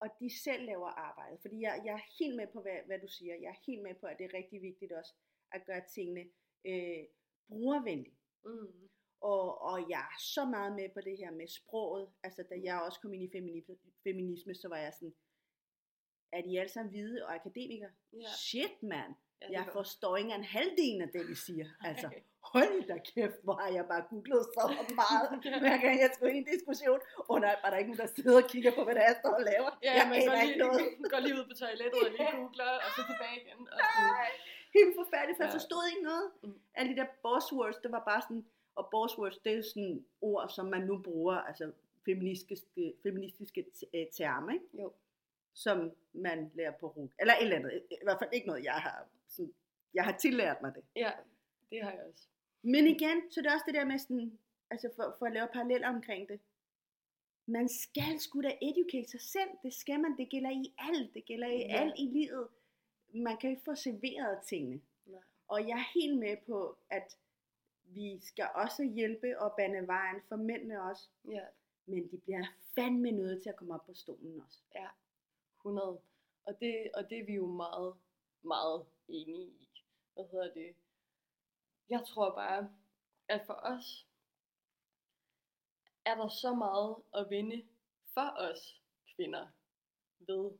Og 0.00 0.08
de 0.20 0.42
selv 0.44 0.62
laver 0.64 0.88
arbejdet. 0.88 1.40
Fordi 1.40 1.60
jeg, 1.60 1.82
jeg 1.84 1.94
er 1.94 2.16
helt 2.18 2.36
med 2.36 2.46
på, 2.46 2.60
hvad, 2.62 2.78
hvad 2.86 2.98
du 2.98 3.08
siger. 3.08 3.34
Jeg 3.34 3.48
er 3.48 3.60
helt 3.66 3.82
med 3.82 3.94
på, 3.94 4.06
at 4.06 4.18
det 4.18 4.24
er 4.24 4.34
rigtig 4.34 4.62
vigtigt 4.62 4.92
også, 4.92 5.14
at 5.52 5.66
gøre 5.66 5.82
tingene 5.94 6.24
øh, 6.64 7.04
brugervenlige. 7.48 8.18
Mm. 8.44 8.88
Og, 9.20 9.60
og 9.60 9.90
jeg 9.90 10.00
er 10.00 10.18
så 10.20 10.44
meget 10.44 10.72
med 10.74 10.88
på 10.94 11.00
det 11.00 11.18
her 11.18 11.30
med 11.30 11.48
sproget. 11.48 12.12
Altså 12.22 12.42
da 12.42 12.60
jeg 12.62 12.82
også 12.82 13.00
kom 13.00 13.14
ind 13.14 13.22
i 13.22 13.30
feminisme, 13.36 13.76
feminisme 14.02 14.54
så 14.54 14.68
var 14.68 14.78
jeg 14.78 14.94
sådan, 14.94 15.14
er 16.32 16.40
de 16.42 16.60
alle 16.60 16.72
sammen 16.72 16.90
hvide 16.90 17.26
og 17.26 17.34
akademikere? 17.34 17.90
Ja. 18.12 18.28
Shit 18.46 18.82
mand, 18.82 19.12
Ja, 19.42 19.46
jeg 19.56 19.64
forstår 19.72 20.16
ikke 20.16 20.26
engang 20.28 20.46
halvdelen 20.56 21.00
af 21.06 21.08
det, 21.14 21.22
de 21.30 21.36
siger. 21.46 21.66
Altså, 21.90 22.08
hold 22.52 22.76
da 22.90 22.96
kæft, 23.14 23.38
hvor 23.44 23.56
har 23.62 23.70
jeg 23.78 23.84
bare 23.92 24.02
googlet 24.10 24.44
så 24.56 24.64
meget, 25.00 25.26
hver 25.64 25.78
gang 25.84 25.94
jeg 26.04 26.10
skulle 26.14 26.30
ind 26.30 26.38
i 26.38 26.42
en 26.50 26.54
diskussion. 26.56 27.00
Åh 27.18 27.24
oh, 27.32 27.38
nej, 27.46 27.54
var 27.62 27.68
der 27.70 27.76
ikke 27.80 27.90
nogen, 27.90 28.02
der 28.06 28.10
sidder 28.16 28.36
og 28.42 28.48
kigger 28.52 28.72
på, 28.76 28.80
hvad 28.84 28.94
det 28.94 29.02
er, 29.04 29.08
jeg 29.12 29.18
står 29.22 29.34
og 29.40 29.44
laver? 29.50 29.70
Ja, 29.86 29.92
jeg 29.98 30.06
man 30.12 30.18
går 30.28 30.36
lige, 30.44 30.58
noget. 30.64 30.80
går 31.12 31.20
lige 31.26 31.34
ud 31.40 31.44
på 31.50 31.54
toilettet 31.62 31.98
og 32.06 32.10
lige 32.16 32.30
googler, 32.40 32.70
og 32.84 32.88
så 32.96 33.00
tilbage 33.10 33.36
igen. 33.42 33.58
Og 33.72 33.78
sådan. 33.94 34.10
Nej, 34.18 34.30
helt 34.78 34.92
forfærdeligt, 35.00 35.36
for 35.38 35.42
jeg 35.46 35.52
Ja. 35.54 35.58
forstod 35.60 35.82
ikke 35.90 36.02
noget. 36.10 36.26
Mm. 36.44 36.58
Alle 36.78 36.88
de 36.92 36.96
der 37.00 37.08
buzzwords, 37.24 37.78
det 37.84 37.90
var 37.96 38.02
bare 38.10 38.20
sådan, 38.26 38.44
og 38.78 38.84
buzzwords, 38.94 39.38
det 39.44 39.52
er 39.58 39.62
sådan 39.72 39.96
ord, 40.30 40.44
som 40.56 40.66
man 40.74 40.82
nu 40.90 40.94
bruger, 41.08 41.36
altså 41.50 41.64
feministiske, 42.06 42.82
feministiske 43.04 43.60
øh, 43.96 44.06
termer, 44.18 44.52
ikke? 44.56 44.66
Jo. 44.82 44.88
Som 45.64 45.92
man 46.12 46.50
lærer 46.54 46.70
på 46.80 46.86
RUG. 46.88 47.10
Eller 47.20 47.34
et 47.34 47.42
eller 47.42 47.56
andet. 47.56 47.82
I 47.90 47.96
hvert 48.02 48.18
fald 48.22 48.30
ikke 48.32 48.46
noget, 48.46 48.64
jeg 48.64 48.72
har, 48.74 49.08
sådan, 49.28 49.54
jeg 49.94 50.04
har 50.04 50.12
tillært 50.18 50.62
mig 50.62 50.74
det. 50.74 50.84
Ja, 50.96 51.10
det 51.70 51.82
har 51.84 51.90
jeg 51.92 52.04
også. 52.12 52.26
Men 52.62 52.86
igen, 52.86 53.30
så 53.30 53.40
er 53.40 53.42
det 53.42 53.52
også 53.52 53.64
det 53.66 53.74
der 53.74 53.84
med 53.84 53.98
sådan, 53.98 54.38
altså 54.70 54.88
for, 54.96 55.16
for 55.18 55.26
at 55.26 55.32
lave 55.32 55.48
paralleller 55.52 55.88
omkring 55.88 56.28
det. 56.28 56.40
Man 57.46 57.68
skal 57.68 58.20
sgu 58.20 58.42
da 58.42 58.52
educate 58.62 59.10
sig 59.10 59.20
selv. 59.20 59.50
Det 59.62 59.72
skal 59.74 60.00
man. 60.00 60.16
Det 60.18 60.28
gælder 60.30 60.50
i 60.50 60.74
alt. 60.78 61.14
Det 61.14 61.24
gælder 61.24 61.48
i 61.48 61.58
Ja. 61.58 61.80
alt 61.80 61.94
i 61.98 62.04
livet. 62.06 62.48
Man 63.14 63.36
kan 63.36 63.50
ikke 63.50 63.62
få 63.64 63.74
serveret 63.74 64.38
tingene. 64.48 64.80
Nej. 65.06 65.20
Og 65.48 65.68
jeg 65.68 65.74
er 65.78 66.00
helt 66.00 66.18
med 66.18 66.36
på, 66.46 66.78
at 66.90 67.16
vi 67.84 68.20
skal 68.20 68.48
også 68.54 68.82
hjælpe 68.84 69.40
og 69.40 69.54
bane 69.56 69.86
vejen 69.86 70.20
for 70.28 70.36
mændene 70.36 70.82
også. 70.82 71.08
Ja, 71.30 71.44
Men 71.86 72.10
de 72.10 72.18
bliver 72.18 72.44
fandme 72.74 73.10
nødt 73.10 73.42
til 73.42 73.48
at 73.48 73.56
komme 73.56 73.74
op 73.74 73.86
på 73.86 73.94
stolen 73.94 74.40
også. 74.46 74.58
ja. 74.74 74.86
100. 75.60 76.00
Og 76.44 76.60
det, 76.60 76.90
og 76.94 77.10
det 77.10 77.18
er 77.18 77.26
vi 77.26 77.34
jo 77.34 77.46
meget, 77.46 77.94
meget 78.42 78.86
enige 79.08 79.46
i. 79.46 79.68
Hvad 80.14 80.24
hedder 80.30 80.54
det? 80.54 80.76
Jeg 81.88 82.04
tror 82.06 82.34
bare, 82.34 82.74
at 83.28 83.46
for 83.46 83.54
os 83.54 84.06
er 86.04 86.14
der 86.14 86.28
så 86.28 86.54
meget 86.54 86.96
at 87.14 87.30
vinde 87.30 87.68
for 88.14 88.30
os 88.36 88.82
kvinder 89.16 89.46
ved 90.18 90.50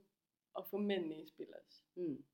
at 0.58 0.66
få 0.70 0.76
mændene 0.76 1.22
i 1.22 1.28
spil 1.28 1.54
også. 1.54 1.82
Mm. 1.94 2.24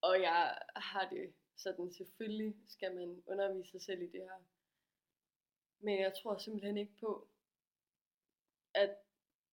Og 0.00 0.22
jeg 0.22 0.58
har 0.76 1.08
det 1.08 1.34
sådan, 1.56 1.92
selvfølgelig 1.92 2.56
skal 2.68 2.94
man 2.94 3.22
undervise 3.26 3.70
sig 3.70 3.82
selv 3.82 4.02
i 4.02 4.06
det 4.06 4.20
her. 4.20 4.44
Men 5.78 6.00
jeg 6.00 6.14
tror 6.22 6.38
simpelthen 6.38 6.76
ikke 6.76 6.96
på, 7.00 7.28
at 8.74 8.96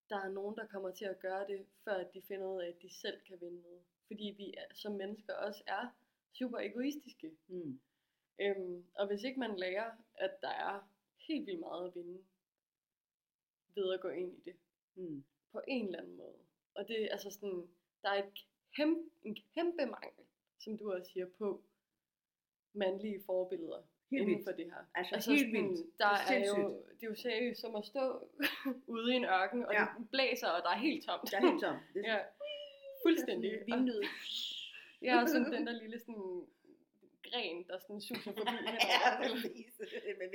der 0.09 0.17
er 0.17 0.29
nogen, 0.29 0.55
der 0.57 0.67
kommer 0.67 0.91
til 0.91 1.05
at 1.05 1.19
gøre 1.19 1.47
det, 1.47 1.65
før 1.83 1.93
at 1.93 2.13
de 2.13 2.21
finder 2.21 2.47
ud 2.47 2.61
af, 2.61 2.67
at 2.67 2.81
de 2.81 2.89
selv 2.93 3.21
kan 3.27 3.41
vinde 3.41 3.61
noget. 3.61 3.81
Fordi 4.07 4.33
vi 4.37 4.53
er, 4.57 4.73
som 4.73 4.91
mennesker 4.93 5.33
også 5.33 5.63
er 5.67 5.87
super 6.33 6.57
egoistiske. 6.59 7.37
Mm. 7.47 7.79
Øhm, 8.41 8.85
og 8.95 9.07
hvis 9.07 9.23
ikke 9.23 9.39
man 9.39 9.55
lærer, 9.59 9.91
at 10.15 10.41
der 10.41 10.49
er 10.49 10.89
helt 11.27 11.45
vildt 11.47 11.59
meget 11.59 11.87
at 11.87 11.95
vinde 11.95 12.23
ved 13.75 13.93
at 13.93 14.01
gå 14.01 14.09
ind 14.09 14.37
i 14.37 14.41
det, 14.45 14.55
Mm. 14.97 15.23
på 15.51 15.61
en 15.67 15.85
eller 15.85 15.99
anden 15.99 16.15
måde. 16.17 16.39
Og 16.75 16.87
det 16.87 17.03
er 17.03 17.11
altså 17.11 17.31
sådan, 17.31 17.69
der 18.01 18.09
er 18.09 18.23
et 18.23 18.47
kæmpe, 18.75 19.09
en 19.23 19.37
kæmpe 19.55 19.85
mangel, 19.85 20.25
som 20.59 20.77
du 20.77 20.91
også 20.93 21.11
siger, 21.11 21.25
på 21.37 21.63
mandlige 22.73 23.23
forbilleder 23.25 23.83
Helt 24.11 24.27
inden 24.29 24.43
for 24.43 24.51
det 24.51 24.65
her. 24.65 24.81
Altså, 24.95 25.31
helt 25.31 25.39
sådan, 25.41 25.53
vildt. 25.53 25.99
Der 25.99 26.09
Det 26.29 26.37
er 26.37 26.53
er, 26.53 26.59
jo, 26.61 26.83
det 26.97 27.03
er 27.03 27.07
jo 27.07 27.15
seriøst 27.15 27.61
som 27.61 27.75
at 27.75 27.85
stå 27.85 28.29
ude 28.95 29.13
i 29.13 29.15
en 29.15 29.25
ørken, 29.25 29.65
og 29.65 29.73
Ja. 29.73 29.85
det 29.99 30.09
blæser, 30.09 30.47
og 30.47 30.61
der 30.63 30.69
er 30.69 30.77
helt 30.87 31.05
tomt. 31.05 31.31
Der 31.31 31.37
er 31.37 31.41
helt 31.51 31.61
tom. 31.63 31.75
Det 31.93 32.01
er 32.05 32.11
ja, 32.13 32.19
fuldstændig. 33.05 33.51
Vinduet. 33.65 34.05
ja, 35.01 35.21
og 35.21 35.29
sådan 35.29 35.51
den 35.51 35.67
der 35.67 35.73
lille 35.73 35.99
sådan, 35.99 36.45
gren, 37.23 37.63
der 37.67 37.79
sådan 37.79 38.01
suser 38.01 38.31
forbi 38.33 38.39
ja, 38.93 39.09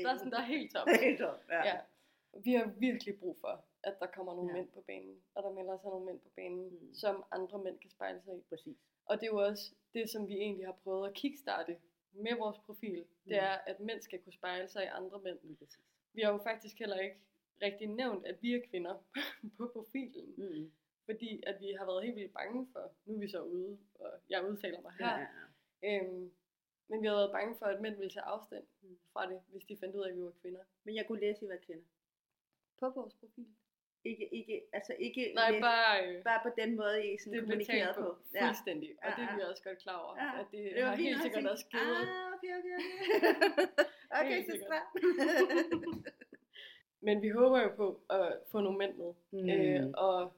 der 0.02 0.10
er 0.12 0.16
sådan, 0.16 0.32
der 0.32 0.38
er 0.38 0.48
helt 0.56 0.72
tomt. 0.72 1.00
Helt 1.00 1.18
tom, 1.18 1.34
ja. 1.50 1.66
Ja. 1.68 1.76
Vi 2.44 2.52
har 2.52 2.66
virkelig 2.78 3.18
brug 3.18 3.38
for, 3.40 3.64
at 3.82 3.94
der 4.00 4.06
kommer 4.06 4.34
nogle 4.34 4.50
Ja. 4.50 4.56
mænd 4.56 4.68
på 4.68 4.80
banen, 4.86 5.16
og 5.34 5.42
der 5.42 5.52
melder 5.52 5.78
sig 5.78 5.90
nogle 5.90 6.06
mænd 6.06 6.20
på 6.20 6.28
banen, 6.36 6.64
mm. 6.70 6.94
som 6.94 7.24
andre 7.32 7.58
mænd 7.64 7.78
kan 7.78 7.90
spejle 7.90 8.20
sig 8.24 8.34
i. 8.38 8.40
Præcis. 8.48 8.76
Og 9.04 9.20
det 9.20 9.22
er 9.26 9.30
jo 9.30 9.36
også 9.38 9.72
det, 9.94 10.10
som 10.10 10.28
vi 10.28 10.34
egentlig 10.34 10.66
har 10.66 10.76
prøvet 10.84 11.08
at 11.08 11.14
kickstarte 11.14 11.76
med 12.12 12.36
vores 12.38 12.58
profil. 12.58 12.98
Det 12.98 13.06
Mm. 13.24 13.32
er, 13.32 13.50
at 13.66 13.80
mænd 13.80 14.02
skal 14.02 14.18
kunne 14.22 14.32
spejle 14.32 14.68
sig 14.68 14.84
i 14.84 14.86
andre 14.86 15.20
mænd. 15.20 15.38
Vi 16.12 16.22
har 16.22 16.32
jo 16.32 16.38
faktisk 16.38 16.78
heller 16.78 16.98
ikke 16.98 17.16
rigtig 17.62 17.86
nævnt, 17.86 18.26
at 18.26 18.42
vi 18.42 18.54
er 18.54 18.66
kvinder 18.70 19.04
på 19.58 19.70
profilen. 19.72 20.34
Mm. 20.38 20.72
Fordi 21.04 21.42
at 21.46 21.60
vi 21.60 21.72
har 21.78 21.84
været 21.86 22.04
helt 22.04 22.16
vildt 22.16 22.32
bange 22.32 22.68
for, 22.72 22.92
nu 23.04 23.14
er 23.14 23.18
vi 23.18 23.28
så 23.28 23.42
ude, 23.42 23.78
og 23.94 24.10
jeg 24.28 24.44
udtaler 24.48 24.80
mig 24.80 24.92
her. 24.92 25.18
Ja, 25.18 25.26
ja. 25.82 25.98
Øhm, 26.04 26.32
men 26.88 27.02
vi 27.02 27.06
har 27.06 27.14
været 27.14 27.32
bange 27.32 27.56
for, 27.58 27.66
at 27.66 27.80
mænd 27.80 27.96
ville 27.96 28.10
tage 28.10 28.22
afstand 28.24 28.64
Mm. 28.82 28.98
fra 29.12 29.30
det, 29.32 29.42
hvis 29.48 29.64
de 29.64 29.76
fandt 29.76 29.96
ud 29.96 30.02
af, 30.02 30.08
at 30.08 30.16
vi 30.16 30.22
var 30.24 30.30
kvinder. 30.42 30.60
Men 30.84 30.94
jeg 30.96 31.06
kunne 31.06 31.20
læse, 31.20 31.36
at 31.38 31.42
I 31.42 31.48
var 31.48 31.56
kvinder. 31.66 31.84
På 32.78 32.90
vores 32.90 33.14
profil. 33.14 33.46
Ikke, 34.04 34.34
ikke, 34.34 34.62
altså 34.72 34.92
ikke 34.98 35.32
Nej, 35.34 35.50
læse, 35.50 35.60
bare, 35.60 36.06
øh, 36.06 36.24
bare 36.24 36.40
på 36.42 36.50
den 36.60 36.76
måde, 36.76 37.12
I 37.12 37.18
sådan 37.18 37.48
det 37.48 37.66
talt 37.66 37.96
på. 37.96 38.02
på. 38.02 38.18
Ja. 38.34 38.46
Fuldstændig. 38.46 38.90
Og 39.02 39.08
Ja, 39.08 39.14
det 39.16 39.22
er 39.30 39.36
vi 39.36 39.42
også 39.50 39.62
godt 39.62 39.78
klar 39.78 39.98
over. 40.04 40.14
Ja, 40.24 40.40
At 40.40 40.46
det, 40.52 40.72
det 40.76 40.82
har 40.84 40.94
helt 40.96 41.22
sikkert 41.22 41.46
også 41.46 41.66
givet. 41.72 41.96
Ah, 41.96 42.32
okay, 42.34 42.52
okay, 42.58 42.74
okay. 42.76 42.84
okay, 44.20 44.38
søstre. 44.50 44.78
Men 47.06 47.22
vi 47.22 47.28
håber 47.28 47.58
jo 47.62 47.70
på 47.76 48.00
at 48.10 48.40
få 48.50 48.60
nogle 48.60 48.78
mænd 48.78 48.94
med. 49.02 49.12
Mm. 49.32 49.48
Øh, 49.50 49.90
og 49.94 50.32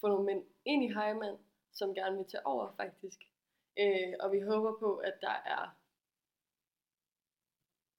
få 0.00 0.08
nogle 0.08 0.24
mænd 0.26 0.44
ind 0.64 0.84
i 0.84 0.94
Heimann, 0.94 1.38
som 1.72 1.94
gerne 1.94 2.16
vil 2.16 2.26
tage 2.32 2.46
over 2.46 2.74
faktisk. 2.76 3.18
Øh, 3.80 4.12
og 4.20 4.32
vi 4.32 4.40
håber 4.40 4.78
på, 4.78 4.96
at 4.96 5.14
der 5.20 5.36
er 5.54 5.76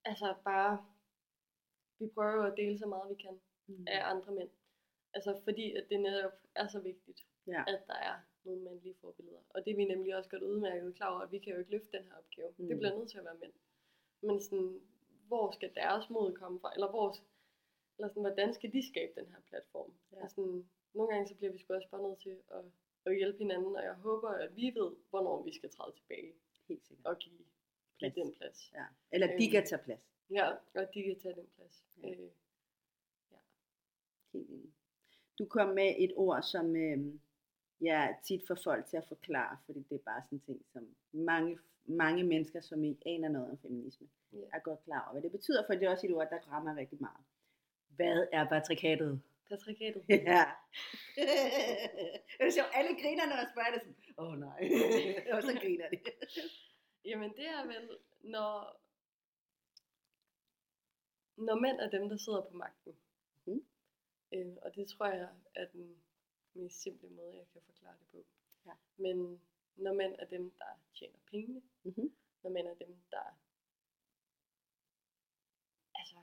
altså 0.05 0.35
bare 0.43 0.85
vi 1.99 2.07
prøver 2.13 2.43
at 2.45 2.57
dele 2.57 2.79
så 2.79 2.85
meget 2.85 3.09
vi 3.09 3.21
kan 3.23 3.39
Mm. 3.69 3.85
af 3.87 4.09
andre 4.09 4.31
mænd. 4.33 4.49
Altså 5.13 5.41
fordi 5.43 5.75
at 5.75 5.85
det 5.89 5.99
netop 5.99 6.31
er 6.55 6.67
så 6.67 6.79
vigtigt, 6.79 7.19
Ja. 7.47 7.63
at 7.67 7.81
der 7.87 7.93
er 7.93 8.15
nogle 8.43 8.61
mandlige 8.63 8.95
forbilleder. 9.01 9.39
Og 9.49 9.65
det 9.65 9.71
er 9.71 9.75
vi 9.75 9.85
nemlig 9.85 10.15
også 10.15 10.29
godt 10.29 10.43
udmærket 10.43 10.95
klar 10.95 11.11
over, 11.11 11.21
at 11.21 11.31
vi 11.31 11.39
kan 11.39 11.53
jo 11.53 11.59
ikke 11.59 11.71
løfte 11.71 11.97
den 11.97 12.03
her 12.05 12.15
opgave. 12.15 12.53
Mm. 12.57 12.67
Det 12.67 12.77
bliver 12.77 12.97
nødt 12.97 13.09
til 13.09 13.17
at 13.17 13.25
være 13.25 13.37
mænd. 13.43 13.53
Men 14.21 14.41
sådan, 14.41 14.81
hvor 15.27 15.51
skal 15.51 15.75
deres 15.75 16.09
mod 16.09 16.33
komme 16.35 16.59
fra? 16.59 16.73
Eller, 16.73 16.89
hvor, 16.89 17.15
eller 17.97 18.07
sådan, 18.09 18.23
hvordan 18.23 18.53
skal 18.53 18.73
de 18.73 18.87
skabe 18.91 19.11
den 19.21 19.29
her 19.31 19.39
platform? 19.49 19.93
Ja. 20.11 20.17
Ja. 20.17 20.21
Altså, 20.23 20.63
nogle 20.93 21.11
gange 21.13 21.27
så 21.27 21.35
bliver 21.35 21.51
vi 21.51 21.57
sgu 21.59 21.73
også 21.73 21.89
bare 21.89 22.03
nødt 22.03 22.19
til 22.19 22.37
at, 22.51 22.63
at 23.05 23.15
hjælpe 23.17 23.37
hinanden, 23.37 23.75
og 23.75 23.83
jeg 23.83 23.93
håber, 23.93 24.29
at 24.29 24.55
vi 24.55 24.65
ved, 24.75 24.91
hvornår 25.09 25.43
vi 25.43 25.53
skal 25.53 25.69
træde 25.69 25.95
tilbage 25.95 26.33
Helt 26.67 26.85
sikkert. 26.87 27.05
og 27.05 27.17
give, 27.17 27.37
give 27.37 27.47
Plads. 27.99 28.13
den 28.13 28.33
plads. 28.33 28.71
Ja. 28.73 28.85
Eller 29.11 29.27
de 29.27 29.33
Øhm. 29.33 29.51
kan 29.51 29.65
tage 29.65 29.83
plads. 29.83 30.01
Ja, 30.29 30.51
og 30.51 30.93
de 30.93 31.03
kan 31.03 31.19
tage 31.19 31.35
den 31.35 31.47
plads. 31.55 31.85
Ja. 32.03 32.07
Ja. 32.09 32.13
Øh, 32.15 32.29
Helt 34.33 34.49
enig. 34.49 34.73
Du 35.39 35.45
kom 35.45 35.67
med 35.67 35.95
et 35.97 36.13
ord, 36.15 36.41
som 36.43 36.75
øh, 36.75 36.99
jeg 37.81 38.17
tit 38.23 38.41
får 38.47 38.57
folk 38.63 38.85
til 38.85 38.97
at 38.97 39.07
forklare, 39.07 39.57
fordi 39.65 39.79
det 39.89 39.95
er 39.95 40.03
bare 40.05 40.21
sådan 40.25 40.37
en 40.37 40.41
ting, 40.41 40.65
som 40.73 40.87
mange, 41.11 41.59
mange 41.85 42.23
mennesker, 42.23 42.61
som 42.61 42.83
ikke 42.83 43.01
aner 43.05 43.29
noget 43.29 43.51
om 43.51 43.57
feminisme, 43.57 44.07
Ja. 44.33 44.37
er 44.53 44.59
godt 44.59 44.83
klar 44.83 45.01
over, 45.03 45.11
hvad 45.11 45.21
det 45.21 45.31
betyder, 45.31 45.63
for 45.65 45.73
det 45.73 45.83
er 45.83 45.89
også 45.91 46.07
et 46.07 46.13
ord, 46.13 46.27
der 46.29 46.39
rammer 46.51 46.75
rigtig 46.75 46.97
meget. 47.01 47.23
Hvad 47.87 48.27
er 48.31 48.49
patriarkatet? 48.49 49.21
patriarkatet. 49.49 50.03
Ja. 50.31 50.45
det 52.37 52.45
er 52.47 52.51
sjovt, 52.57 52.69
alle 52.73 52.93
griner, 53.01 53.25
når 53.25 53.35
jeg 53.41 53.47
spørger 53.53 53.71
det 53.73 53.81
sådan, 53.81 53.95
åh 54.17 54.27
oh, 54.27 54.39
nej, 54.39 54.59
og 55.33 55.43
så 55.43 55.53
griner 55.61 55.89
de. 55.89 55.97
Jamen 57.05 57.29
det 57.37 57.47
er 57.57 57.65
vel, 57.67 57.97
når, 58.23 58.81
når 61.45 61.55
mænd 61.59 61.79
er 61.79 61.89
dem, 61.89 62.09
der 62.09 62.17
sidder 62.17 62.41
på 62.41 62.53
magten. 62.57 62.93
Øh, 64.33 64.55
og 64.61 64.75
det 64.75 64.87
tror 64.87 65.05
jeg 65.05 65.29
er 65.55 65.65
den 65.67 66.01
mest 66.53 66.81
simple 66.81 67.09
måde, 67.09 67.37
jeg 67.37 67.47
kan 67.53 67.61
forklare 67.61 67.97
det 67.99 68.07
på. 68.11 68.25
Ja. 68.65 68.73
Men 68.97 69.41
når 69.75 69.93
mænd 69.93 70.15
er 70.19 70.25
dem, 70.25 70.51
der 70.51 70.81
tjener 70.95 71.19
pengene, 71.31 71.61
Mhm. 71.83 72.15
når 72.43 72.49
mænd 72.49 72.67
er 72.67 72.73
dem, 72.75 72.95
der 73.11 73.39
altså, 75.95 76.17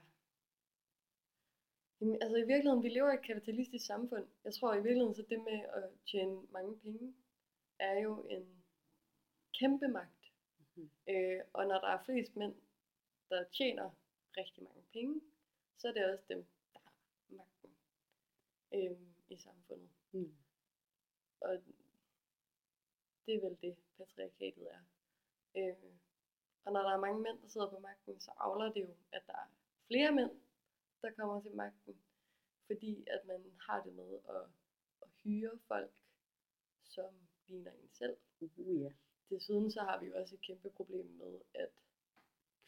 jamen, 2.01 2.21
altså 2.21 2.37
i 2.37 2.47
virkeligheden, 2.51 2.83
vi 2.83 2.89
lever 2.89 3.11
i 3.11 3.15
et 3.15 3.25
kapitalistisk 3.25 3.85
samfund. 3.85 4.27
Jeg 4.43 4.53
tror 4.53 4.73
i 4.73 4.83
virkeligheden, 4.83 5.15
så 5.15 5.21
det 5.29 5.39
med 5.39 5.59
at 5.79 5.89
tjene 6.11 6.47
mange 6.49 6.79
penge, 6.79 7.15
er 7.79 7.99
jo 7.99 8.27
en 8.27 8.63
kæmpe 9.59 9.87
magt. 9.87 10.23
Mhm. 10.75 10.91
Øh, 11.09 11.41
og 11.53 11.67
når 11.67 11.79
der 11.79 11.87
er 11.87 12.03
flest 12.03 12.35
mænd, 12.35 12.55
der 13.29 13.43
tjener 13.57 13.89
rigtig 14.37 14.63
mange 14.63 14.83
penge, 14.93 15.21
så 15.77 15.87
er 15.87 15.91
det 15.93 16.05
også 16.13 16.25
dem, 16.29 16.45
øh, 18.73 18.97
i 19.29 19.37
samfundet. 19.37 19.89
Mm. 20.11 20.35
Og 21.41 21.63
det 23.25 23.35
er 23.35 23.41
vel 23.41 23.57
det, 23.61 23.77
patriarkatet 23.97 24.67
er. 24.71 24.81
Øh, 25.57 25.93
og 26.65 26.73
når 26.73 26.81
der 26.81 26.89
er 26.91 26.99
mange 26.99 27.21
mænd, 27.21 27.41
der 27.41 27.47
sidder 27.47 27.69
på 27.69 27.79
magten, 27.79 28.19
så 28.19 28.31
avler 28.37 28.73
det 28.73 28.81
jo, 28.81 28.95
at 29.11 29.23
der 29.27 29.33
er 29.33 29.47
flere 29.87 30.11
mænd, 30.11 30.31
der 31.01 31.11
kommer 31.11 31.41
til 31.41 31.55
magten. 31.55 32.01
Fordi 32.67 33.05
at 33.07 33.25
man 33.25 33.53
har 33.59 33.83
det 33.83 33.93
med 33.93 34.19
at, 34.29 34.43
at 35.01 35.07
hyre 35.23 35.59
folk, 35.67 35.91
som 36.83 37.13
ligner 37.47 37.71
en 37.71 37.89
selv. 37.91 38.17
Uh, 38.39 38.81
ja. 38.81 38.91
Desuden 39.29 39.71
så 39.71 39.81
har 39.81 39.99
vi 39.99 40.05
jo 40.05 40.19
også 40.21 40.35
et 40.35 40.41
kæmpe 40.41 40.69
problem 40.69 41.05
med, 41.05 41.41
at 41.53 41.69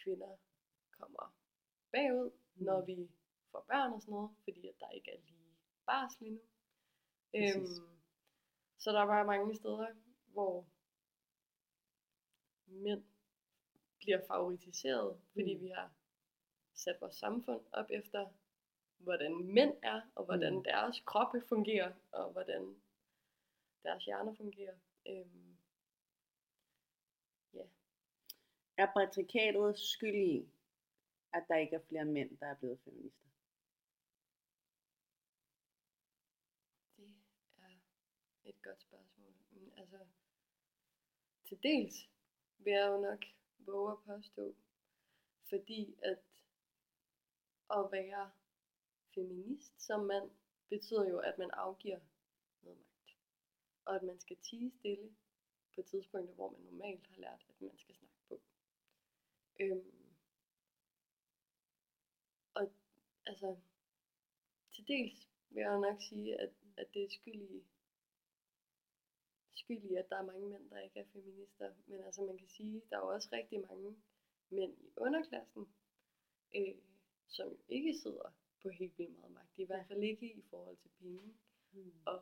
kvinder 0.04 0.38
kommer 0.92 1.36
bagud, 1.92 2.32
Mm. 2.56 2.66
når 2.66 2.82
vi 2.86 3.10
får 3.52 3.66
børn 3.68 3.94
og 3.94 4.02
sådan 4.02 4.12
noget, 4.12 4.30
fordi 4.44 4.68
at 4.68 4.76
der 4.80 4.90
ikke 4.90 5.12
er 5.12 5.20
lige 5.20 5.39
barsel 5.90 6.24
endnu. 6.28 6.42
Præcis. 7.32 7.80
Øhm, 7.80 7.90
så 8.78 8.92
der 8.92 9.02
var 9.04 9.26
mange 9.26 9.56
steder, 9.56 9.88
hvor 10.34 10.66
mænd 12.66 13.04
bliver 14.00 14.22
favoriseret, 14.28 15.22
fordi 15.34 15.54
Mm. 15.56 15.62
vi 15.62 15.68
har 15.68 15.94
sat 16.74 17.02
vores 17.02 17.16
samfund 17.16 17.66
op 17.72 17.86
efter, 17.90 18.30
hvordan 18.98 19.34
mænd 19.54 19.74
er, 19.84 20.02
og 20.16 20.26
hvordan 20.26 20.56
Mm. 20.56 20.64
deres 20.64 21.00
kroppe 21.06 21.42
fungerer, 21.42 21.94
og 22.12 22.32
hvordan 22.32 22.82
deres 23.84 24.06
hjerner 24.06 24.36
fungerer. 24.36 24.78
Øhm, 25.08 25.58
ja, 27.54 27.64
Er 28.78 28.88
patriarkatet 28.98 29.80
skyld 29.80 30.16
i, 30.16 30.50
at 31.34 31.46
der 31.48 31.56
ikke 31.56 31.76
er 31.76 31.86
flere 31.90 32.06
mænd, 32.06 32.38
der 32.38 32.46
er 32.48 32.56
blevet 32.56 32.80
feminister? 32.80 33.30
det 36.98 38.46
er 38.46 38.50
et 38.50 38.62
godt 38.64 38.82
spørgsmål. 38.82 39.34
Men 39.52 39.72
altså, 39.78 39.98
til 41.50 41.64
dels 41.64 41.96
vil 42.58 42.74
jeg 42.74 42.88
jo 42.88 43.02
nok 43.02 43.26
våge 43.58 43.92
at 43.92 44.04
påstå, 44.06 44.56
fordi 45.50 45.96
at 46.02 46.20
at 47.78 47.92
være 47.92 48.32
feminist 49.16 49.82
som 49.82 50.06
mand, 50.06 50.32
betyder 50.70 51.10
jo, 51.10 51.20
at 51.20 51.38
man 51.38 51.52
afgiver 51.52 52.00
noget 52.62 52.80
magt. 52.80 53.18
Og 53.86 53.96
at 53.96 54.04
man 54.04 54.20
skal 54.20 54.38
tige 54.38 54.72
stille 54.72 55.16
på 55.76 55.82
tidspunkter, 55.82 56.36
hvor 56.36 56.52
man 56.52 56.62
normalt 56.62 57.08
har 57.08 57.16
lært, 57.18 57.46
at 57.50 57.62
man 57.62 57.78
skal 57.78 57.96
snakke 57.96 58.22
på. 58.28 58.42
Øhm, 59.60 60.16
og 62.54 62.72
altså, 63.26 63.58
til 64.72 64.88
dels 64.88 65.30
vil 65.50 65.62
jeg 65.62 65.72
jo 65.72 65.80
nok 65.80 66.02
sige, 66.02 66.40
at, 66.40 66.54
at 66.78 66.94
det 66.94 67.04
er 67.04 67.10
skyld 67.10 67.42
i, 67.42 67.64
skyld 69.70 69.92
i, 69.92 69.96
at 69.96 70.10
der 70.10 70.18
er 70.18 70.26
mange 70.32 70.48
mænd, 70.50 70.70
der 70.70 70.80
ikke 70.80 71.00
er 71.00 71.06
feminister. 71.14 71.74
Men 71.86 72.04
altså, 72.04 72.22
man 72.22 72.38
kan 72.38 72.48
sige, 72.48 72.82
der 72.90 72.98
er 72.98 73.02
jo 73.02 73.08
også 73.08 73.30
rigtig 73.32 73.60
mange 73.62 73.96
mænd 74.50 74.74
i 74.78 74.90
underklassen, 74.98 75.68
øh, 76.56 76.76
som 77.28 77.58
ikke 77.68 77.94
sidder 77.94 78.34
på 78.62 78.70
helt 78.70 78.98
vildt 78.98 79.18
meget 79.18 79.32
magt. 79.32 79.58
I 79.58 79.66
hvert 79.66 79.88
fald 79.88 80.04
ikke 80.04 80.34
i 80.34 80.42
forhold 80.50 80.78
til 80.78 80.90
penge 81.00 81.34
Mm. 81.72 81.94
og, 82.06 82.22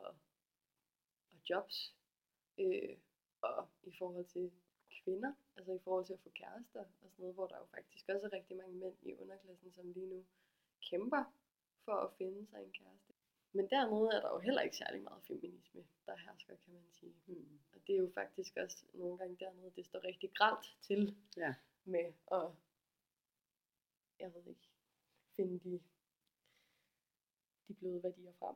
og 1.31 1.37
jobs. 1.49 1.95
Øh, 2.57 2.97
og 3.41 3.67
i 3.83 3.91
forhold 3.97 4.25
til 4.25 4.51
kvinder, 5.03 5.33
altså 5.55 5.71
i 5.73 5.79
forhold 5.79 6.05
til 6.05 6.13
at 6.13 6.19
få 6.19 6.29
kærester 6.29 6.79
og 6.79 7.09
sådan 7.11 7.23
noget, 7.23 7.35
hvor 7.35 7.47
der 7.47 7.57
jo 7.57 7.65
faktisk 7.65 8.09
også 8.09 8.25
er 8.25 8.33
rigtig 8.33 8.57
mange 8.57 8.75
mænd 8.75 8.95
i 9.01 9.13
underklassen, 9.15 9.71
som 9.71 9.91
lige 9.91 10.07
nu 10.07 10.25
kæmper 10.89 11.23
for 11.85 11.91
at 11.91 12.13
finde 12.17 12.47
sig 12.47 12.63
en 12.63 12.71
kæreste. 12.71 13.13
Men 13.53 13.69
dernede 13.69 14.09
er 14.15 14.21
der 14.21 14.29
jo 14.29 14.39
heller 14.39 14.61
ikke 14.61 14.77
særlig 14.77 15.01
meget 15.01 15.23
feminisme, 15.23 15.87
der 16.05 16.15
hersker, 16.15 16.55
kan 16.55 16.73
man 16.73 16.83
sige. 16.91 17.15
Mm. 17.27 17.59
Og 17.73 17.87
det 17.87 17.95
er 17.95 17.99
jo 17.99 18.11
faktisk 18.13 18.57
også 18.57 18.85
nogle 18.93 19.17
gange 19.17 19.37
dernede, 19.39 19.71
det 19.75 19.85
står 19.85 20.03
rigtig 20.03 20.31
gralt 20.33 20.77
til 20.81 21.15
Ja. 21.37 21.55
med 21.83 22.13
at, 22.31 22.51
jeg 24.19 24.33
ved 24.33 24.45
ikke, 24.47 24.69
finde 25.35 25.59
de, 25.59 25.81
de 27.67 27.73
bløde 27.73 28.03
værdier 28.03 28.33
frem. 28.39 28.55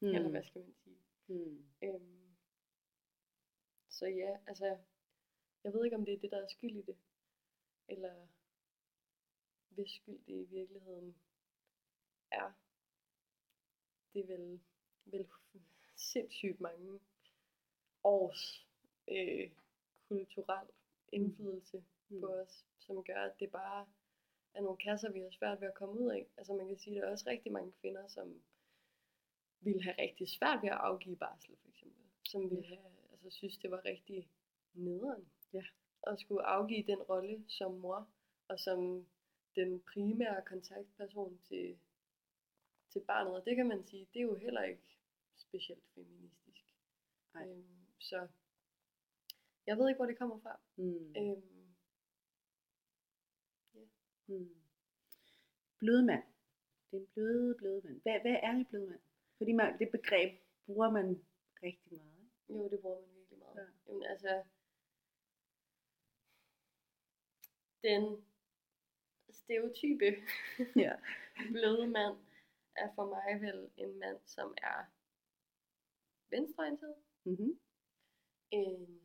Mm. 0.00 0.08
Eller 0.08 0.28
hvad 0.28 0.44
skal 0.44 0.60
man 0.60 0.74
sige. 0.74 0.98
Mm. 1.26 1.64
Øhm, 1.82 2.36
så 3.88 4.06
ja, 4.06 4.38
altså, 4.46 4.78
jeg 5.64 5.72
ved 5.72 5.84
ikke 5.84 5.96
om 5.96 6.04
det 6.04 6.14
er 6.14 6.18
det, 6.18 6.30
der 6.30 6.42
er 6.42 6.48
skyld 6.48 6.76
i 6.76 6.82
det, 6.82 6.96
eller 7.88 8.26
hvis 9.68 9.90
skyld 9.90 10.18
det 10.26 10.32
i 10.34 10.44
virkeligheden 10.44 11.16
er. 12.30 12.52
Det 14.14 14.20
er 14.20 14.26
vel, 14.26 14.60
vel 15.04 15.26
sindssygt 15.96 16.60
mange 16.60 17.00
års 18.04 18.66
øh, 19.08 19.50
kulturel 20.08 20.66
indflydelse 21.12 21.84
Mm. 22.10 22.20
på 22.20 22.26
os, 22.26 22.64
som 22.78 23.04
gør, 23.04 23.22
at 23.24 23.40
det 23.40 23.50
bare 23.50 23.86
er 24.54 24.60
nogle 24.60 24.78
kasser, 24.78 25.10
vi 25.10 25.20
har 25.20 25.30
svært 25.30 25.60
ved 25.60 25.68
at 25.68 25.74
komme 25.74 26.00
ud 26.00 26.10
af. 26.10 26.26
Altså 26.36 26.54
man 26.54 26.68
kan 26.68 26.78
sige, 26.78 26.96
at 26.96 27.02
der 27.02 27.08
er 27.08 27.12
også 27.12 27.30
rigtig 27.30 27.52
mange 27.52 27.72
kvinder, 27.80 28.08
som 28.08 28.42
ville 29.60 29.82
have 29.82 29.96
rigtig 29.98 30.28
svært 30.28 30.62
ved 30.62 30.68
at 30.68 30.76
afgive 30.76 31.16
barsel, 31.16 31.56
for 31.62 31.68
eksempel. 31.68 32.02
Som 32.24 32.50
ville 32.50 32.66
have, 32.66 32.84
altså 33.12 33.30
synes, 33.30 33.56
det 33.58 33.70
var 33.70 33.84
rigtig 33.84 34.28
nederen. 34.74 35.28
Ja. 35.52 35.64
At 36.06 36.20
skulle 36.20 36.42
afgive 36.42 36.86
den 36.86 37.02
rolle 37.02 37.44
som 37.48 37.74
mor, 37.74 38.08
og 38.48 38.60
som 38.60 39.06
den 39.56 39.80
primære 39.80 40.42
kontaktperson 40.46 41.38
til, 41.48 41.78
til 42.90 43.00
barnet. 43.06 43.34
Og 43.34 43.44
det 43.44 43.56
kan 43.56 43.68
man 43.68 43.86
sige, 43.86 44.08
det 44.14 44.18
er 44.20 44.24
jo 44.24 44.34
heller 44.36 44.62
ikke 44.62 44.98
specielt 45.36 45.84
feministisk. 45.94 46.64
Nej. 47.34 47.48
Øhm, 47.48 47.86
så 47.98 48.28
jeg 49.66 49.78
ved 49.78 49.88
ikke, 49.88 49.98
hvor 49.98 50.06
det 50.06 50.18
kommer 50.18 50.40
fra. 50.40 50.60
Mm. 50.76 51.14
Øhm, 51.16 51.60
Mm. 54.26 54.54
Blødmand. 55.78 56.22
Det 56.90 56.96
er 56.96 57.00
en 57.00 57.06
bløde, 57.06 57.54
bløde 57.58 57.80
mand. 57.84 58.02
Hvad, 58.02 58.20
hvad 58.20 58.36
er 58.42 58.50
en 58.50 58.64
blødmand? 58.64 59.00
Fordi 59.38 59.52
man, 59.52 59.78
det 59.78 59.90
begreb 59.90 60.40
bruger 60.66 60.90
man 60.90 61.24
rigtig 61.62 61.92
meget. 61.92 62.30
Jo, 62.48 62.68
det 62.70 62.80
bruger 62.80 63.00
man 63.00 63.14
virkelig 63.14 63.38
meget. 63.38 63.56
Ja. 63.56 63.62
Jamen 63.92 64.02
altså, 64.04 64.42
den 67.82 68.24
stereotype 69.30 70.06
Ja. 70.76 70.92
bløde 71.54 71.86
mand 71.86 72.16
er 72.84 72.94
for 72.94 73.06
mig 73.14 73.40
vel 73.40 73.70
en 73.76 73.98
mand, 73.98 74.20
som 74.26 74.54
er 74.62 74.80
venstreorienteret. 76.30 76.96
Mm-hmm. 77.24 77.60
En 78.50 79.00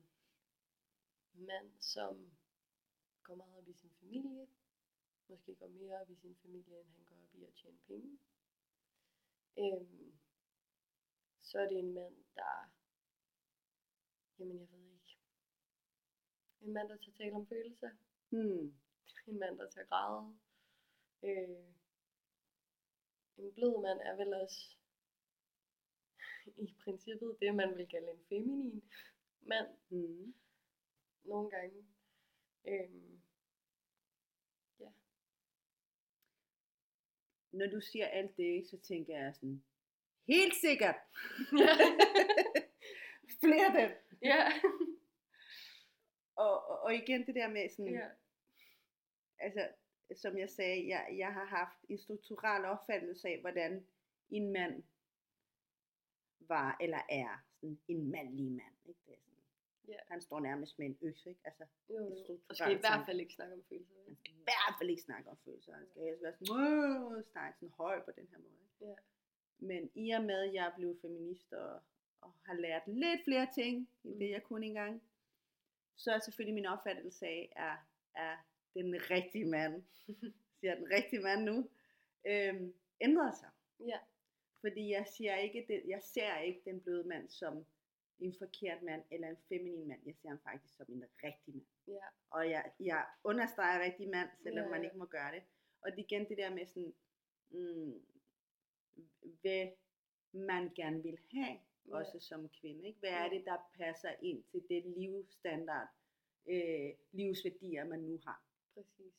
mand, 1.34 1.72
som 1.80 2.32
går 3.24 3.36
meget 3.36 3.58
op 3.58 3.68
i 3.68 3.74
sin 3.74 3.92
familie. 4.00 4.48
Måske 5.30 5.56
går 5.56 5.68
mere 5.68 6.02
op 6.02 6.10
i 6.10 6.16
sin 6.16 6.36
familie, 6.36 6.80
end 6.80 6.90
han 6.90 7.06
går 7.06 7.16
op 7.16 7.36
i 7.36 7.44
at 7.44 7.54
tjene 7.54 7.78
penge. 7.88 8.20
Øhm, 9.58 10.20
så 11.42 11.60
er 11.60 11.68
det 11.68 11.80
en 11.80 11.94
mand, 11.94 12.16
der... 12.36 12.72
Jamen, 14.40 14.60
jeg 14.60 14.72
ved 14.72 14.92
ikke. 14.94 15.18
En 16.62 16.74
mand, 16.74 16.90
der 16.90 16.98
tager 16.98 17.18
tale 17.18 17.36
om 17.36 17.48
følelser. 17.48 17.90
Mm. 18.30 18.78
En 19.28 19.40
mand, 19.40 19.58
der 19.58 19.70
tager 19.70 19.88
græde. 19.88 20.38
Øh, 21.24 21.75
en 23.38 23.54
blød 23.54 23.82
mand 23.82 24.00
er 24.00 24.16
vel 24.16 24.34
også 24.34 24.76
i 26.66 26.76
princippet 26.84 27.38
det, 27.42 27.56
man 27.56 27.78
vil 27.78 27.88
kalde 27.88 28.12
en 28.12 28.26
feminin 28.30 28.84
mand 29.42 29.68
Mm. 29.90 30.34
nogle 31.24 31.50
gange. 31.50 31.86
Øhm, 32.68 33.22
Når 37.52 37.68
du 37.68 37.82
siger 37.82 38.08
alt 38.08 38.38
det, 38.38 38.68
så 38.70 38.78
tænker 38.78 39.18
jeg 39.18 39.36
sådan, 39.36 39.64
helt 40.28 40.56
sikkert, 40.56 40.96
flere 43.44 43.66
af 43.66 43.74
dem. 43.90 44.20
ja, 44.22 44.48
Og, 46.36 46.68
og, 46.68 46.80
og 46.80 46.96
igen 46.96 47.26
det 47.26 47.36
der 47.36 47.48
med 47.48 47.70
sådan, 47.70 47.94
ja, 47.94 48.10
altså, 49.40 49.68
som 50.16 50.38
jeg 50.38 50.50
sagde, 50.50 50.88
jeg, 50.88 51.14
jeg 51.18 51.34
har 51.34 51.46
haft 51.46 51.78
en 51.90 51.98
strukturel 51.98 52.66
opfattelse 52.66 53.28
af, 53.28 53.42
hvordan 53.42 53.86
en 54.30 54.52
mand 54.52 54.84
var 56.40 56.78
eller 56.82 57.02
er 57.10 57.44
sådan 57.60 57.80
en 57.88 58.12
mandlig 58.12 58.52
mand. 58.52 58.76
Ikke? 58.86 59.00
Det 59.06 59.14
er 59.14 59.18
sådan, 59.18 59.32
Ja. 59.88 59.98
Han 60.08 60.22
står 60.22 60.40
nærmest 60.40 60.80
med 60.80 60.88
en 60.88 60.98
økse, 61.02 61.30
ikke? 61.30 61.42
Altså, 61.44 61.64
jo, 61.90 61.96
Og 62.50 62.56
skal 62.56 62.72
i 62.72 62.80
hvert 62.80 63.06
fald 63.06 63.20
ikke 63.20 63.34
snakke 63.34 63.54
om 63.54 63.64
følelser. 63.70 63.94
han 63.96 64.06
vel? 64.08 64.18
skal 64.18 64.32
i 64.34 64.44
hvert 64.44 64.76
fald 64.80 64.90
ikke 64.90 65.02
snakke 65.02 65.30
om 65.30 65.38
følelser. 65.46 65.74
Han 65.74 65.88
skal 65.88 66.02
helst 66.04 66.24
være 66.24 66.34
sådan, 66.34 67.24
snakke 67.32 67.58
sådan 67.60 67.70
høj 67.78 68.02
på 68.06 68.12
den 68.16 68.28
her 68.32 68.38
måde. 68.38 68.54
Ikke? 68.64 68.86
Ja. 68.92 68.96
Men 69.60 69.92
i 69.96 70.12
og 70.12 70.24
med, 70.24 70.40
at 70.48 70.54
jeg 70.54 70.66
er 70.68 70.76
blevet 70.76 70.98
feminist 71.02 71.54
og, 71.54 71.80
og 72.22 72.32
har 72.46 72.54
lært 72.54 72.82
lidt 72.88 73.24
flere 73.24 73.48
ting, 73.56 73.90
end 74.04 74.20
det 74.20 74.28
Mm. 74.28 74.32
jeg 74.34 74.44
kunne 74.44 74.66
engang, 74.66 75.04
så 75.96 76.12
er 76.12 76.20
selvfølgelig 76.20 76.56
min 76.56 76.66
opfattelse 76.66 77.26
af, 77.28 77.52
den 78.84 78.96
rigtige 79.12 79.46
mand, 79.46 79.84
siger 80.60 80.76
den 80.76 80.88
rigtige 80.92 81.22
mand 81.22 81.44
nu, 81.44 81.70
øhm, 82.28 82.74
ændret 83.02 83.38
sig. 83.38 83.50
Ja. 83.80 84.00
Fordi 84.62 84.90
jeg, 84.92 85.08
siger 85.08 85.36
ikke, 85.36 85.66
det, 85.68 85.84
jeg 85.88 86.02
ser 86.04 86.38
ikke 86.38 86.62
den 86.66 86.82
bløde 86.82 87.08
mand 87.08 87.30
som 87.30 87.66
en 88.20 88.34
forkert 88.40 88.82
mand 88.84 89.04
eller 89.12 89.30
en 89.30 89.38
feminin 89.50 89.88
mand. 89.88 90.02
Jeg 90.06 90.16
ser 90.16 90.30
ham 90.30 90.40
faktisk 90.44 90.76
som 90.76 90.86
en 90.90 91.04
rigtig 91.24 91.54
mand. 91.56 91.66
Ja, 91.88 92.06
Og 92.30 92.50
jeg, 92.50 92.72
jeg 92.80 93.06
understreger 93.24 93.84
rigtig 93.84 94.10
mand, 94.10 94.30
selvom 94.44 94.64
Ja, 94.66 94.70
man 94.70 94.82
ja. 94.82 94.88
ikke 94.88 94.98
må 94.98 95.06
gøre 95.06 95.32
det. 95.36 95.44
Og 95.82 95.92
det 95.92 96.00
igen 96.00 96.30
det 96.30 96.38
der 96.38 96.50
med 96.50 96.66
sådan, 96.66 96.94
mm, 97.50 98.06
hvad 99.42 99.68
man 100.32 100.70
gerne 100.76 101.04
vil 101.04 101.18
have, 101.34 101.58
Ja. 101.88 101.96
også 101.96 102.20
som 102.20 102.50
kvinde. 102.50 102.88
Ikke? 102.88 103.00
Hvad 103.00 103.10
er 103.10 103.30
det, 103.30 103.46
der 103.46 103.72
passer 103.78 104.12
ind 104.22 104.44
til 104.44 104.64
det 104.70 104.84
livsstandard, 104.98 105.88
øh, 106.50 106.90
livsværdier, 107.12 107.86
man 107.86 108.00
nu 108.00 108.20
har. 108.26 108.45
Præcis. 108.76 109.14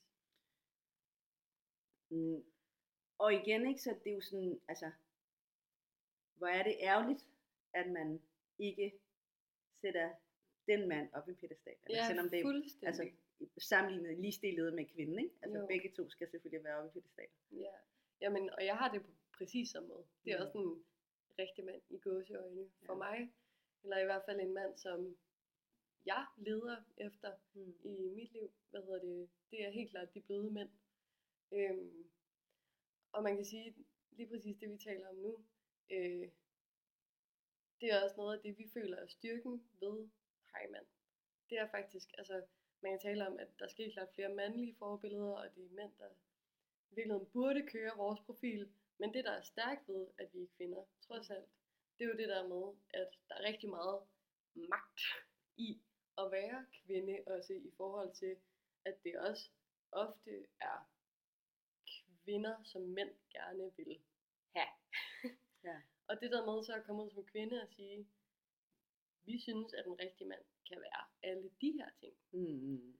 Mm. 2.11 2.45
Og 3.19 3.35
igen, 3.35 3.67
ikke, 3.69 3.81
så 3.81 3.97
det 4.05 4.11
er 4.11 4.15
jo 4.15 4.21
sådan, 4.21 4.61
altså, 4.69 4.91
hvor 6.35 6.47
er 6.47 6.63
det 6.63 6.77
ærgerligt, 6.81 7.27
at 7.75 7.91
man 7.91 8.23
ikke 8.59 8.93
sætter 9.81 10.15
den 10.67 10.89
mand 10.89 11.09
op 11.15 11.29
i 11.29 11.33
pedestal. 11.33 11.73
Altså, 11.83 11.93
Ja, 11.97 12.07
selvom 12.07 12.29
det 12.31 12.41
er 12.41 12.87
altså, 12.87 13.11
sammenlignet 13.59 14.19
ligestillet 14.19 14.75
med 14.75 14.87
kvinden, 14.87 15.19
ikke? 15.19 15.35
Altså 15.43 15.59
Jo. 15.59 15.67
begge 15.67 15.93
to 15.97 16.11
skal 16.11 16.31
selvfølgelig 16.31 16.65
være 16.65 16.77
oppe 16.77 16.89
i 16.99 17.01
pedestal. 17.01 17.29
Ja, 17.51 17.73
jamen, 18.21 18.51
og 18.51 18.65
jeg 18.65 18.77
har 18.77 18.93
det 18.93 19.03
på 19.03 19.11
præcis 19.33 19.71
samme 19.71 19.89
måde. 19.89 20.07
Det 20.25 20.33
er 20.33 20.39
Mm. 20.39 20.43
også 20.47 20.59
en 20.59 20.85
rigtig 21.39 21.65
mand 21.65 21.83
i 21.91 21.99
gåseøjne 21.99 22.71
for 22.87 22.93
Ja. 22.93 22.99
mig. 22.99 23.33
Eller 23.83 23.99
i 23.99 24.05
hvert 24.05 24.23
fald 24.25 24.41
en 24.41 24.53
mand, 24.55 24.77
som 24.79 25.17
jeg 26.07 26.27
leder 26.37 26.77
efter 26.97 27.37
Mm. 27.55 27.75
i 27.85 28.09
mit 28.15 28.33
liv. 28.33 28.51
Hvad 28.71 28.83
hedder 28.83 29.01
det? 29.01 29.29
Det 29.51 29.65
er 29.65 29.71
helt 29.71 29.91
klart 29.91 30.15
de 30.15 30.21
bløde 30.21 30.51
mænd. 30.51 30.71
Øhm, 31.53 32.11
og 33.13 33.23
man 33.23 33.37
kan 33.37 33.45
sige, 33.45 33.75
lige 34.11 34.29
præcis 34.29 34.57
det 34.57 34.71
vi 34.71 34.79
taler 34.79 35.09
om 35.09 35.17
nu, 35.17 35.45
øh, 35.91 36.29
det 37.81 37.93
er 37.93 38.05
også 38.05 38.17
noget 38.17 38.37
af 38.37 38.43
det, 38.43 38.59
vi 38.59 38.69
føler 38.75 38.97
er 38.97 39.07
styrken 39.07 39.69
ved 39.81 40.09
Heimann. 40.55 40.87
Det 41.51 41.59
er 41.59 41.71
faktisk, 41.71 42.09
altså 42.19 42.47
man 42.81 42.93
kan 42.93 43.01
tale 43.01 43.27
om, 43.27 43.39
at 43.39 43.49
der 43.59 43.69
skal 43.69 43.85
helt 43.85 43.95
klart 43.95 44.15
flere 44.15 44.35
mandlige 44.35 44.75
forbilleder, 44.75 45.33
og 45.33 45.55
det 45.55 45.65
er 45.65 45.75
mænd, 45.75 45.93
der 45.99 46.09
i 46.91 46.95
virkeligheden 46.95 47.31
burde 47.33 47.69
køre 47.69 47.97
vores 47.97 48.21
profil. 48.21 48.73
Men 48.99 49.15
det, 49.15 49.25
der 49.25 49.31
er 49.31 49.43
stærkt 49.43 49.89
ved, 49.89 50.07
at 50.19 50.35
vi 50.35 50.43
er 50.43 50.47
kvinder, 50.57 50.85
trods 51.01 51.31
alt, 51.31 51.49
det 51.99 52.05
er 52.05 52.09
jo 52.09 52.17
det 52.17 52.29
der 52.29 52.49
med, 52.49 52.77
at 52.95 53.09
der 53.29 53.35
er 53.35 53.43
rigtig 53.43 53.69
meget 53.69 54.01
magt 54.55 55.01
i 55.57 55.81
at 56.19 56.31
være 56.33 56.67
kvinde, 56.73 57.23
også 57.27 57.53
i 57.53 57.71
forhold 57.77 58.14
til, 58.14 58.37
at 58.85 58.97
det 59.05 59.19
også 59.19 59.51
ofte 59.93 60.47
er 60.61 60.91
kvinder, 62.25 62.62
som 62.64 62.83
mænd 62.83 63.11
gerne 63.31 63.73
vil 63.77 64.01
have. 64.57 64.69
Ja. 65.64 65.83
Og 66.09 66.21
det 66.21 66.31
der 66.31 66.47
med 66.47 66.64
så 66.64 66.75
at 66.75 66.85
komme 66.85 67.03
ud 67.05 67.11
som 67.11 67.25
kvinde 67.25 67.62
og 67.62 67.69
sige, 67.69 68.07
vi 69.25 69.39
synes, 69.39 69.75
at 69.75 69.87
en 69.87 70.01
rigtig 70.01 70.27
mand 70.27 70.45
kan 70.69 70.81
være 70.81 71.05
alle 71.23 71.51
de 71.61 71.73
her 71.73 71.91
ting. 72.01 72.14
Mm. 72.33 72.97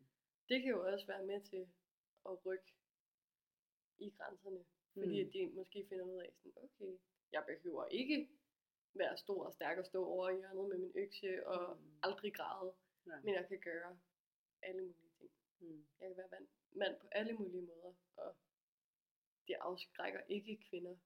Det 0.49 0.62
kan 0.62 0.71
jo 0.71 0.87
også 0.93 1.07
være 1.07 1.25
med 1.27 1.41
til 1.41 1.69
at 2.29 2.47
rykke 2.47 2.73
i 3.99 4.11
grænserne. 4.11 4.64
Fordi 4.95 5.23
Mm. 5.23 5.29
at 5.29 5.33
de 5.33 5.47
måske 5.55 5.87
finder 5.89 6.05
ud 6.05 6.19
af, 6.19 6.33
sådan, 6.43 6.53
okay, 6.62 6.99
jeg 7.33 7.45
behøver 7.47 7.85
ikke 7.87 8.29
være 8.95 9.17
stor 9.17 9.47
og 9.47 9.53
stærk 9.53 9.79
og 9.79 9.87
stå 9.87 10.05
over 10.07 10.29
i 10.31 10.37
hjørnet 10.37 10.69
med 10.69 10.79
min 10.79 10.93
økse 10.95 11.47
og 11.47 11.77
Mm. 11.77 11.99
aldrig 12.03 12.35
græde. 12.35 12.73
Ja. 13.07 13.21
Men 13.25 13.35
jeg 13.35 13.49
kan 13.49 13.61
gøre 13.61 13.99
alle 14.63 14.83
mulige 14.83 15.11
ting. 15.19 15.31
Mm. 15.59 15.87
Jeg 16.01 16.09
kan 16.09 16.17
være 16.17 16.29
mand, 16.31 16.49
mand 16.73 17.01
på 17.01 17.07
alle 17.13 17.33
mulige 17.33 17.63
måder, 17.63 17.95
og 18.17 18.37
det 19.49 19.55
afskrækker 19.55 20.21
ikke 20.29 20.65
kvinder 20.71 20.97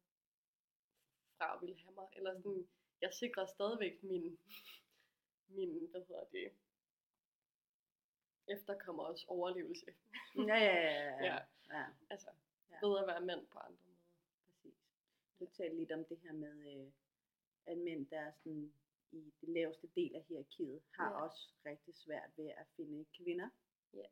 fra 1.37 1.55
at 1.57 1.61
ville 1.61 1.77
have 1.79 1.95
mig. 1.95 2.09
Eller 2.13 2.35
sådan, 2.35 2.69
jeg 3.01 3.15
sikrer 3.15 3.47
stadigvæk 3.47 4.03
min, 4.03 4.39
min 5.57 5.87
hvad 5.91 6.01
hedder 6.07 6.25
det, 6.25 6.53
efterkommers 8.49 9.25
overlevelse. 9.25 9.87
Ja, 10.37 10.43
ja, 10.43 10.75
ja, 10.75 10.93
ja. 10.93 11.25
Ja. 11.25 11.39
ja. 11.79 11.85
Altså, 12.11 12.31
Ja. 12.71 12.87
ved 12.89 12.99
at 13.01 13.07
være 13.07 13.21
mand 13.21 13.47
på 13.47 13.59
andre 13.59 13.79
måder. 13.87 13.97
Præcis. 14.47 14.75
Du 15.41 15.47
talte 15.47 15.77
lidt 15.77 15.93
om 15.93 16.05
det 16.05 16.19
her 16.19 16.33
med, 16.33 16.85
øh, 16.87 16.93
at 17.67 17.79
mænd, 17.79 18.07
der 18.07 18.21
er 18.21 18.33
sådan 18.33 18.73
i 19.13 19.33
det 19.41 19.49
laveste 19.49 19.87
del 19.97 20.15
af 20.15 20.23
hierarkiet, 20.29 20.83
har 20.99 21.11
Ja. 21.11 21.23
også 21.25 21.53
rigtig 21.67 21.95
svært 21.95 22.31
ved 22.37 22.49
at 22.49 22.67
finde 22.77 23.05
kvinder. 23.17 23.49
Ja. 23.95 24.05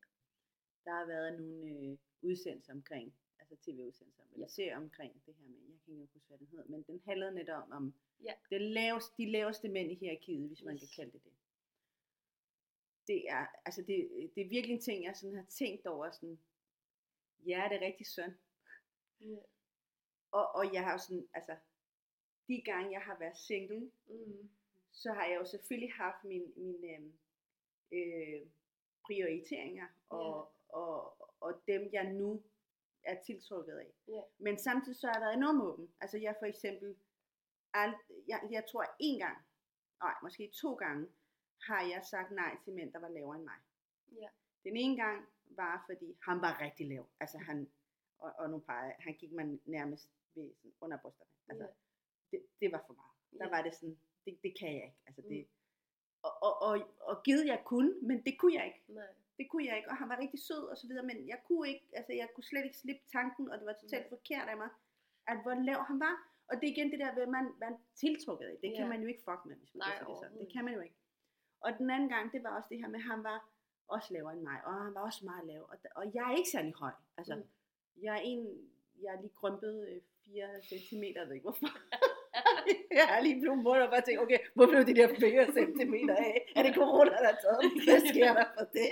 Der 0.84 0.90
har 0.90 1.07
været 1.07 1.40
nogle 1.40 1.66
øh, 1.70 1.99
udsendelser 2.22 2.72
omkring, 2.72 3.14
altså 3.38 3.57
tv-udsendelser, 3.57 4.22
eller 4.32 4.46
Ja. 4.46 4.49
serier 4.49 4.76
omkring 4.76 5.26
det 5.26 5.34
her 5.34 5.49
med, 5.49 5.59
jeg 5.68 5.78
kan 5.84 5.94
ikke 6.01 6.12
huske, 6.12 6.28
hvad 6.28 6.38
den 6.38 6.46
hed, 6.46 6.64
men 6.64 6.82
den 6.82 7.01
handlede 7.05 7.32
netop 7.34 7.62
om, 7.62 7.72
om 7.72 7.94
Ja. 8.24 8.34
det 8.51 8.61
laveste, 8.61 9.14
de 9.16 9.30
laveste 9.30 9.68
mænd 9.68 9.90
i 9.92 9.94
hierarkiet, 9.94 10.46
hvis 10.49 10.62
man 10.62 10.74
Yes. 10.74 10.80
kan 10.80 10.88
kalde 10.96 11.12
det 11.12 11.24
det. 11.24 11.32
Det 13.07 13.30
er, 13.30 13.46
altså 13.64 13.82
det, 13.82 13.96
det 14.34 14.40
er 14.40 14.49
virkelig 14.49 14.74
en 14.74 14.80
ting, 14.80 15.05
jeg 15.05 15.16
sådan 15.16 15.36
har 15.36 15.46
tænkt 15.49 15.86
over, 15.86 16.11
sådan, 16.11 16.38
ja, 17.46 17.66
det 17.70 17.76
er 17.76 17.86
rigtig 17.86 18.07
synd, 18.07 18.32
Ja. 19.20 19.36
og, 20.30 20.55
og 20.55 20.72
jeg 20.74 20.84
har 20.84 20.92
jo 20.92 20.99
sådan, 20.99 21.28
altså, 21.34 21.57
de 22.49 22.62
gange 22.64 22.92
jeg 22.92 23.03
har 23.03 23.18
været 23.18 23.36
single, 23.36 23.90
Mm. 24.07 24.51
Så 24.93 25.12
har 25.12 25.24
jeg 25.26 25.36
jo 25.41 25.45
selvfølgelig 25.45 25.93
haft 25.95 26.24
mine 26.24 26.53
min, 26.57 26.84
øh, 26.84 27.03
øh, 27.93 28.47
prioriteringer, 29.07 29.86
og, 30.09 30.53
og, 30.68 31.16
og 31.41 31.62
dem 31.66 31.89
jeg 31.93 32.12
nu 32.12 32.43
er 33.03 33.22
tiltrukket 33.26 33.72
af. 33.72 33.93
Ja. 34.09 34.22
Men 34.39 34.59
samtidig 34.59 34.97
så 34.99 35.07
har 35.07 35.14
jeg 35.14 35.20
været 35.20 35.36
enormt 35.36 35.62
åben. 35.62 35.95
Altså 36.01 36.18
jeg 36.18 36.36
for 36.39 36.47
eksempel, 36.47 36.97
ald, 37.74 37.95
jeg, 38.28 38.49
jeg 38.51 38.64
tror 38.70 38.84
en 39.01 39.18
gang, 39.18 39.39
nej 40.03 40.14
måske 40.22 40.51
to 40.55 40.74
gange, 40.74 41.09
har 41.62 41.82
jeg 41.82 42.05
sagt 42.11 42.30
nej 42.30 42.57
til 42.64 42.72
mænd, 42.72 42.93
der 42.93 42.99
var 42.99 43.09
lavere 43.09 43.36
end 43.36 43.45
mig. 43.45 43.59
Ja. 44.22 44.28
Den 44.64 44.76
ene 44.76 44.97
gang 45.05 45.26
var, 45.45 45.84
fordi 45.86 46.16
han 46.22 46.41
var 46.41 46.61
rigtig 46.61 46.89
lav. 46.89 47.09
Altså 47.20 47.39
han, 47.39 47.70
og, 48.18 48.32
og 48.39 48.51
nu 48.51 48.59
peger 48.59 48.93
han 48.99 49.14
gik 49.14 49.32
mig 49.32 49.59
nærmest 49.64 50.11
ved 50.34 50.55
sådan 50.55 50.72
under 50.80 50.99
brysterne. 50.99 51.30
Altså, 51.49 51.64
Ja. 51.64 51.70
det, 52.30 52.47
det 52.61 52.72
var 52.72 52.84
for 52.86 52.93
meget. 52.93 53.41
Der 53.41 53.45
Ja. 53.47 53.51
var 53.57 53.62
det 53.62 53.74
sådan, 53.74 53.99
det, 54.28 54.38
det 54.44 54.52
kan 54.60 54.68
jeg 54.76 54.84
ikke. 54.88 55.00
Altså, 55.06 55.22
det, 55.30 55.38
Mm. 55.38 55.54
og, 56.22 56.32
og, 56.46 56.62
og, 56.68 56.74
og 57.10 57.22
givet 57.26 57.46
jeg 57.46 57.60
kunne, 57.64 57.92
men 58.08 58.16
det 58.26 58.34
kunne 58.38 58.54
jeg 58.54 58.66
ikke. 58.66 58.82
Nej. 58.88 59.06
Det 59.38 59.46
kunne 59.50 59.66
jeg 59.68 59.76
ikke, 59.76 59.88
og 59.90 59.96
han 59.96 60.08
var 60.08 60.18
rigtig 60.24 60.40
sød 60.48 60.62
og 60.72 60.76
så 60.78 60.86
videre, 60.88 61.06
men 61.10 61.28
jeg 61.28 61.38
kunne 61.46 61.68
ikke, 61.68 61.84
altså 61.92 62.12
jeg 62.12 62.28
kunne 62.34 62.44
slet 62.44 62.64
ikke 62.64 62.76
slippe 62.84 63.02
tanken, 63.12 63.50
og 63.50 63.58
det 63.58 63.66
var 63.66 63.72
totalt 63.82 64.02
Nej. 64.06 64.08
forkert 64.16 64.48
af 64.48 64.56
mig, 64.56 64.68
at 65.26 65.38
hvor 65.42 65.54
lav 65.68 65.80
han 65.90 66.00
var. 66.00 66.14
Og 66.48 66.54
det 66.60 66.64
er 66.68 66.72
igen 66.72 66.90
det 66.92 66.98
der, 67.04 67.12
hvad 67.14 67.26
man, 67.26 67.44
man 67.60 67.72
tiltrukket 68.02 68.46
af. 68.46 68.56
Det 68.62 68.70
Ja. 68.70 68.76
kan 68.76 68.88
man 68.88 69.00
jo 69.02 69.06
ikke 69.12 69.22
fuck 69.28 69.40
med, 69.44 69.56
hvis 69.56 69.74
man 69.74 69.78
Nej, 69.78 69.88
det 69.88 69.98
sådan. 69.98 70.06
overhovedet 70.06 70.40
Det 70.40 70.52
kan 70.54 70.64
man 70.64 70.74
jo 70.74 70.80
ikke. 70.80 70.96
Og 71.60 71.70
den 71.78 71.90
anden 71.90 72.08
gang, 72.08 72.32
det 72.32 72.42
var 72.42 72.56
også 72.56 72.68
det 72.70 72.78
her 72.78 72.88
med, 72.88 72.98
at 72.98 73.04
han 73.12 73.22
var 73.24 73.38
også 73.88 74.08
lavere 74.14 74.32
end 74.32 74.42
mig, 74.42 74.58
og 74.64 74.74
han 74.84 74.94
var 74.94 75.00
også 75.00 75.24
meget 75.24 75.46
lav. 75.46 75.62
Og, 75.72 75.76
og 75.94 76.14
jeg 76.14 76.24
er 76.32 76.36
ikke 76.36 76.50
særlig 76.50 76.74
høj. 76.74 76.92
Altså, 77.18 77.34
Mm. 77.36 77.42
jeg 78.02 78.12
er 78.16 78.20
en, 78.32 78.70
jeg 79.02 79.14
er 79.14 79.20
lige 79.20 79.32
krympet 79.40 79.88
øh, 79.88 80.00
4 80.24 80.62
cm, 80.62 81.02
jeg 81.16 81.26
ved 81.26 81.34
ikke 81.34 81.42
hvorfor. 81.50 81.66
jeg 83.00 83.06
har 83.12 83.20
lige 83.20 83.40
blevet 83.40 83.59
målt 83.66 83.82
og 83.82 83.90
bare 83.90 84.04
tænkt, 84.06 84.20
okay, 84.24 84.38
hvor 84.54 84.66
blev 84.66 84.82
de 84.86 84.94
der 84.94 85.09
4 85.09 85.46
cm 85.59 85.94
af? 86.11 86.52
Er 86.56 86.62
det 86.62 86.74
corona, 86.74 87.11
der 87.11 87.26
har 87.32 87.38
taget? 87.44 87.62
Hvad 87.86 88.00
sker 88.11 88.30
der 88.38 88.46
for 88.56 88.64
det? 88.78 88.90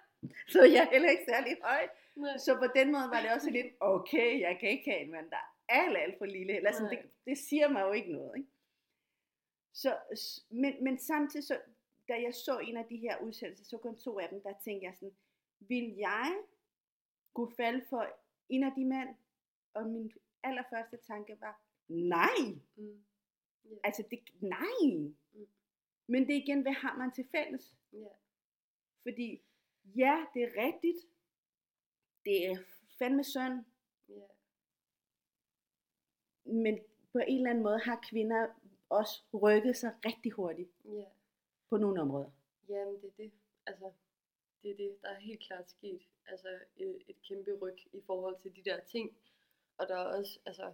Så 0.52 0.60
jeg 0.74 0.82
er 0.86 0.90
heller 0.94 1.10
ikke 1.10 1.26
særlig 1.32 1.56
høj. 1.62 1.88
Nej. 2.16 2.38
Så 2.38 2.56
på 2.62 2.66
den 2.78 2.92
måde 2.92 3.08
var 3.12 3.20
det 3.22 3.30
også 3.36 3.50
lidt, 3.50 3.66
okay, 3.80 4.40
jeg 4.40 4.56
kan 4.60 4.68
ikke 4.70 4.90
have 4.90 5.02
en 5.04 5.10
mand, 5.10 5.30
der 5.30 5.36
er 5.36 5.74
alt, 5.80 5.96
alt 5.96 6.18
for 6.18 6.24
lille. 6.24 6.56
Eller 6.56 6.72
sådan, 6.72 6.90
det, 6.90 6.98
det 7.26 7.38
siger 7.38 7.68
mig 7.68 7.82
jo 7.82 7.92
ikke 7.92 8.12
noget. 8.12 8.36
Ikke? 8.36 8.50
Så, 9.74 9.96
men, 10.50 10.84
men 10.84 10.98
samtidig, 10.98 11.46
så, 11.46 11.60
da 12.08 12.14
jeg 12.22 12.34
så 12.34 12.58
en 12.58 12.76
af 12.76 12.86
de 12.90 12.96
her 12.96 13.18
udsendelser, 13.18 13.64
så 13.64 13.78
kun 13.78 13.98
to 13.98 14.18
af 14.18 14.28
dem, 14.28 14.42
der 14.42 14.52
tænkte 14.64 14.86
jeg 14.86 14.94
sådan, 14.94 15.16
vil 15.60 15.96
jeg 15.96 16.36
kunne 17.34 17.52
falde 17.56 17.84
for 17.90 18.06
en 18.48 18.62
af 18.64 18.72
de 18.76 18.84
mænd? 18.84 19.08
Og 19.74 19.86
min 19.86 20.12
allerførste 20.42 20.96
tanke 20.96 21.36
var, 21.40 21.60
nej, 21.88 22.36
Mm. 22.76 23.02
Ja. 23.64 23.76
altså 23.84 24.04
det, 24.10 24.18
nej. 24.40 24.76
Mm. 25.32 25.48
Men 26.06 26.26
det 26.26 26.36
er 26.36 26.42
igen, 26.42 26.62
hvad 26.62 26.72
har 26.72 26.96
man 26.98 27.12
til 27.12 27.26
fælles? 27.30 27.74
Ja. 27.92 28.08
Fordi, 29.02 29.42
ja, 29.96 30.26
det 30.34 30.42
er 30.42 30.66
rigtigt. 30.66 30.96
Det 32.24 32.46
er 32.46 32.56
fandme 32.98 33.24
synd, 33.24 33.64
Ja. 34.08 34.26
men 36.44 36.78
på 37.12 37.18
en 37.18 37.36
eller 37.36 37.50
anden 37.50 37.62
måde 37.64 37.78
har 37.78 38.00
kvinder 38.10 38.48
også 38.88 39.22
rykket 39.42 39.76
sig 39.76 39.94
rigtig 40.04 40.32
hurtigt 40.32 40.70
Ja. 40.84 41.04
på 41.70 41.76
nogle 41.76 42.00
områder. 42.00 42.30
Jamen, 42.68 42.94
det 43.02 43.04
er 43.08 43.16
det. 43.16 43.32
Altså, 43.66 43.92
det 44.62 44.70
er 44.70 44.76
det, 44.76 44.98
der 45.02 45.08
er 45.08 45.18
helt 45.20 45.40
klart 45.40 45.70
sket. 45.70 46.02
Altså, 46.26 46.48
et, 46.76 47.02
et 47.08 47.22
kæmpe 47.22 47.52
ryg 47.62 47.78
i 47.92 48.00
forhold 48.06 48.38
til 48.40 48.56
de 48.56 48.62
der 48.70 48.80
ting. 48.84 49.16
Og 49.78 49.88
der 49.88 49.94
er 49.96 50.04
også, 50.18 50.38
altså, 50.46 50.72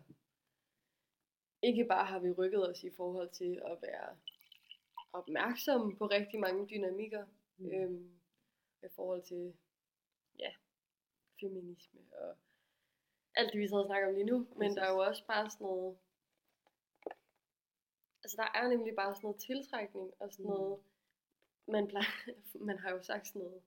ikke 1.63 1.85
bare 1.85 2.07
har 2.07 2.19
vi 2.19 2.31
rykket 2.31 2.69
os 2.71 2.83
i 2.85 2.91
forhold 2.97 3.31
til 3.31 3.63
at 3.65 3.79
være 3.83 4.17
opmærksomme 5.13 5.97
på 5.97 6.07
rigtig 6.07 6.41
mange 6.41 6.67
dynamikker, 6.67 7.27
Mm. 7.57 7.71
øhm, 7.75 8.21
i 8.83 8.87
forhold 8.97 9.23
til, 9.23 9.55
ja, 10.39 10.53
feminisme 11.41 12.01
og 12.13 12.37
alt 13.35 13.53
det, 13.53 13.61
vi 13.61 13.67
sidder 13.69 13.83
og 13.83 13.87
snakker 13.89 14.09
om 14.09 14.15
lige 14.15 14.25
nu. 14.27 14.47
Men 14.57 14.77
der 14.77 14.83
er 14.83 14.91
jo 14.93 14.99
også 14.99 15.27
bare 15.27 15.51
sådan 15.51 15.65
noget, 15.65 15.99
altså 18.23 18.37
der 18.37 18.49
er 18.61 18.69
nemlig 18.69 18.95
bare 18.97 19.15
sådan 19.15 19.27
noget 19.27 19.41
tiltrækning 19.41 20.13
og 20.21 20.33
sådan 20.33 20.45
Mm. 20.47 20.51
noget, 20.51 20.81
man, 21.69 21.89
plejer, 21.89 22.33
man 22.69 22.79
har 22.79 22.91
jo 22.91 23.03
sagt 23.03 23.27
sådan 23.27 23.43
noget, 23.43 23.63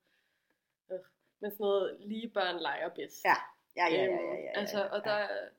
øh, 0.91 0.99
men 1.39 1.51
sådan 1.51 1.63
noget, 1.63 1.97
lige 2.01 2.29
børn 2.29 2.61
leger 2.61 2.89
bedst. 2.89 3.25
Ja, 3.25 3.35
ja, 3.75 3.87
ja, 3.87 4.03
ja, 4.03 4.11
Øhm, 4.11 4.15
ja, 4.19 4.33
ja, 4.33 4.41
ja, 4.41 4.51
Altså, 4.59 4.87
og 4.91 5.03
der 5.03 5.11
er, 5.11 5.49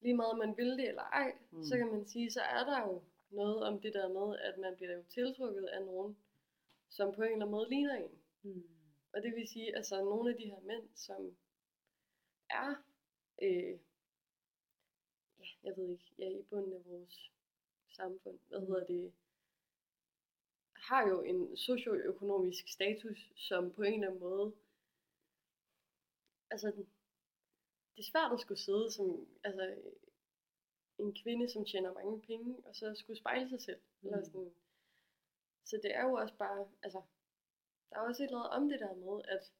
lige 0.00 0.14
meget 0.16 0.32
om 0.32 0.38
man 0.38 0.56
vil 0.56 0.70
det 0.70 0.88
eller 0.88 1.02
ej, 1.02 1.38
Mm. 1.50 1.62
så 1.64 1.76
kan 1.78 1.86
man 1.92 2.06
sige, 2.06 2.30
så 2.30 2.40
er 2.40 2.64
der 2.64 2.80
jo 2.80 3.02
noget 3.30 3.62
om 3.64 3.80
det 3.80 3.94
der 3.94 4.08
med, 4.08 4.38
at 4.38 4.58
man 4.58 4.76
bliver 4.76 4.92
jo 4.92 5.02
tiltrukket 5.08 5.64
af 5.64 5.84
nogen, 5.84 6.16
som 6.88 7.14
på 7.14 7.22
en 7.22 7.32
eller 7.32 7.36
anden 7.36 7.50
måde 7.50 7.68
ligner 7.68 7.94
en. 7.94 8.10
Mm. 8.42 8.68
Og 9.12 9.22
det 9.22 9.34
vil 9.34 9.48
sige, 9.48 9.76
altså 9.76 10.04
nogle 10.04 10.30
af 10.30 10.36
de 10.36 10.44
her 10.50 10.60
mænd, 10.60 10.88
som 10.94 11.36
er 12.50 12.74
øh, 13.42 13.78
jeg 15.64 15.76
ved 15.76 15.88
ikke, 15.90 16.12
ja, 16.18 16.28
i 16.28 16.42
bunden 16.42 16.72
af 16.72 16.84
vores 16.86 17.30
samfund, 17.90 18.38
hvad 18.48 18.60
Mm. 18.60 18.66
hedder 18.66 18.86
det, 18.86 19.12
har 20.74 21.08
jo 21.08 21.22
en 21.22 21.56
socioøkonomisk 21.56 22.68
status, 22.68 23.32
som 23.36 23.72
på 23.72 23.82
en 23.82 23.94
eller 23.94 24.06
anden 24.06 24.20
måde, 24.20 24.52
altså, 26.50 26.72
det 27.96 28.02
er 28.02 28.10
svært 28.12 28.32
at 28.32 28.40
skulle 28.40 28.58
sidde 28.60 28.90
som, 28.90 29.28
altså, 29.44 29.74
en 30.98 31.14
kvinde, 31.22 31.48
som 31.52 31.64
tjener 31.64 31.92
mange 31.92 32.20
penge, 32.20 32.56
og 32.64 32.76
så 32.76 32.94
skulle 32.94 33.18
spejle 33.18 33.48
sig 33.48 33.60
selv. 33.62 33.80
Mm. 34.00 34.08
Eller 34.08 34.24
sådan. 34.24 34.52
Så 35.64 35.80
det 35.82 35.94
er 35.96 36.02
jo 36.04 36.12
også 36.12 36.34
bare, 36.36 36.68
altså, 36.82 37.02
der 37.90 37.96
er 37.96 38.00
også 38.00 38.22
et 38.22 38.26
eller 38.26 38.38
andet 38.40 38.56
om 38.62 38.68
det 38.68 38.80
der 38.80 38.94
med, 38.94 39.24
at 39.28 39.52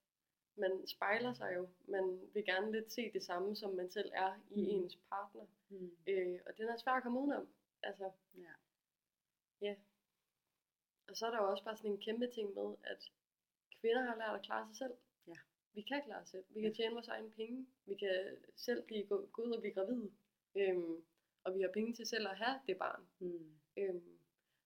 man 0.57 0.87
spejler 0.87 1.33
sig 1.35 1.53
jo, 1.57 1.69
man 1.85 2.31
vil 2.35 2.45
gerne 2.45 2.73
lidt 2.73 2.93
se 2.93 3.13
det 3.13 3.23
samme, 3.25 3.57
som 3.57 3.75
man 3.75 3.91
selv 3.91 4.11
er 4.15 4.41
i 4.51 4.61
Mm. 4.61 4.69
ens 4.71 4.97
partner. 5.11 5.47
Mm. 5.69 5.97
Øh, 6.07 6.41
og 6.47 6.57
den 6.59 6.69
er 6.69 6.77
svær 6.77 6.93
at 6.93 7.03
komme 7.03 7.21
udenom. 7.21 7.49
Altså, 7.83 8.11
Ja. 8.35 8.53
ja. 9.61 9.77
Og 11.09 11.17
så 11.17 11.27
er 11.27 11.31
der 11.31 11.39
jo 11.43 11.51
også 11.51 11.65
bare 11.65 11.77
sådan 11.77 11.91
en 11.91 12.01
kæmpe 12.01 12.31
ting 12.35 12.55
med, 12.55 12.75
at 12.85 13.11
kvinder 13.81 14.03
har 14.03 14.17
lært 14.17 14.35
at 14.35 14.43
klare 14.47 14.67
sig 14.69 14.77
selv. 14.77 14.95
Vi 15.77 15.83
kan 15.83 16.03
klare 16.05 16.23
os 16.23 16.29
selv. 16.29 16.45
Vi 16.55 16.61
kan 16.61 16.75
tjene 16.75 16.95
vores 16.95 17.09
egne 17.09 17.31
penge. 17.31 17.67
Vi 17.87 17.95
kan 17.95 18.37
selv 18.57 18.83
blive, 18.83 19.07
gå, 19.07 19.27
gå 19.33 19.43
ud 19.43 19.53
og 19.53 19.61
blive 19.61 19.75
gravide. 19.75 20.11
Øhm, 20.57 21.05
og 21.45 21.55
vi 21.55 21.61
har 21.63 21.71
penge 21.73 21.93
til 21.93 22.07
selv 22.07 22.29
at 22.29 22.37
have 22.37 22.61
det 22.67 22.79
barn. 22.79 23.03
Mm. 23.19 23.51
Øhm, 23.77 24.19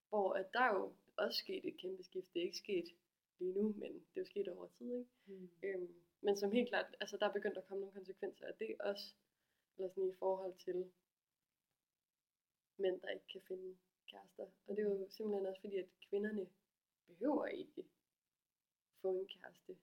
hvor 0.08 0.32
at 0.32 0.52
der 0.52 0.60
er 0.60 0.74
jo 0.74 0.92
også 1.16 1.38
sket 1.38 1.64
et 1.68 1.80
kæmpe 1.80 2.02
skift. 2.02 2.34
Det 2.34 2.40
er 2.40 2.44
ikke 2.44 2.64
sket 2.66 2.88
lige 3.38 3.52
nu, 3.52 3.62
men 3.62 3.92
det 3.92 4.16
er 4.16 4.20
jo 4.20 4.24
sket 4.24 4.48
over 4.48 4.66
tid. 4.78 4.98
Ikke? 4.98 5.10
Mm. 5.26 5.50
Øhm, 5.62 5.94
men 6.20 6.36
som 6.36 6.52
helt 6.52 6.68
klart, 6.68 6.96
altså 7.00 7.16
der 7.16 7.26
er 7.28 7.32
begyndt 7.32 7.58
at 7.58 7.66
komme 7.66 7.80
nogle 7.80 7.94
konsekvenser 7.94 8.46
af 8.46 8.54
det 8.54 8.76
også. 8.80 9.14
Eller 9.76 9.88
sådan 9.88 10.10
i 10.10 10.18
forhold 10.18 10.54
til 10.58 10.90
mænd, 12.76 13.00
der 13.00 13.10
ikke 13.10 13.26
kan 13.32 13.42
finde 13.48 13.76
kærester. 14.10 14.46
Og 14.66 14.76
det 14.76 14.78
er 14.78 14.88
jo 14.90 15.06
simpelthen 15.10 15.46
også 15.46 15.60
fordi, 15.60 15.76
at 15.76 15.88
kvinderne 16.08 16.46
behøver 17.06 17.46
ikke 17.46 17.84
få 19.02 19.08
en 19.18 19.28
kæreste. 19.28 19.76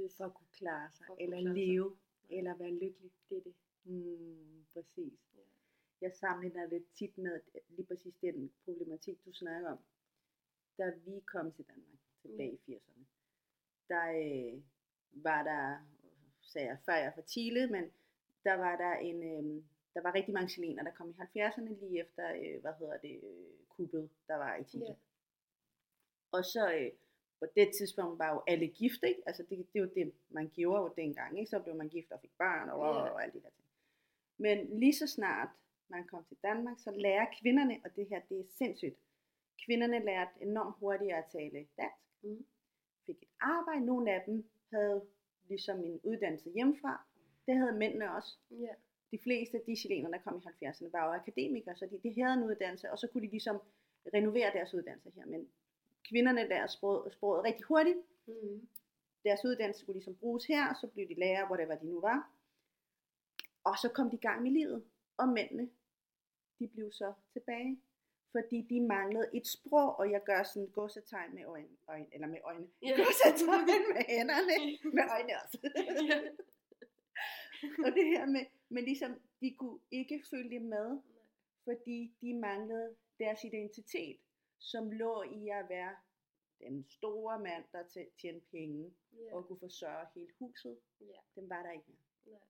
Hvis 0.00 0.16
For 0.16 0.24
at 0.24 0.34
kunne 0.34 0.52
klare 0.52 0.90
sig, 0.90 1.06
eller 1.20 1.40
klare 1.40 1.54
sig. 1.54 1.66
leve, 1.66 1.88
Nej. 1.88 2.38
eller 2.38 2.56
være 2.56 2.70
lykkelig. 2.70 3.10
det 3.28 3.36
er 3.38 3.42
det. 3.42 3.54
Mm, 3.84 4.64
præcis. 4.72 5.18
Ja. 5.34 5.40
Jeg 6.00 6.12
sammenligner 6.14 6.66
det 6.68 6.84
tit 6.98 7.18
med 7.18 7.40
lige 7.68 7.86
præcis 7.86 8.14
den 8.22 8.52
problematik, 8.64 9.24
du 9.24 9.32
snakker 9.32 9.70
om. 9.70 9.78
Da 10.78 10.92
vi 11.06 11.20
kom 11.20 11.52
til 11.52 11.64
Danmark 11.64 12.00
tilbage 12.22 12.58
i 12.66 12.74
80'erne, 12.74 13.04
der 13.88 14.04
øh, 14.10 14.62
var 15.12 15.42
der, 15.42 15.78
sagde 16.42 16.68
jeg 16.68 16.78
før 16.86 16.94
jeg 16.94 17.12
for 17.14 17.22
Chile, 17.22 17.66
men 17.66 17.84
der 18.44 18.54
var 18.54 18.76
der 18.76 18.92
en, 18.92 19.22
øh, 19.22 19.64
der 19.94 20.00
var 20.02 20.14
rigtig 20.14 20.34
mange 20.34 20.48
chilener, 20.48 20.82
der 20.82 20.90
kom 20.90 21.10
i 21.10 21.12
70'erne 21.12 21.80
lige 21.80 22.00
efter, 22.00 22.32
øh, 22.34 22.60
hvad 22.60 22.72
hedder 22.78 22.98
det, 22.98 23.20
øh, 23.24 23.66
kuppet, 23.68 24.10
der 24.26 24.36
var 24.36 24.56
i 24.56 24.64
Chile. 24.64 24.86
Ja. 24.86 24.94
Og 26.32 26.44
så 26.44 26.74
øh, 26.74 26.90
på 27.40 27.46
det 27.56 27.68
tidspunkt 27.78 28.18
var 28.18 28.30
jo 28.34 28.42
alle 28.46 28.66
gift, 28.68 29.02
ikke? 29.02 29.22
Altså 29.26 29.42
det, 29.42 29.58
det 29.58 29.78
er 29.78 29.80
jo 29.80 29.90
det, 29.94 30.12
man 30.28 30.48
gjorde 30.48 30.82
jo 30.82 30.92
dengang, 30.96 31.38
ikke? 31.38 31.50
Så 31.50 31.58
blev 31.58 31.74
man 31.74 31.88
gift 31.88 32.12
og 32.12 32.20
fik 32.20 32.32
børn 32.38 32.68
og, 32.68 32.78
og, 32.80 32.96
og 32.96 33.22
alt 33.24 33.34
det 33.34 33.42
der 33.42 33.50
ting. 33.50 33.68
Men 34.38 34.78
lige 34.80 34.94
så 34.94 35.06
snart 35.06 35.48
man 35.88 36.06
kom 36.06 36.24
til 36.24 36.36
Danmark, 36.42 36.76
så 36.78 36.90
lærer 36.90 37.26
kvinderne, 37.40 37.80
og 37.84 37.96
det 37.96 38.06
her 38.08 38.20
det 38.28 38.40
er 38.40 38.44
sindssygt, 38.58 38.98
kvinderne 39.64 39.98
lærte 40.04 40.30
enormt 40.40 40.76
hurtigt 40.78 41.12
at 41.12 41.24
tale 41.32 41.66
dansk, 41.76 42.00
Mm. 42.22 42.46
fik 43.06 43.22
et 43.22 43.28
arbejde, 43.40 43.84
nogle 43.86 44.12
af 44.12 44.22
dem 44.26 44.50
havde 44.72 45.06
ligesom 45.48 45.84
en 45.84 46.00
uddannelse 46.04 46.50
hjemmefra, 46.50 47.06
det 47.46 47.56
havde 47.56 47.72
mændene 47.72 48.14
også. 48.16 48.38
Ja. 48.50 48.74
De 49.10 49.18
fleste 49.22 49.56
af 49.56 49.62
de 49.66 49.76
chilenere, 49.76 50.12
der 50.12 50.18
kom 50.18 50.36
i 50.36 50.66
70'erne, 50.66 50.90
var 50.92 51.06
jo 51.06 51.12
akademikere, 51.12 51.76
så 51.76 51.86
de, 51.86 52.00
de 52.08 52.22
havde 52.22 52.34
en 52.34 52.44
uddannelse, 52.44 52.90
og 52.90 52.98
så 52.98 53.06
kunne 53.08 53.26
de 53.26 53.30
ligesom 53.30 53.56
renovere 54.14 54.52
deres 54.52 54.74
uddannelse 54.74 55.10
her. 55.16 55.26
Men 55.26 55.48
kvinderne 56.10 56.48
lærte 56.48 56.72
sproget, 56.72 57.12
sproget 57.12 57.44
rigtig 57.44 57.64
hurtigt, 57.64 57.98
Mm. 58.26 58.68
deres 59.24 59.44
uddannelse 59.44 59.80
skulle 59.80 59.96
ligesom 59.96 60.16
bruges 60.16 60.44
her, 60.46 60.74
så 60.80 60.86
blev 60.86 61.08
de 61.08 61.14
lærer, 61.14 61.50
whatever 61.50 61.74
de 61.74 61.86
nu 61.86 62.00
var. 62.00 62.30
Og 63.64 63.74
så 63.82 63.88
kom 63.94 64.10
de 64.10 64.16
i 64.16 64.20
gang 64.28 64.42
med 64.42 64.50
livet. 64.50 64.84
Og 65.16 65.28
mændene, 65.28 65.70
de 66.58 66.68
blev 66.68 66.92
så 66.92 67.12
tilbage. 67.32 67.82
Fordi 68.32 68.60
de 68.70 68.80
manglede 68.80 69.30
et 69.34 69.46
sprog, 69.46 69.98
og 69.98 70.10
jeg 70.10 70.22
gør 70.24 70.42
sådan 70.42 70.70
gåsetegn 70.70 71.34
med 71.34 71.44
øjne, 71.44 71.76
øjne 71.88 72.06
eller 72.12 72.26
med 72.28 72.38
øjne. 72.44 72.68
Ja. 72.82 72.96
Gåsetegn 72.96 73.84
med 73.94 74.04
hænderne, 74.08 74.54
med 74.96 75.04
øjne 75.16 75.32
også. 75.44 75.58
og 77.84 77.92
det 77.96 78.06
her 78.06 78.26
med, 78.26 78.46
men 78.68 78.84
ligesom, 78.84 79.20
de 79.40 79.54
kunne 79.58 79.80
ikke 79.90 80.22
følge 80.30 80.60
med, 80.60 80.98
fordi 81.64 82.14
de 82.20 82.34
manglede 82.34 82.96
deres 83.18 83.44
identitet, 83.44 84.16
som 84.60 84.90
lå 84.90 85.22
i 85.22 85.48
at 85.48 85.68
være 85.68 85.96
den 86.60 86.84
store 86.88 87.38
mand, 87.38 87.64
der 87.72 87.82
tj- 87.82 88.16
tjente 88.20 88.46
penge 88.50 88.94
Ja. 89.12 89.34
og 89.36 89.46
kunne 89.46 89.58
forsørge 89.58 90.06
hele 90.14 90.32
huset. 90.38 90.78
Ja. 91.00 91.20
Den 91.40 91.48
var 91.50 91.62
der 91.62 91.70
ikke 91.70 91.84
mere. 91.88 91.98
Nej. 92.32 92.40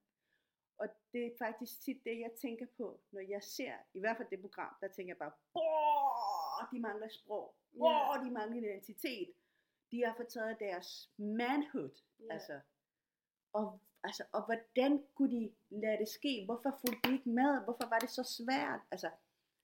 Og 0.79 0.89
det 1.13 1.27
er 1.27 1.31
faktisk 1.39 1.81
tit 1.81 2.05
det, 2.05 2.21
jeg 2.21 2.33
tænker 2.33 2.67
på, 2.77 3.01
når 3.11 3.21
jeg 3.21 3.43
ser, 3.43 3.75
i 3.95 4.01
hvert 4.01 4.17
fald 4.17 4.29
det 4.31 4.41
program, 4.41 4.77
der 4.81 4.89
tænker 4.89 5.11
jeg 5.11 5.19
bare, 5.19 5.33
Åh, 5.55 6.67
de 6.73 6.81
mangler 6.81 7.09
sprog. 7.09 7.55
Åh, 7.81 8.25
de 8.25 8.31
mangler 8.31 8.69
identitet. 8.71 9.33
De 9.91 10.05
har 10.05 10.15
fortaget 10.17 10.61
deres 10.61 11.11
manhood. 11.17 11.91
Ja. 12.21 12.33
Altså. 12.33 12.61
Og, 13.53 13.81
altså, 14.03 14.25
og 14.33 14.45
hvordan 14.45 15.05
kunne 15.15 15.31
de 15.41 15.53
lade 15.71 15.99
det 15.99 16.09
ske? 16.09 16.45
Hvorfor 16.45 16.71
fulgte 16.87 17.09
de 17.09 17.15
ikke 17.15 17.29
med? 17.29 17.65
Hvorfor 17.65 17.89
var 17.89 17.99
det 17.99 18.11
så 18.11 18.23
svært? 18.25 18.81
Altså, 18.91 19.11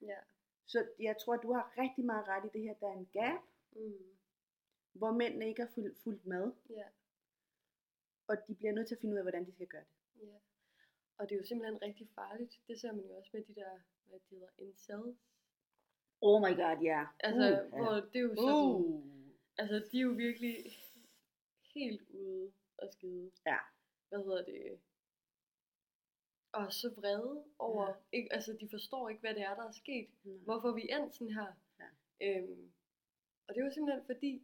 Ja. 0.01 0.19
Så 0.67 0.89
jeg 1.01 1.17
tror, 1.25 1.37
du 1.37 1.53
har 1.53 1.75
rigtig 1.79 2.05
meget 2.05 2.29
ret 2.29 2.45
i 2.45 2.59
det 2.59 2.63
her. 2.63 2.75
Der 2.75 2.89
er 2.89 2.93
en 2.99 3.09
gap, 3.13 3.43
Mm. 3.73 4.17
hvor 4.93 5.13
mændene 5.13 5.49
ikke 5.49 5.63
har 5.63 5.71
fulgt, 5.75 5.99
fulgt 5.99 6.27
med. 6.27 6.53
Ja. 6.71 6.85
Og 8.27 8.37
de 8.49 8.55
bliver 8.55 8.73
nødt 8.73 8.89
til 8.89 8.95
at 8.95 9.01
finde 9.01 9.13
ud 9.15 9.19
af, 9.19 9.25
hvordan 9.25 9.47
de 9.47 9.53
skal 9.53 9.67
gøre 9.67 9.85
det. 9.85 10.27
Ja. 10.27 10.37
Og 11.19 11.29
det 11.29 11.35
er 11.35 11.39
jo 11.41 11.47
simpelthen 11.47 11.83
rigtig 11.83 12.09
farligt. 12.15 12.61
Det 12.69 12.81
ser 12.81 12.93
man 12.93 13.05
jo 13.05 13.17
også 13.17 13.31
med 13.33 13.43
de 13.45 13.55
der, 13.55 13.71
hvad 14.09 14.19
de 14.19 14.25
hedder, 14.31 14.49
incels. 14.59 15.19
Oh 16.21 16.41
my 16.41 16.53
god, 16.63 16.79
ja. 16.83 17.07
Altså, 17.21 17.63
uh, 17.63 17.69
hvor 17.79 17.93
det 17.95 18.17
er 18.17 18.21
jo 18.21 18.35
sådan, 18.35 18.55
uh. 18.55 19.05
altså 19.59 19.89
de 19.93 19.99
er 19.99 20.03
jo 20.03 20.11
virkelig 20.11 20.55
helt 21.75 22.03
ude 22.11 22.53
at 22.79 22.93
skide. 22.93 23.31
Ja. 23.47 23.59
Hvad 24.09 24.19
hedder 24.19 24.45
det? 24.45 24.81
Og 26.59 26.73
så 26.73 26.89
vrede 26.97 27.45
over, 27.59 27.87
Ja. 27.89 27.95
ikke, 28.13 28.33
altså 28.33 28.53
de 28.61 28.69
forstår 28.71 29.09
ikke, 29.09 29.21
hvad 29.21 29.35
det 29.35 29.43
er, 29.43 29.55
der 29.55 29.65
er 29.69 29.73
sket. 29.73 30.09
Nej. 30.25 30.37
Hvorfor 30.45 30.73
vi 30.73 30.83
endt 30.91 31.15
sådan 31.15 31.35
her. 31.35 31.53
Ja. 31.81 31.89
Øhm, 32.27 32.73
og 33.47 33.55
det 33.55 33.61
er 33.61 33.65
jo 33.65 33.73
simpelthen 33.73 34.07
fordi, 34.07 34.43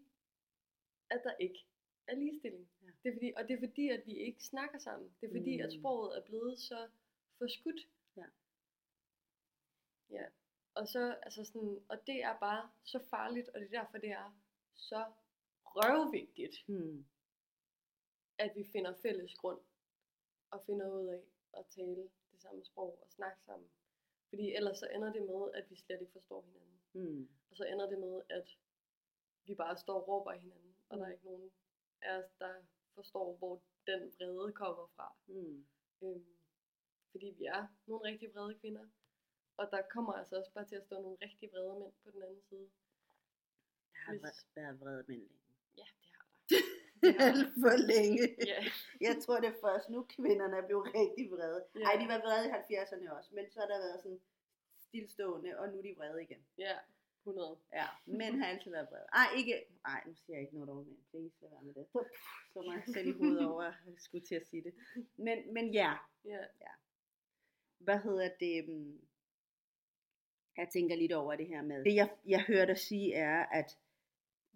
at 1.10 1.20
der 1.24 1.34
ikke 1.40 1.66
er 2.06 2.14
ligestilling. 2.16 2.68
Ja. 2.82 2.86
Det 3.02 3.08
er 3.08 3.12
fordi, 3.14 3.32
og 3.36 3.48
det 3.48 3.54
er 3.54 3.58
fordi, 3.68 3.88
at 3.88 4.02
vi 4.06 4.12
ikke 4.16 4.44
snakker 4.44 4.78
sammen. 4.78 5.08
Det 5.20 5.26
er 5.26 5.32
fordi, 5.38 5.56
mm. 5.56 5.62
at 5.64 5.70
Mm. 5.74 5.78
sproget 5.80 6.18
er 6.18 6.22
blevet 6.24 6.58
så 6.58 6.88
forskudt. 7.38 7.80
Ja. 8.16 8.26
Ja. 10.10 10.24
Og 10.74 10.88
så, 10.88 11.16
altså 11.22 11.44
sådan, 11.44 11.84
og 11.88 12.06
det 12.06 12.22
er 12.22 12.38
bare 12.38 12.70
så 12.84 12.98
farligt, 13.10 13.48
og 13.48 13.60
det 13.60 13.66
er 13.74 13.80
derfor, 13.82 13.98
det 13.98 14.10
er 14.10 14.38
så 14.74 15.04
røvvigtigt, 15.64 16.56
Hmm. 16.66 17.06
at 18.38 18.52
vi 18.56 18.64
finder 18.72 18.94
fælles 19.02 19.34
grund, 19.34 19.60
og 20.50 20.62
finder 20.66 20.88
ud 20.90 21.06
af 21.06 21.20
at 21.58 21.66
tale 21.66 22.10
det 22.32 22.40
samme 22.40 22.64
sprog 22.64 22.98
og 23.02 23.08
snakke 23.10 23.42
sammen. 23.42 23.68
Fordi 24.28 24.54
ellers 24.54 24.78
så 24.78 24.86
ender 24.94 25.12
det 25.12 25.22
med, 25.22 25.50
at 25.54 25.70
vi 25.70 25.76
slet 25.76 26.00
ikke 26.00 26.12
forstår 26.12 26.42
hinanden. 26.42 26.80
Hmm. 26.92 27.28
Og 27.50 27.56
så 27.56 27.64
ender 27.64 27.86
det 27.90 27.98
med, 27.98 28.22
at 28.28 28.48
vi 29.44 29.54
bare 29.54 29.76
står 29.78 30.00
og 30.00 30.08
råber 30.08 30.32
hinanden, 30.32 30.76
og 30.88 30.98
der 30.98 31.04
er 31.04 31.08
Mm. 31.08 31.12
ikke 31.12 31.24
nogen 31.24 31.52
af 32.02 32.18
os, 32.18 32.30
der 32.38 32.54
forstår, 32.94 33.36
hvor 33.36 33.62
den 33.86 34.12
vrede 34.18 34.52
kommer 34.52 34.86
fra. 34.96 35.16
Hmm. 35.26 35.66
Øhm, 36.02 36.26
fordi 37.10 37.26
vi 37.38 37.44
er 37.44 37.66
nogle 37.86 38.04
rigtig 38.04 38.34
vrede 38.34 38.58
kvinder. 38.58 38.88
Og 39.56 39.70
der 39.70 39.82
kommer 39.90 40.12
altså 40.12 40.36
også 40.36 40.52
bare 40.52 40.66
til 40.68 40.76
at 40.76 40.84
stå 40.84 41.02
nogle 41.02 41.18
rigtig 41.22 41.52
vrede 41.52 41.78
mænd 41.80 41.92
på 42.04 42.10
den 42.10 42.22
anden 42.22 42.42
side. 42.42 42.70
Der 43.92 43.98
har 43.98 44.12
Hvis- 44.12 44.46
været 44.56 44.80
vrede 44.80 45.04
mænd 45.08 45.20
længe. 45.20 45.38
Ja, 45.76 45.84
det 46.02 46.10
har 46.16 46.26
der. 46.26 46.56
Der. 47.02 47.32
For 47.62 47.76
længe. 47.92 48.24
Ja, 48.46 48.58
Jeg 49.00 49.14
tror 49.22 49.40
det 49.40 49.48
er 49.48 49.58
først 49.66 49.90
nu 49.90 50.06
kvinderne 50.16 50.56
er 50.56 50.66
blevet 50.66 50.86
rigtig 50.94 51.30
vrede. 51.30 51.64
Ja. 51.74 51.80
Ej, 51.88 51.94
de 52.02 52.06
var 52.12 52.18
vrede 52.26 52.44
i 52.48 52.50
70'erne 52.50 53.06
også, 53.18 53.30
men 53.34 53.44
så 53.50 53.60
har 53.60 53.66
der 53.66 53.78
været 53.78 54.00
sådan 54.02 54.20
stillstående, 54.86 55.58
og 55.58 55.68
nu 55.68 55.78
er 55.78 55.82
de 55.82 55.94
vrede 55.98 56.22
igen. 56.22 56.42
ja, 56.58 56.76
100. 57.26 57.56
Ja, 57.72 57.86
mænd 58.06 58.34
har 58.40 58.46
altid 58.46 58.70
været 58.70 58.88
vrede. 58.90 59.06
Ej, 59.12 59.26
ikke, 59.38 59.64
ej, 59.84 60.02
nu 60.06 60.14
siger 60.14 60.36
jeg 60.36 60.40
ikke 60.42 60.54
noget 60.54 60.70
over 60.70 60.84
mænd. 60.84 60.98
Please, 61.10 61.36
lad 61.40 61.50
være 61.50 61.62
med 61.62 61.74
det. 61.74 61.86
Så 62.52 62.60
mig 62.62 62.82
selv 62.94 63.08
i 63.08 63.12
hovedet 63.12 63.46
over, 63.48 63.62
at 63.62 63.74
jeg 63.86 63.94
skulle 63.98 64.26
til 64.26 64.34
at 64.34 64.46
sige 64.46 64.62
det. 64.62 64.74
Men, 65.16 65.54
men 65.54 65.72
ja, 65.72 65.92
Ja, 66.24 66.38
hvad 67.78 67.98
hedder 67.98 68.28
det? 68.40 68.68
mm, 68.68 69.00
Jeg 70.56 70.68
tænker 70.72 70.96
lidt 70.96 71.12
over 71.12 71.36
det 71.36 71.46
her 71.46 71.62
med. 71.62 71.84
Det 71.84 71.94
jeg, 71.94 72.10
jeg 72.26 72.42
hører 72.42 72.64
dig 72.66 72.78
sige 72.78 73.14
er, 73.14 73.46
at 73.46 73.78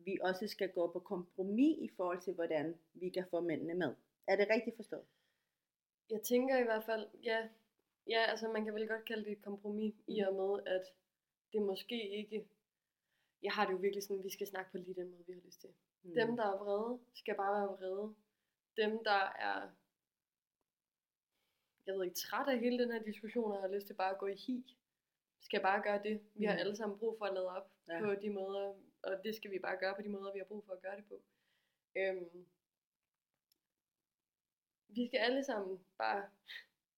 vi 0.06 0.18
også 0.22 0.48
skal 0.48 0.70
gå 0.72 0.92
på 0.92 1.00
kompromis 1.00 1.76
i 1.78 1.88
forhold 1.96 2.20
til, 2.20 2.34
hvordan 2.34 2.74
vi 2.94 3.08
kan 3.08 3.26
få 3.30 3.40
mændene 3.40 3.74
med. 3.74 3.94
Er 4.26 4.36
det 4.36 4.46
rigtigt 4.50 4.76
forstået? 4.76 5.06
jeg 6.10 6.22
tænker 6.22 6.58
i 6.58 6.62
hvert 6.62 6.84
fald, 6.84 7.06
ja, 7.22 7.48
Ja, 8.06 8.20
altså 8.30 8.48
man 8.48 8.64
kan 8.64 8.74
vel 8.74 8.88
godt 8.88 9.04
kalde 9.04 9.24
det 9.24 9.32
et 9.32 9.42
kompromis, 9.42 9.94
mm. 9.94 10.14
i 10.14 10.20
og 10.20 10.34
med, 10.34 10.66
at 10.66 10.84
det 11.52 11.62
måske 11.62 12.18
ikke... 12.18 12.48
Jeg 13.42 13.52
har 13.52 13.66
det 13.66 13.72
jo 13.72 13.78
virkelig 13.78 14.02
sådan, 14.02 14.18
at 14.18 14.24
vi 14.24 14.30
skal 14.30 14.46
snakke 14.46 14.70
på 14.70 14.78
lige 14.78 14.94
den 14.94 15.10
måde, 15.10 15.26
vi 15.26 15.32
har 15.32 15.40
lyst 15.46 15.60
til. 15.60 15.70
Mm. 16.02 16.14
Dem, 16.14 16.36
der 16.36 16.44
er 16.44 16.58
vrede, 16.58 17.00
skal 17.14 17.34
bare 17.34 17.52
være 17.60 17.68
vrede. 17.76 18.14
Dem, 18.76 19.04
der 19.04 19.22
er 19.50 19.70
jeg 21.86 21.94
ved 21.94 22.04
ikke, 22.04 22.16
træt 22.16 22.48
af 22.48 22.58
hele 22.58 22.78
den 22.78 22.92
her 22.92 23.02
diskussion, 23.02 23.52
og 23.52 23.60
har 23.60 23.68
lyst 23.68 23.86
til 23.86 23.94
bare 23.94 24.10
at 24.10 24.18
gå 24.18 24.26
i 24.26 24.34
hi, 24.34 24.76
skal 25.40 25.62
bare 25.62 25.82
gøre 25.82 26.02
det. 26.02 26.20
Vi 26.34 26.44
har 26.44 26.54
mm. 26.54 26.60
alle 26.60 26.76
sammen 26.76 26.98
brug 26.98 27.18
for 27.18 27.24
at 27.24 27.34
lade 27.34 27.48
op 27.48 27.70
ja. 27.88 28.00
på 28.00 28.14
de 28.14 28.30
måder, 28.30 28.74
og 29.06 29.24
det 29.24 29.34
skal 29.34 29.50
vi 29.50 29.58
bare 29.58 29.76
gøre 29.76 29.94
på 29.94 30.02
de 30.02 30.08
måder, 30.08 30.32
vi 30.32 30.38
har 30.38 30.44
brug 30.44 30.64
for 30.66 30.72
at 30.72 30.82
gøre 30.82 30.96
det 30.96 31.04
på. 31.08 31.22
Øhm, 31.96 32.46
vi 34.88 35.06
skal 35.06 35.18
alle 35.18 35.44
sammen 35.44 35.84
bare 35.98 36.30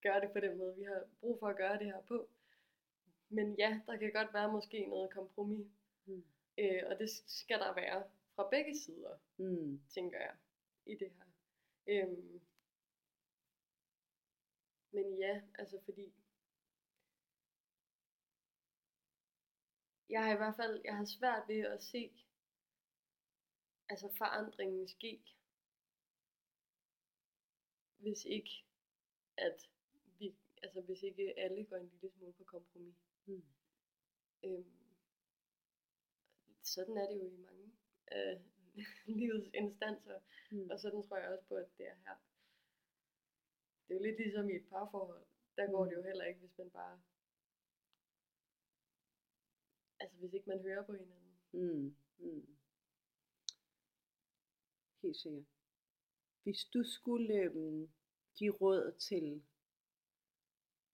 gøre 0.03 0.21
det 0.21 0.33
på 0.33 0.41
den 0.41 0.59
måde, 0.59 0.77
vi 0.77 0.83
har 0.83 1.05
brug 1.21 1.39
for 1.39 1.47
at 1.47 1.57
gøre 1.57 1.79
det 1.79 1.87
her 1.87 2.03
på. 2.03 2.29
Men 3.29 3.55
ja, 3.55 3.81
der 3.87 3.97
kan 3.97 4.13
godt 4.13 4.35
være 4.35 4.53
måske 4.53 4.87
noget 4.87 5.11
kompromis. 5.11 5.67
Mm. 6.07 6.25
Øh, 6.59 6.83
og 6.87 6.99
det 6.99 7.11
skal 7.27 7.59
der 7.59 7.75
være 7.75 8.05
fra 8.35 8.49
begge 8.51 8.79
sider, 8.79 9.19
mm. 9.37 9.81
tænker 9.89 10.19
jeg, 10.19 10.35
i 10.87 10.95
det 10.95 11.11
her. 11.11 11.25
Øhm, 11.87 12.41
men 14.91 15.19
ja, 15.19 15.41
altså 15.59 15.81
fordi 15.85 16.13
jeg 20.09 20.25
har 20.25 20.33
i 20.35 20.37
hvert 20.37 20.57
fald, 20.57 20.81
jeg 20.85 20.97
har 20.97 21.05
svært 21.05 21.49
ved 21.49 21.61
at 21.61 21.83
se 21.83 22.13
altså 23.89 24.09
forandringen 24.19 24.89
ske, 24.89 25.23
hvis 27.97 28.25
ikke 28.25 28.65
at 29.37 29.69
vi, 30.19 30.37
altså 30.63 30.81
hvis 30.81 31.03
ikke 31.03 31.39
alle 31.39 31.65
går 31.65 31.77
en 31.77 31.89
lille 31.89 32.11
smule 32.11 32.33
på 32.33 32.45
kompromis. 32.45 32.97
Mm. 33.27 33.43
Øhm, 34.45 34.89
sådan 36.63 36.97
er 36.97 37.07
det 37.09 37.19
jo 37.19 37.27
i 37.27 37.37
mange 37.37 37.73
af 38.07 38.43
livets 39.19 39.51
instanser, 39.55 40.21
mm. 40.51 40.71
og 40.71 40.81
sådan 40.81 41.03
tror 41.03 41.17
jeg 41.17 41.29
også 41.29 41.45
på, 41.45 41.55
at 41.55 41.69
det 41.79 41.87
er 41.87 41.95
her. 41.95 42.17
Det 43.89 43.95
er 43.95 43.99
jo 43.99 44.05
lidt 44.05 44.19
ligesom 44.19 44.51
i 44.51 44.57
et 44.57 44.69
parforhold. 44.69 45.27
Der 45.57 45.71
går 45.71 45.85
det 45.85 45.93
jo 45.97 46.03
heller 46.03 46.25
ikke, 46.25 46.41
hvis 46.41 46.59
man 46.59 46.71
bare... 46.71 47.01
Altså 50.01 50.17
hvis 50.19 50.33
ikke 50.33 50.49
man 50.49 50.61
hører 50.61 50.83
på 50.83 50.93
hinanden. 50.93 51.33
Mm. 51.53 51.95
Mm. 52.19 52.47
Helt 55.03 55.17
sikkert. 55.17 55.45
Hvis 56.43 56.65
du 56.65 56.83
skulle 56.85 57.35
øhm, 57.35 57.89
give 58.35 58.53
råd 58.53 58.93
til, 58.99 59.43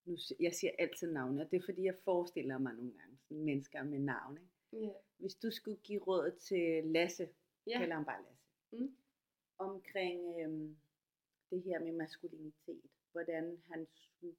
nu, 0.05 0.17
jeg 0.41 0.53
siger 0.53 0.73
altid 0.79 1.13
navne, 1.13 1.43
og 1.43 1.51
det 1.51 1.57
er 1.57 1.65
fordi 1.65 1.83
jeg 1.83 1.97
forestiller 2.05 2.59
mig 2.59 2.75
nogle 2.75 2.93
gange 2.93 3.19
sådan 3.23 3.45
mennesker 3.45 3.83
med 3.83 3.99
navne. 3.99 4.41
Yeah. 4.75 4.95
Hvis 5.17 5.35
du 5.35 5.51
skulle 5.51 5.81
give 5.83 6.01
råd 6.03 6.39
til 6.41 6.85
Lasse, 6.85 7.29
yeah. 7.69 7.81
kalder 7.81 7.95
ham 7.95 8.05
bare 8.05 8.23
Lasse, 8.23 8.45
mm. 8.73 8.97
omkring 9.59 10.41
øhm, 10.41 10.77
det 11.51 11.63
her 11.63 11.79
med 11.79 11.93
maskulinitet. 11.93 12.91
Hvordan 13.13 13.63
han 13.71 13.87
skulle, 13.93 14.37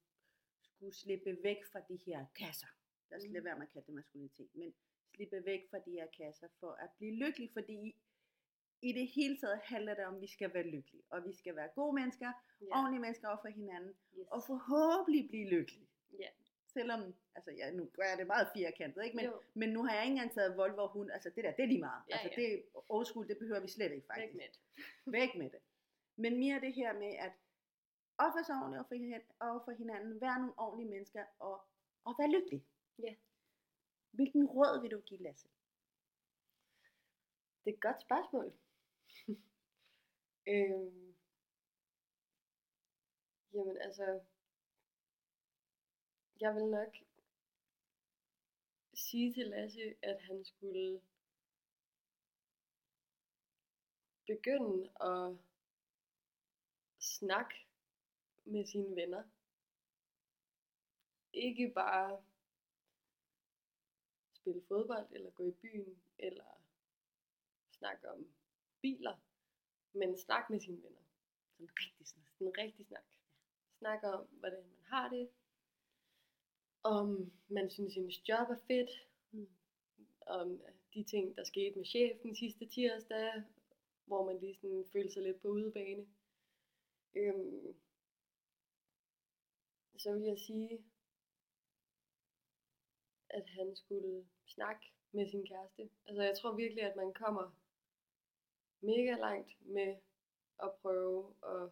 skulle 0.62 0.94
slippe 0.94 1.38
væk 1.42 1.64
fra 1.72 1.80
de 1.88 1.98
her 2.06 2.26
kasser. 2.34 2.66
Lad 3.10 3.18
os 3.18 3.26
mm. 3.26 3.32
lade 3.32 3.44
være 3.44 3.58
med 3.58 3.66
at 3.66 3.72
kalde 3.72 3.86
det 3.86 3.94
maskulinitet. 3.94 4.48
Men 4.54 4.74
slippe 5.14 5.44
væk 5.44 5.62
fra 5.70 5.78
de 5.78 5.90
her 5.90 6.06
kasser 6.06 6.48
for 6.60 6.72
at 6.84 6.90
blive 6.98 7.14
lykkelig. 7.24 7.50
Fordi 7.52 7.72
i, 7.72 7.96
i 8.82 8.92
det 8.92 9.06
hele 9.08 9.36
taget 9.38 9.58
handler 9.62 9.94
det 9.94 10.04
om, 10.04 10.14
at 10.14 10.20
vi 10.20 10.26
skal 10.26 10.54
være 10.54 10.62
lykkelige. 10.62 11.02
Og 11.10 11.26
vi 11.26 11.32
skal 11.32 11.56
være 11.56 11.68
gode 11.74 11.94
mennesker, 11.94 12.30
yeah. 12.62 12.78
ordentlige 12.78 13.00
mennesker 13.00 13.28
over 13.28 13.40
for 13.40 13.48
hinanden. 13.48 13.94
Yes. 14.18 14.26
Og 14.30 14.42
forhåbentlig 14.46 15.28
blive 15.28 15.48
lykkelige. 15.48 15.88
Yeah. 16.20 16.32
Selvom, 16.66 17.14
altså 17.34 17.50
ja, 17.50 17.70
nu 17.70 17.84
gør 17.96 18.02
jeg 18.02 18.18
det 18.18 18.26
meget 18.26 18.48
firkantet, 18.56 19.04
ikke? 19.04 19.16
Men, 19.16 19.30
men 19.54 19.68
nu 19.68 19.82
har 19.84 19.94
jeg 19.94 20.02
ikke 20.04 20.12
engang 20.12 20.34
taget 20.34 20.56
Volvo 20.56 20.82
og 20.82 20.88
hund, 20.88 21.10
altså 21.10 21.30
det 21.30 21.44
der, 21.44 21.52
det 21.52 21.62
er 21.62 21.66
lige 21.66 21.80
meget. 21.80 22.02
Ja, 22.10 22.16
altså 22.16 22.40
ja. 22.40 22.46
det 22.46 22.62
old 22.88 23.06
school, 23.06 23.28
det 23.28 23.38
behøver 23.38 23.60
vi 23.60 23.68
slet 23.68 23.92
ikke 23.92 24.06
faktisk. 24.06 24.34
Væk 24.34 24.34
med 24.34 24.48
det. 24.52 24.60
Væk 25.18 25.34
med 25.34 25.50
det. 25.50 25.60
Men 26.16 26.38
mere 26.38 26.60
det 26.60 26.74
her 26.74 26.92
med 26.92 27.12
at 27.26 27.32
opføre 28.18 28.44
sig 28.44 28.54
ordentligt 28.54 29.24
over 29.40 29.60
for, 29.64 29.72
hinanden, 29.72 30.20
være 30.20 30.38
nogle 30.38 30.54
ordentlige 30.56 30.90
mennesker 30.90 31.24
og, 31.38 31.60
og 32.04 32.14
være 32.18 32.30
lykkelig. 32.30 32.64
Ja. 32.98 33.14
Hvilken 34.10 34.46
råd 34.46 34.80
vil 34.80 34.90
du 34.90 35.00
give 35.00 35.22
Lasse? 35.22 35.48
Det 37.64 37.70
er 37.70 37.74
et 37.74 37.80
godt 37.80 38.00
spørgsmål. 38.02 38.52
øhm, 40.52 41.14
jamen 43.52 43.76
altså, 43.76 44.20
jeg 46.40 46.54
vil 46.54 46.66
nok 46.66 46.96
sige 48.94 49.34
til 49.34 49.46
Lasse, 49.46 49.94
at 50.02 50.22
han 50.22 50.44
skulle 50.44 51.00
begynde 54.26 54.90
at 55.00 55.36
snak 56.98 57.54
med 58.44 58.66
sine 58.66 58.96
venner. 58.96 59.22
Ikke 61.32 61.72
bare 61.74 62.22
spille 64.46 64.62
fodbold, 64.68 65.06
eller 65.10 65.30
gå 65.30 65.44
i 65.44 65.50
byen, 65.50 66.02
eller 66.18 66.60
snakke 67.70 68.10
om 68.10 68.26
biler, 68.80 69.16
men 69.92 70.18
snak 70.18 70.50
med 70.50 70.60
sine 70.60 70.82
venner. 70.82 71.02
Sådan 71.52 71.70
rigtig 71.76 72.06
snak. 72.06 72.26
Sådan 72.38 72.58
rigtig 72.58 72.86
snak. 72.86 73.04
Snak 73.78 74.02
om, 74.02 74.26
hvordan 74.26 74.62
man 74.68 74.84
har 74.84 75.08
det, 75.08 75.28
om 76.82 77.32
man 77.48 77.70
synes, 77.70 77.96
ens 77.96 78.28
job 78.28 78.50
er 78.50 78.58
fedt, 78.66 78.90
mm. 79.30 79.48
om 80.26 80.60
de 80.94 81.04
ting, 81.04 81.36
der 81.36 81.44
skete 81.44 81.76
med 81.78 81.84
chefen 81.84 82.36
sidste 82.36 82.66
tirsdag, 82.66 83.42
hvor 84.04 84.26
man 84.26 84.40
lige 84.40 84.54
sådan 84.54 84.84
følte 84.92 85.12
sig 85.12 85.22
lidt 85.22 85.42
på 85.42 85.48
udebane. 85.48 86.06
Øhm, 87.14 87.76
så 89.98 90.12
vil 90.12 90.22
jeg 90.22 90.38
sige, 90.38 90.84
at 93.28 93.48
han 93.48 93.76
skulle 93.76 94.26
snakke 94.46 94.92
med 95.12 95.28
sin 95.28 95.46
kæreste. 95.46 95.90
Altså 96.06 96.22
jeg 96.22 96.38
tror 96.38 96.56
virkelig, 96.56 96.84
at 96.84 96.96
man 96.96 97.14
kommer 97.14 97.56
mega 98.80 99.14
langt 99.14 99.56
med 99.60 99.96
at 100.62 100.74
prøve 100.82 101.34
at, 101.42 101.70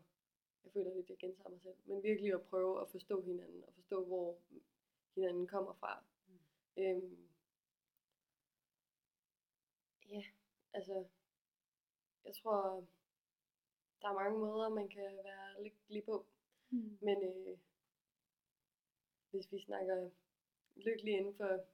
jeg 0.64 0.72
føler 0.72 0.94
lidt, 0.94 1.04
at 1.04 1.10
jeg 1.10 1.18
gentager 1.18 1.50
mig 1.50 1.60
selv, 1.60 1.76
men 1.84 2.02
virkelig 2.02 2.34
at 2.34 2.42
prøve 2.42 2.80
at 2.80 2.88
forstå 2.88 3.22
hinanden, 3.22 3.64
og 3.64 3.74
forstå, 3.74 4.04
hvor 4.04 4.38
hinanden 5.14 5.46
kommer 5.46 5.74
fra. 5.74 6.04
Mm. 6.26 6.82
Øhm, 6.82 7.28
ja, 10.08 10.22
altså, 10.72 11.04
jeg 12.24 12.34
tror, 12.34 12.86
der 14.02 14.08
er 14.08 14.22
mange 14.22 14.38
måder, 14.38 14.68
man 14.68 14.88
kan 14.88 15.16
være 15.24 15.62
lykkelig 15.62 16.04
på. 16.04 16.26
Mm. 16.70 16.98
Men 17.00 17.24
øh, 17.24 17.58
hvis 19.30 19.52
vi 19.52 19.58
snakker 19.58 20.10
lykkelig 20.76 21.14
inden 21.14 21.34
for, 21.36 21.64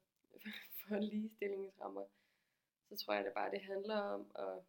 for 0.88 0.98
ligestillingsrammer, 0.98 2.06
så 2.88 2.96
tror 2.96 3.14
jeg 3.14 3.24
det 3.24 3.34
bare, 3.34 3.50
det 3.50 3.60
handler 3.60 3.96
om 3.96 4.30
at 4.34 4.64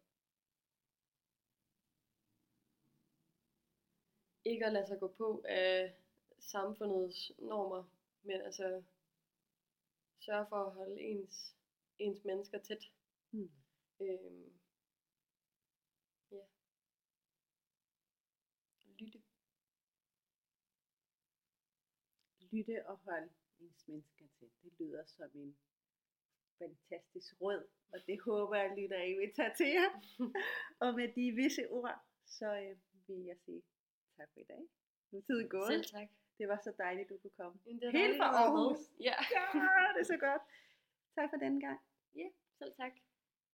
ikke 4.44 4.66
at 4.66 4.72
lade 4.72 4.86
sig 4.86 5.00
gå 5.00 5.08
på 5.08 5.44
af 5.48 5.94
samfundets 6.38 7.32
normer, 7.38 7.84
men 8.22 8.40
altså 8.40 8.82
sørge 10.20 10.46
for 10.48 10.56
at 10.56 10.72
holde 10.72 11.02
ens, 11.02 11.56
ens 11.98 12.24
mennesker 12.24 12.58
tæt. 12.58 12.84
Mm. 13.30 13.50
Øhm, 14.00 14.52
lytte 22.52 22.86
og 22.86 22.96
holde 22.96 23.28
ens 23.58 23.88
mennesker 23.88 24.24
til. 24.38 24.50
Det 24.62 24.72
lyder 24.78 25.04
som 25.04 25.30
en 25.34 25.56
fantastisk 26.62 27.40
råd, 27.40 27.60
og 27.92 27.98
det 28.06 28.20
håber 28.20 28.56
jeg, 28.56 28.74
lytter 28.78 29.02
I 29.02 29.14
vil 29.20 29.34
tage 29.34 29.52
til 29.56 29.70
jer. 29.78 29.90
og 30.84 30.94
med 30.94 31.08
de 31.16 31.24
visse 31.40 31.64
ord, 31.70 31.98
så 32.26 32.48
øh, 32.64 32.76
vil 33.06 33.24
jeg 33.24 33.36
sige 33.44 33.62
tak 34.16 34.28
for 34.32 34.40
i 34.40 34.44
dag. 34.44 34.62
Nu 35.10 35.18
er 35.18 35.22
tiden 35.22 35.48
gået. 35.48 35.68
Selv 35.72 35.84
tak. 35.84 36.08
Det 36.38 36.48
var 36.48 36.58
så 36.64 36.72
dejligt, 36.78 37.08
du 37.08 37.16
kunne 37.22 37.36
komme. 37.40 37.58
Det 37.64 37.92
Helt 37.92 38.16
fra 38.16 38.28
Aarhus. 38.40 38.78
Ja. 39.00 39.16
ja, 39.36 39.44
det 39.94 40.00
er 40.00 40.10
så 40.14 40.18
godt. 40.26 40.42
Tak 41.14 41.30
for 41.30 41.36
den 41.36 41.60
gang. 41.60 41.80
Ja, 42.14 42.28
selv 42.58 42.72
tak. 42.74 42.92